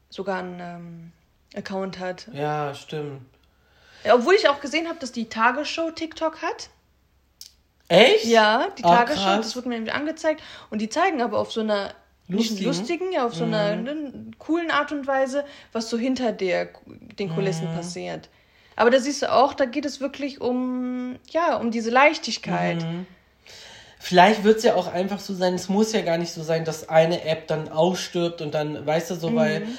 sogar 0.10 0.40
einen 0.40 0.60
ähm, 0.60 1.12
Account 1.56 2.00
hat. 2.00 2.30
Ja, 2.34 2.74
stimmt. 2.74 3.22
Obwohl 4.14 4.36
ich 4.36 4.50
auch 4.50 4.60
gesehen 4.60 4.88
habe, 4.88 5.00
dass 5.00 5.12
die 5.12 5.30
Tagesschau 5.30 5.92
TikTok 5.92 6.42
hat. 6.42 6.70
Echt? 7.88 8.26
Ja, 8.26 8.68
die 8.78 8.84
Ach, 8.84 8.98
Tagesschau, 8.98 9.24
krass. 9.24 9.46
das 9.46 9.56
wurde 9.56 9.70
mir 9.70 9.76
nämlich 9.76 9.94
angezeigt. 9.94 10.42
Und 10.70 10.80
die 10.80 10.90
zeigen 10.90 11.22
aber 11.22 11.40
auf 11.40 11.52
so 11.52 11.62
einer 11.62 11.94
lustigen, 12.28 12.66
lustigen 12.66 13.12
ja, 13.12 13.26
auf 13.26 13.34
so 13.34 13.46
einer 13.46 13.76
mhm. 13.76 13.84
ne, 13.84 14.14
coolen 14.38 14.72
Art 14.72 14.92
und 14.92 15.08
Weise, 15.08 15.46
was 15.72 15.90
so 15.90 15.98
hinter 15.98 16.32
der, 16.32 16.70
den 16.86 17.34
Kulissen 17.34 17.72
mhm. 17.72 17.76
passiert. 17.76 18.30
Aber 18.76 18.92
da 18.92 19.00
siehst 19.00 19.24
du 19.24 19.32
auch, 19.32 19.54
da 19.54 19.66
geht 19.66 19.86
es 19.86 20.02
wirklich 20.02 20.40
um, 20.42 21.18
ja, 21.30 21.56
um 21.56 21.72
diese 21.72 21.90
Leichtigkeit. 21.90 22.84
Mhm. 22.84 23.08
Vielleicht 24.08 24.46
wird 24.46 24.60
es 24.60 24.64
ja 24.64 24.76
auch 24.76 24.88
einfach 24.88 25.20
so 25.20 25.34
sein, 25.34 25.54
es 25.54 25.68
muss 25.68 25.92
ja 25.92 26.00
gar 26.02 26.18
nicht 26.18 26.32
so 26.32 26.42
sein, 26.42 26.64
dass 26.64 26.88
eine 26.88 27.26
App 27.26 27.46
dann 27.48 27.68
ausstirbt 27.68 28.42
und 28.42 28.54
dann, 28.54 28.86
weißt 28.86 29.12
du, 29.12 29.16
so, 29.16 29.36
weil, 29.36 29.66
mhm. 29.66 29.78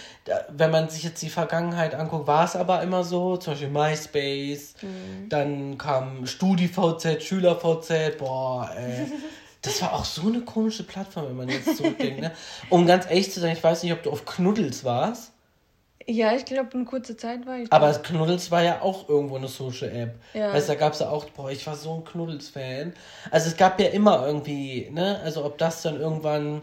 wenn 0.50 0.70
man 0.70 0.90
sich 0.90 1.02
jetzt 1.02 1.22
die 1.22 1.30
Vergangenheit 1.30 1.94
anguckt, 1.94 2.26
war 2.26 2.44
es 2.44 2.54
aber 2.54 2.82
immer 2.82 3.04
so, 3.04 3.38
zum 3.38 3.54
Beispiel 3.54 3.70
MySpace, 3.70 4.74
mhm. 4.82 5.30
dann 5.30 5.78
kam 5.78 6.26
StudiVZ, 6.26 7.22
SchülerVZ, 7.22 8.18
boah, 8.18 8.70
ey. 8.76 9.06
Das 9.62 9.80
war 9.80 9.94
auch 9.94 10.04
so 10.04 10.28
eine 10.28 10.42
komische 10.42 10.84
Plattform, 10.84 11.30
wenn 11.30 11.36
man 11.36 11.48
jetzt 11.48 11.78
zurückdenkt. 11.78 12.20
Ne? 12.20 12.30
Um 12.68 12.86
ganz 12.86 13.06
ehrlich 13.06 13.32
zu 13.32 13.40
sein, 13.40 13.56
ich 13.56 13.64
weiß 13.64 13.82
nicht, 13.82 13.92
ob 13.92 14.02
du 14.02 14.10
auf 14.10 14.24
Knuddels 14.26 14.84
warst. 14.84 15.32
Ja, 16.10 16.34
ich 16.34 16.46
glaube, 16.46 16.70
eine 16.72 16.86
kurze 16.86 17.18
Zeit 17.18 17.46
war 17.46 17.58
ich. 17.58 17.70
Aber 17.70 17.92
Knuddels 17.92 18.50
war 18.50 18.62
ja 18.62 18.80
auch 18.80 19.10
irgendwo 19.10 19.36
eine 19.36 19.48
Social 19.48 19.90
App. 19.90 20.14
Ja. 20.32 20.54
Weißt 20.54 20.66
da 20.66 20.74
gab 20.74 20.94
es 20.94 21.00
ja 21.00 21.10
auch, 21.10 21.26
boah, 21.30 21.50
ich 21.50 21.66
war 21.66 21.76
so 21.76 21.96
ein 21.96 22.04
Knuddels-Fan. 22.04 22.94
Also 23.30 23.50
es 23.50 23.56
gab 23.58 23.78
ja 23.78 23.88
immer 23.88 24.26
irgendwie, 24.26 24.88
ne, 24.90 25.20
also 25.22 25.44
ob 25.44 25.58
das 25.58 25.82
dann 25.82 26.00
irgendwann, 26.00 26.62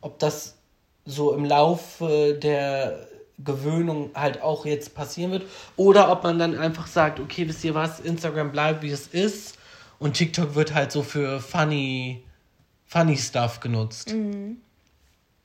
ob 0.00 0.18
das 0.18 0.56
so 1.04 1.32
im 1.34 1.44
Laufe 1.44 2.36
der 2.42 3.06
Gewöhnung 3.38 4.10
halt 4.14 4.42
auch 4.42 4.66
jetzt 4.66 4.92
passieren 4.96 5.30
wird. 5.30 5.44
Oder 5.76 6.10
ob 6.10 6.24
man 6.24 6.40
dann 6.40 6.58
einfach 6.58 6.88
sagt, 6.88 7.20
okay, 7.20 7.48
wisst 7.48 7.62
ihr 7.62 7.76
was, 7.76 8.00
Instagram 8.00 8.50
bleibt 8.50 8.82
wie 8.82 8.90
es 8.90 9.06
ist 9.06 9.56
und 10.00 10.14
TikTok 10.14 10.56
wird 10.56 10.74
halt 10.74 10.90
so 10.90 11.04
für 11.04 11.40
funny 11.40 12.24
funny 12.86 13.16
Stuff 13.16 13.60
genutzt. 13.60 14.12
Mhm. 14.12 14.56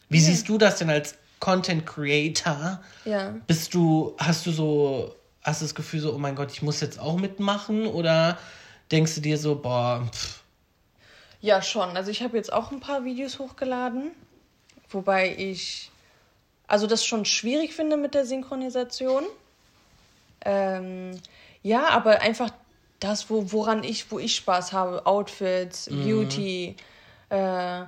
Wie 0.10 0.18
ja. 0.18 0.24
siehst 0.24 0.50
du 0.50 0.58
das 0.58 0.80
denn 0.80 0.90
als 0.90 1.16
Content 1.40 1.86
Creator? 1.86 2.82
Ja. 3.06 3.36
Bist 3.48 3.74
du, 3.74 4.16
hast 4.18 4.46
du 4.46 4.52
so, 4.52 5.16
hast 5.44 5.62
du 5.62 5.66
das 5.66 5.76
Gefühl 5.76 6.00
so, 6.00 6.14
oh 6.14 6.18
mein 6.18 6.36
Gott, 6.36 6.52
ich 6.52 6.62
muss 6.62 6.82
jetzt 6.82 7.00
auch 7.00 7.18
mitmachen? 7.18 7.88
Oder 7.88 8.38
denkst 8.92 9.16
du 9.16 9.22
dir 9.22 9.38
so, 9.38 9.56
boah, 9.56 10.08
pff. 10.12 10.42
Ja, 11.42 11.62
schon. 11.62 11.96
Also 11.96 12.10
ich 12.10 12.24
habe 12.24 12.38
jetzt 12.38 12.52
auch 12.52 12.72
ein 12.72 12.80
paar 12.80 13.06
Videos 13.06 13.38
hochgeladen, 13.38 14.12
wobei 14.90 15.36
ich 15.38 15.92
also 16.68 16.88
das 16.88 17.06
schon 17.06 17.26
schwierig 17.26 17.74
finde 17.74 17.98
mit 17.98 18.14
der 18.14 18.26
Synchronisation. 18.26 19.24
Ähm, 20.44 21.12
ja, 21.62 21.90
aber 21.90 22.22
einfach 22.22 22.52
das, 23.00 23.30
wo, 23.30 23.52
woran 23.52 23.84
ich, 23.84 24.12
wo 24.12 24.20
ich 24.20 24.36
Spaß 24.36 24.74
habe, 24.74 25.06
Outfits, 25.06 25.90
mhm. 25.90 26.04
Beauty, 26.04 26.76
äh, 27.30 27.82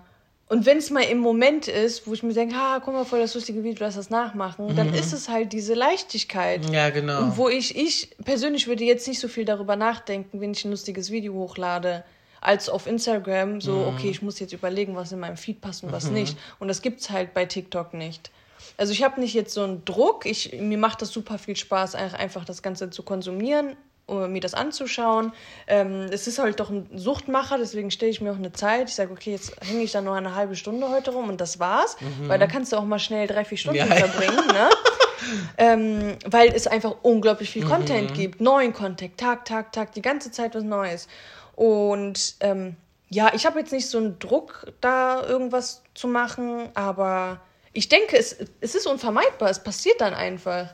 und 0.50 0.66
wenn 0.66 0.78
es 0.78 0.90
mal 0.90 1.04
im 1.04 1.18
Moment 1.18 1.68
ist, 1.68 2.08
wo 2.08 2.14
ich 2.14 2.24
mir 2.24 2.34
denke, 2.34 2.56
ha, 2.56 2.80
guck 2.84 2.94
mal, 2.94 3.04
voll 3.04 3.20
das 3.20 3.36
lustige 3.36 3.64
Video, 3.64 3.86
lass 3.86 3.96
das 3.96 4.10
nachmachen, 4.10 4.68
mhm. 4.68 4.76
dann 4.76 4.94
ist 4.94 5.12
es 5.12 5.28
halt 5.28 5.52
diese 5.52 5.74
Leichtigkeit. 5.74 6.70
Ja, 6.70 6.90
genau. 6.90 7.20
Und 7.20 7.38
wo 7.38 7.50
ich, 7.50 7.76
ich 7.76 8.16
persönlich 8.24 8.68
würde 8.68 8.86
jetzt 8.86 9.08
nicht 9.08 9.20
so 9.20 9.28
viel 9.28 9.44
darüber 9.44 9.76
nachdenken, 9.76 10.40
wenn 10.40 10.52
ich 10.52 10.64
ein 10.64 10.72
lustiges 10.72 11.12
Video 11.12 11.34
hochlade, 11.34 12.06
als 12.40 12.70
auf 12.70 12.88
Instagram, 12.88 13.60
so, 13.60 13.74
mhm. 13.74 13.88
okay, 13.88 14.10
ich 14.10 14.22
muss 14.22 14.40
jetzt 14.40 14.54
überlegen, 14.54 14.96
was 14.96 15.12
in 15.12 15.20
meinem 15.20 15.38
Feed 15.38 15.60
passt 15.60 15.84
und 15.84 15.92
was 15.92 16.06
mhm. 16.06 16.14
nicht. 16.14 16.38
Und 16.60 16.70
das 16.70 16.82
gibt's 16.82 17.10
halt 17.10 17.34
bei 17.34 17.46
TikTok 17.46 17.94
nicht. 17.94 18.32
Also 18.78 18.94
ich 18.94 19.04
habe 19.04 19.20
nicht 19.20 19.34
jetzt 19.34 19.54
so 19.54 19.64
einen 19.64 19.84
Druck, 19.86 20.26
ich, 20.26 20.54
mir 20.54 20.78
macht 20.78 21.02
das 21.02 21.10
super 21.10 21.40
viel 21.40 21.56
Spaß, 21.56 21.96
einfach 21.96 22.46
das 22.46 22.62
Ganze 22.62 22.90
zu 22.90 23.04
konsumieren 23.04 23.76
um 24.08 24.32
mir 24.32 24.40
das 24.40 24.54
anzuschauen. 24.54 25.34
Ähm, 25.68 26.08
es 26.12 26.28
ist 26.28 26.40
halt 26.40 26.60
doch 26.60 26.70
ein 26.70 26.90
Suchtmacher, 26.96 27.58
deswegen 27.58 27.92
stelle 27.92 28.10
ich 28.10 28.22
mir 28.22 28.32
auch 28.32 28.38
eine 28.38 28.54
Zeit. 28.54 28.90
Ich 28.90 28.96
sage, 28.96 29.12
okay, 29.12 29.32
jetzt 29.32 29.54
hänge 29.62 29.84
ich 29.84 29.92
da 29.92 30.02
nur 30.02 30.16
eine 30.16 30.34
halbe 30.34 30.56
Stunde 30.56 30.90
heute 30.90 31.12
rum 31.12 31.30
und 31.30 31.40
das 31.42 31.60
war's. 31.60 31.98
Mhm. 32.00 32.30
Weil 32.30 32.40
da 32.40 32.48
kannst 32.48 32.72
du 32.72 32.78
auch 32.78 32.86
mal 32.86 33.00
schnell 33.00 33.28
drei, 33.28 33.46
vier 33.46 33.58
Stunden 33.58 33.80
ja. 33.80 33.86
verbringen. 33.86 34.48
Ne? 34.48 34.70
ähm, 35.58 36.18
weil 36.26 36.54
es 36.54 36.68
einfach 36.68 36.96
unglaublich 37.02 37.50
viel 37.50 37.66
mhm. 37.66 37.70
Content 37.70 38.14
gibt. 38.14 38.42
Neuen 38.42 38.74
Content, 38.74 39.18
Tag, 39.18 39.46
Tag, 39.46 39.74
Tag, 39.74 39.92
die 39.94 40.02
ganze 40.02 40.32
Zeit 40.32 40.56
was 40.56 40.64
Neues. 40.64 41.08
Und 41.56 42.36
ähm, 42.40 42.78
ja, 43.10 43.32
ich 43.34 43.46
habe 43.46 43.60
jetzt 43.60 43.74
nicht 43.74 43.90
so 43.90 43.98
einen 43.98 44.20
Druck, 44.20 44.72
da 44.80 45.22
irgendwas 45.24 45.84
zu 45.94 46.08
machen, 46.08 46.70
aber 46.76 47.42
ich 47.74 47.90
denke, 47.90 48.18
es, 48.18 48.38
es 48.62 48.74
ist 48.74 48.88
unvermeidbar. 48.88 49.50
Es 49.50 49.64
passiert 49.64 50.00
dann 50.02 50.14
einfach. 50.14 50.74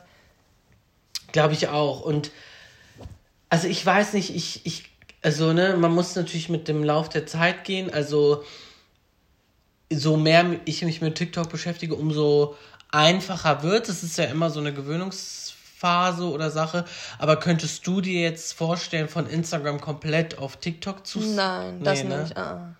Glaube 1.32 1.54
ich 1.54 1.68
auch. 1.68 2.00
Und 2.00 2.30
also 3.48 3.68
ich 3.68 3.84
weiß 3.84 4.14
nicht, 4.14 4.34
ich, 4.34 4.64
ich, 4.64 4.84
also, 5.22 5.52
ne, 5.52 5.76
man 5.76 5.92
muss 5.92 6.16
natürlich 6.16 6.48
mit 6.48 6.68
dem 6.68 6.84
Lauf 6.84 7.08
der 7.08 7.26
Zeit 7.26 7.64
gehen. 7.64 7.92
Also, 7.92 8.44
so 9.90 10.16
mehr 10.16 10.44
ich 10.64 10.82
mich 10.82 11.00
mit 11.00 11.14
TikTok 11.14 11.48
beschäftige, 11.48 11.94
umso 11.94 12.56
einfacher 12.90 13.62
wird. 13.62 13.88
Es 13.88 14.02
ist 14.02 14.18
ja 14.18 14.24
immer 14.24 14.50
so 14.50 14.60
eine 14.60 14.72
Gewöhnungsphase 14.72 16.24
oder 16.30 16.50
Sache. 16.50 16.84
Aber 17.18 17.36
könntest 17.36 17.86
du 17.86 18.00
dir 18.00 18.22
jetzt 18.22 18.52
vorstellen, 18.52 19.08
von 19.08 19.26
Instagram 19.26 19.80
komplett 19.80 20.38
auf 20.38 20.56
TikTok 20.56 21.06
zu 21.06 21.20
Nein, 21.20 21.78
nee, 21.78 21.84
das 21.84 22.04
ne? 22.04 22.22
nicht. 22.22 22.36
Ah. 22.36 22.74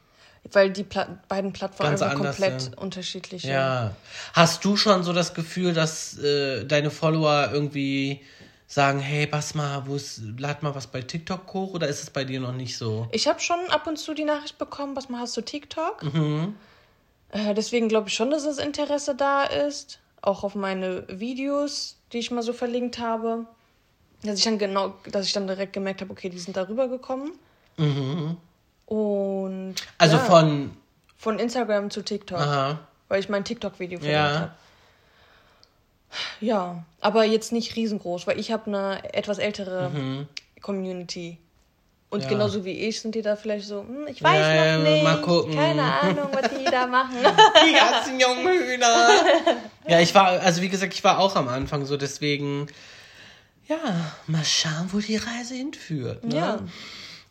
Weil 0.53 0.71
die 0.71 0.85
Pla 0.85 1.19
beiden 1.29 1.53
Plattformen 1.53 1.93
einfach 1.93 2.15
komplett 2.15 2.61
sind. 2.61 2.79
unterschiedlich 2.79 3.43
sind. 3.43 3.53
Ja. 3.53 3.97
Hast 4.35 4.65
du 4.65 4.77
schon 4.77 5.03
so 5.03 5.13
das 5.13 5.33
Gefühl, 5.33 5.73
dass 5.73 6.19
äh, 6.19 6.67
deine 6.67 6.91
Follower 6.91 7.49
irgendwie 7.53 8.21
sagen, 8.67 8.99
hey, 8.99 9.27
pass 9.27 9.55
mal, 9.55 9.87
wo 9.87 9.95
ist, 9.95 10.23
lad 10.39 10.63
mal 10.63 10.75
was 10.75 10.87
bei 10.87 11.03
TikTok 11.03 11.53
hoch 11.53 11.75
oder 11.75 11.89
ist 11.89 12.03
es 12.03 12.11
bei 12.11 12.25
dir 12.25 12.41
noch 12.41 12.53
nicht 12.53 12.77
so? 12.77 13.09
Ich 13.13 13.29
habe 13.29 13.41
schon 13.41 13.59
ab 13.71 13.87
und 13.87 13.99
zu 13.99 14.15
die 14.15 14.25
Nachricht 14.25 14.59
bekommen, 14.59 14.97
was 14.97 15.09
mal 15.09 15.21
hast 15.21 15.37
du 15.37 15.43
TikTok? 15.43 16.03
Mhm. 16.03 16.55
Äh, 17.31 17.55
deswegen 17.55 17.89
glaube 17.89 18.09
ich 18.09 18.15
schon, 18.15 18.31
dass 18.31 18.45
das 18.45 18.59
Interesse 18.59 19.15
da 19.15 19.45
ist. 19.45 19.99
Auch 20.23 20.45
auf 20.45 20.55
meine 20.55 21.05
Videos, 21.09 21.97
die 22.13 22.19
ich 22.19 22.31
mal 22.31 22.43
so 22.43 22.53
verlinkt 22.53 22.99
habe. 22.99 23.47
Dass 24.23 24.39
ich 24.39 24.45
dann 24.45 24.59
genau, 24.59 24.95
dass 25.11 25.27
ich 25.27 25.33
dann 25.35 25.47
direkt 25.47 25.75
gemerkt 25.75 26.01
habe, 26.01 26.11
okay, 26.11 26.31
die 26.31 26.39
sind 26.39 26.57
darüber 26.57 26.89
gekommen. 26.89 27.33
Mhm. 27.77 28.39
Und. 28.87 29.75
Also 29.99 30.17
ja, 30.17 30.23
von. 30.23 30.77
Von 31.17 31.39
Instagram 31.39 31.91
zu 31.91 32.03
TikTok. 32.03 32.39
Aha. 32.39 32.79
Weil 33.09 33.21
ich 33.21 33.29
mein 33.29 33.45
TikTok-Video 33.45 33.99
verlinkt 33.99 34.19
ja. 34.19 34.41
habe. 34.41 34.53
Ja, 36.41 36.85
aber 37.01 37.25
jetzt 37.25 37.53
nicht 37.53 37.77
riesengroß, 37.77 38.27
weil 38.27 38.39
ich 38.39 38.53
habe 38.53 38.67
eine 38.67 39.15
etwas 39.15 39.39
ältere 39.39 39.91
mhm. 39.91 40.29
Community. 40.61 41.39
Und 42.11 42.23
ja. 42.23 42.29
genauso 42.29 42.65
wie 42.65 42.71
ich 42.71 43.01
sind 43.01 43.17
die 43.17 43.23
da 43.23 43.35
vielleicht 43.35 43.67
so, 43.67 43.81
hm, 43.81 44.07
ich 44.07 44.23
weiß 44.23 44.39
ja, 44.39 44.79
noch 44.79 44.85
nicht, 44.85 45.03
mal 45.03 45.21
gucken. 45.21 45.55
keine 45.55 45.83
Ahnung, 45.83 46.29
was 46.33 46.49
die 46.57 46.65
da 46.65 46.87
machen. 46.87 47.17
die 47.67 47.73
ganzen 47.73 48.21
jungen 48.21 48.47
Hühner. 48.47 49.09
ja, 49.89 49.99
ich 49.99 50.15
war, 50.15 50.29
also 50.29 50.63
wie 50.63 50.69
gesagt, 50.69 50.95
ich 50.95 51.03
war 51.03 51.19
auch 51.19 51.35
am 51.35 51.49
Anfang 51.49 51.87
so, 51.87 51.97
deswegen, 51.97 52.69
ja, 53.67 53.79
mal 54.29 54.45
schauen, 54.45 54.91
wo 54.93 54.99
die 54.99 55.17
Reise 55.17 55.55
hinführt. 55.55 56.25
Ne? 56.25 56.37
Ja. 56.37 56.61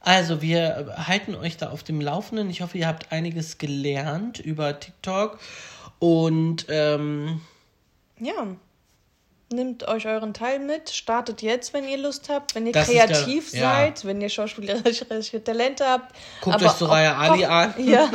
Also, 0.02 0.42
wir 0.42 0.96
halten 0.98 1.34
euch 1.34 1.56
da 1.56 1.70
auf 1.70 1.84
dem 1.84 2.02
Laufenden. 2.02 2.50
Ich 2.50 2.62
hoffe, 2.62 2.78
ihr 2.78 2.88
habt 2.88 3.14
einiges 3.14 3.58
gelernt 3.58 4.40
über 4.40 4.78
TikTok. 4.78 5.40
Und 6.00 6.66
ähm, 6.68 7.40
ja, 8.20 8.48
Nehmt 9.54 9.88
euch 9.88 10.08
euren 10.08 10.34
Teil 10.34 10.58
mit, 10.58 10.90
startet 10.90 11.44
jetzt, 11.44 11.74
wenn 11.74 11.88
ihr 11.88 11.98
Lust 11.98 12.28
habt, 12.30 12.56
wenn 12.56 12.66
ihr 12.66 12.74
das 12.74 12.88
kreativ 12.88 13.52
der, 13.52 13.62
seid, 13.62 14.00
ja. 14.04 14.10
wenn 14.10 14.20
ihr 14.20 14.30
schauspielerische 14.30 15.44
Talente 15.44 15.86
habt. 15.86 16.16
Guckt 16.42 16.64
euch 16.64 16.72
Soraya 16.72 17.16
Ali 17.18 17.46
an. 17.46 17.74
Ja. 17.84 18.10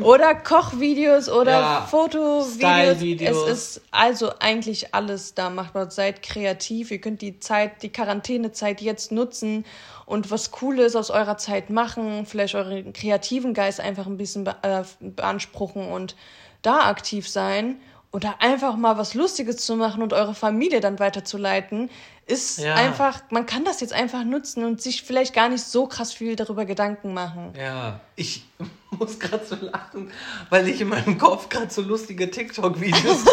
Oder 0.00 0.34
Kochvideos 0.34 1.28
oder 1.28 1.50
ja. 1.50 1.86
Fotovideos. 1.90 3.48
Es 3.48 3.76
ist 3.76 3.80
also 3.90 4.30
eigentlich 4.38 4.94
alles 4.94 5.34
da 5.34 5.50
machbar. 5.50 5.90
Seid 5.90 6.22
kreativ. 6.22 6.92
Ihr 6.92 7.00
könnt 7.00 7.22
die 7.22 7.40
Zeit, 7.40 7.82
die 7.82 7.88
Quarantänezeit 7.88 8.80
jetzt 8.80 9.10
nutzen 9.10 9.64
und 10.06 10.30
was 10.30 10.52
Cooles 10.52 10.94
aus 10.94 11.10
eurer 11.10 11.38
Zeit 11.38 11.70
machen. 11.70 12.26
Vielleicht 12.26 12.54
euren 12.54 12.92
kreativen 12.92 13.54
Geist 13.54 13.80
einfach 13.80 14.06
ein 14.06 14.16
bisschen 14.16 14.46
äh, 14.46 14.84
beanspruchen 15.00 15.88
und 15.88 16.14
da 16.62 16.88
aktiv 16.88 17.28
sein 17.28 17.80
oder 18.12 18.40
einfach 18.40 18.76
mal 18.76 18.96
was 18.96 19.14
Lustiges 19.14 19.58
zu 19.58 19.76
machen 19.76 20.02
und 20.02 20.12
eure 20.12 20.34
Familie 20.34 20.80
dann 20.80 20.98
weiterzuleiten, 20.98 21.90
ist 22.26 22.58
ja. 22.58 22.74
einfach, 22.74 23.22
man 23.30 23.46
kann 23.46 23.64
das 23.64 23.80
jetzt 23.80 23.92
einfach 23.92 24.24
nutzen 24.24 24.64
und 24.64 24.82
sich 24.82 25.02
vielleicht 25.02 25.34
gar 25.34 25.48
nicht 25.48 25.64
so 25.64 25.86
krass 25.86 26.12
viel 26.12 26.36
darüber 26.36 26.64
Gedanken 26.64 27.14
machen. 27.14 27.52
Ja, 27.56 28.00
ich 28.16 28.46
muss 28.90 29.18
gerade 29.18 29.44
so 29.44 29.56
lachen, 29.56 30.10
weil 30.50 30.68
ich 30.68 30.80
in 30.80 30.88
meinem 30.88 31.18
Kopf 31.18 31.48
gerade 31.48 31.70
so 31.70 31.82
lustige 31.82 32.30
TikTok-Videos. 32.30 33.26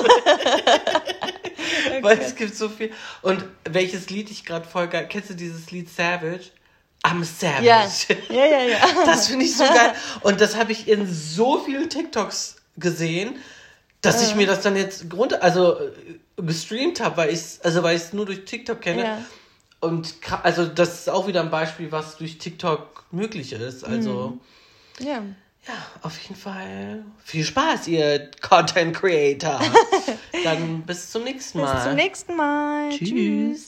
okay. 1.85 2.01
Weil 2.01 2.19
es 2.19 2.35
gibt 2.35 2.55
so 2.55 2.69
viel. 2.69 2.91
Und 3.21 3.43
welches 3.69 4.09
Lied 4.09 4.31
ich 4.31 4.45
gerade 4.45 4.65
voll 4.65 4.87
geil. 4.87 5.07
Kennst 5.09 5.29
du 5.29 5.33
dieses 5.33 5.71
Lied 5.71 5.89
Savage? 5.89 6.51
I'm 7.03 7.23
Savage. 7.23 8.17
Ja, 8.29 8.29
ja, 8.29 8.45
ja. 8.45 8.67
ja. 8.67 8.79
Das 9.05 9.27
finde 9.27 9.45
ich 9.45 9.55
so 9.55 9.63
geil. 9.63 9.93
Und 10.21 10.41
das 10.41 10.55
habe 10.55 10.71
ich 10.71 10.87
in 10.87 11.11
so 11.11 11.59
vielen 11.59 11.89
TikToks 11.89 12.57
gesehen 12.77 13.35
dass 14.05 14.27
ich 14.27 14.35
mir 14.35 14.47
das 14.47 14.61
dann 14.61 14.75
jetzt 14.75 15.05
runter, 15.13 15.43
also 15.43 15.79
äh, 15.79 15.91
gestreamt 16.41 17.01
habe, 17.01 17.17
weil 17.17 17.33
ich 17.33 17.41
also 17.63 17.83
weil 17.83 17.95
ich 17.95 18.03
es 18.03 18.13
nur 18.13 18.25
durch 18.25 18.45
TikTok 18.45 18.81
kenne. 18.81 19.03
Ja. 19.03 19.17
Und 19.79 20.15
also 20.43 20.65
das 20.65 21.01
ist 21.01 21.09
auch 21.09 21.27
wieder 21.27 21.41
ein 21.41 21.51
Beispiel, 21.51 21.91
was 21.91 22.17
durch 22.17 22.37
TikTok 22.37 23.05
möglich 23.11 23.53
ist. 23.53 23.83
Also 23.83 24.39
mhm. 24.99 25.05
ja. 25.05 25.23
Ja, 25.67 25.73
auf 26.03 26.15
jeden 26.19 26.35
Fall 26.35 27.03
viel 27.23 27.43
Spaß, 27.43 27.87
ihr 27.87 28.29
Content 28.39 28.95
Creator. 28.95 29.59
dann 30.43 30.83
bis 30.83 31.09
zum 31.09 31.23
nächsten 31.23 31.59
Mal. 31.59 31.73
Bis 31.73 31.83
zum 31.85 31.95
nächsten 31.95 32.35
Mal. 32.35 32.89
Tschüss. 32.91 33.09
Tschüss. 33.09 33.63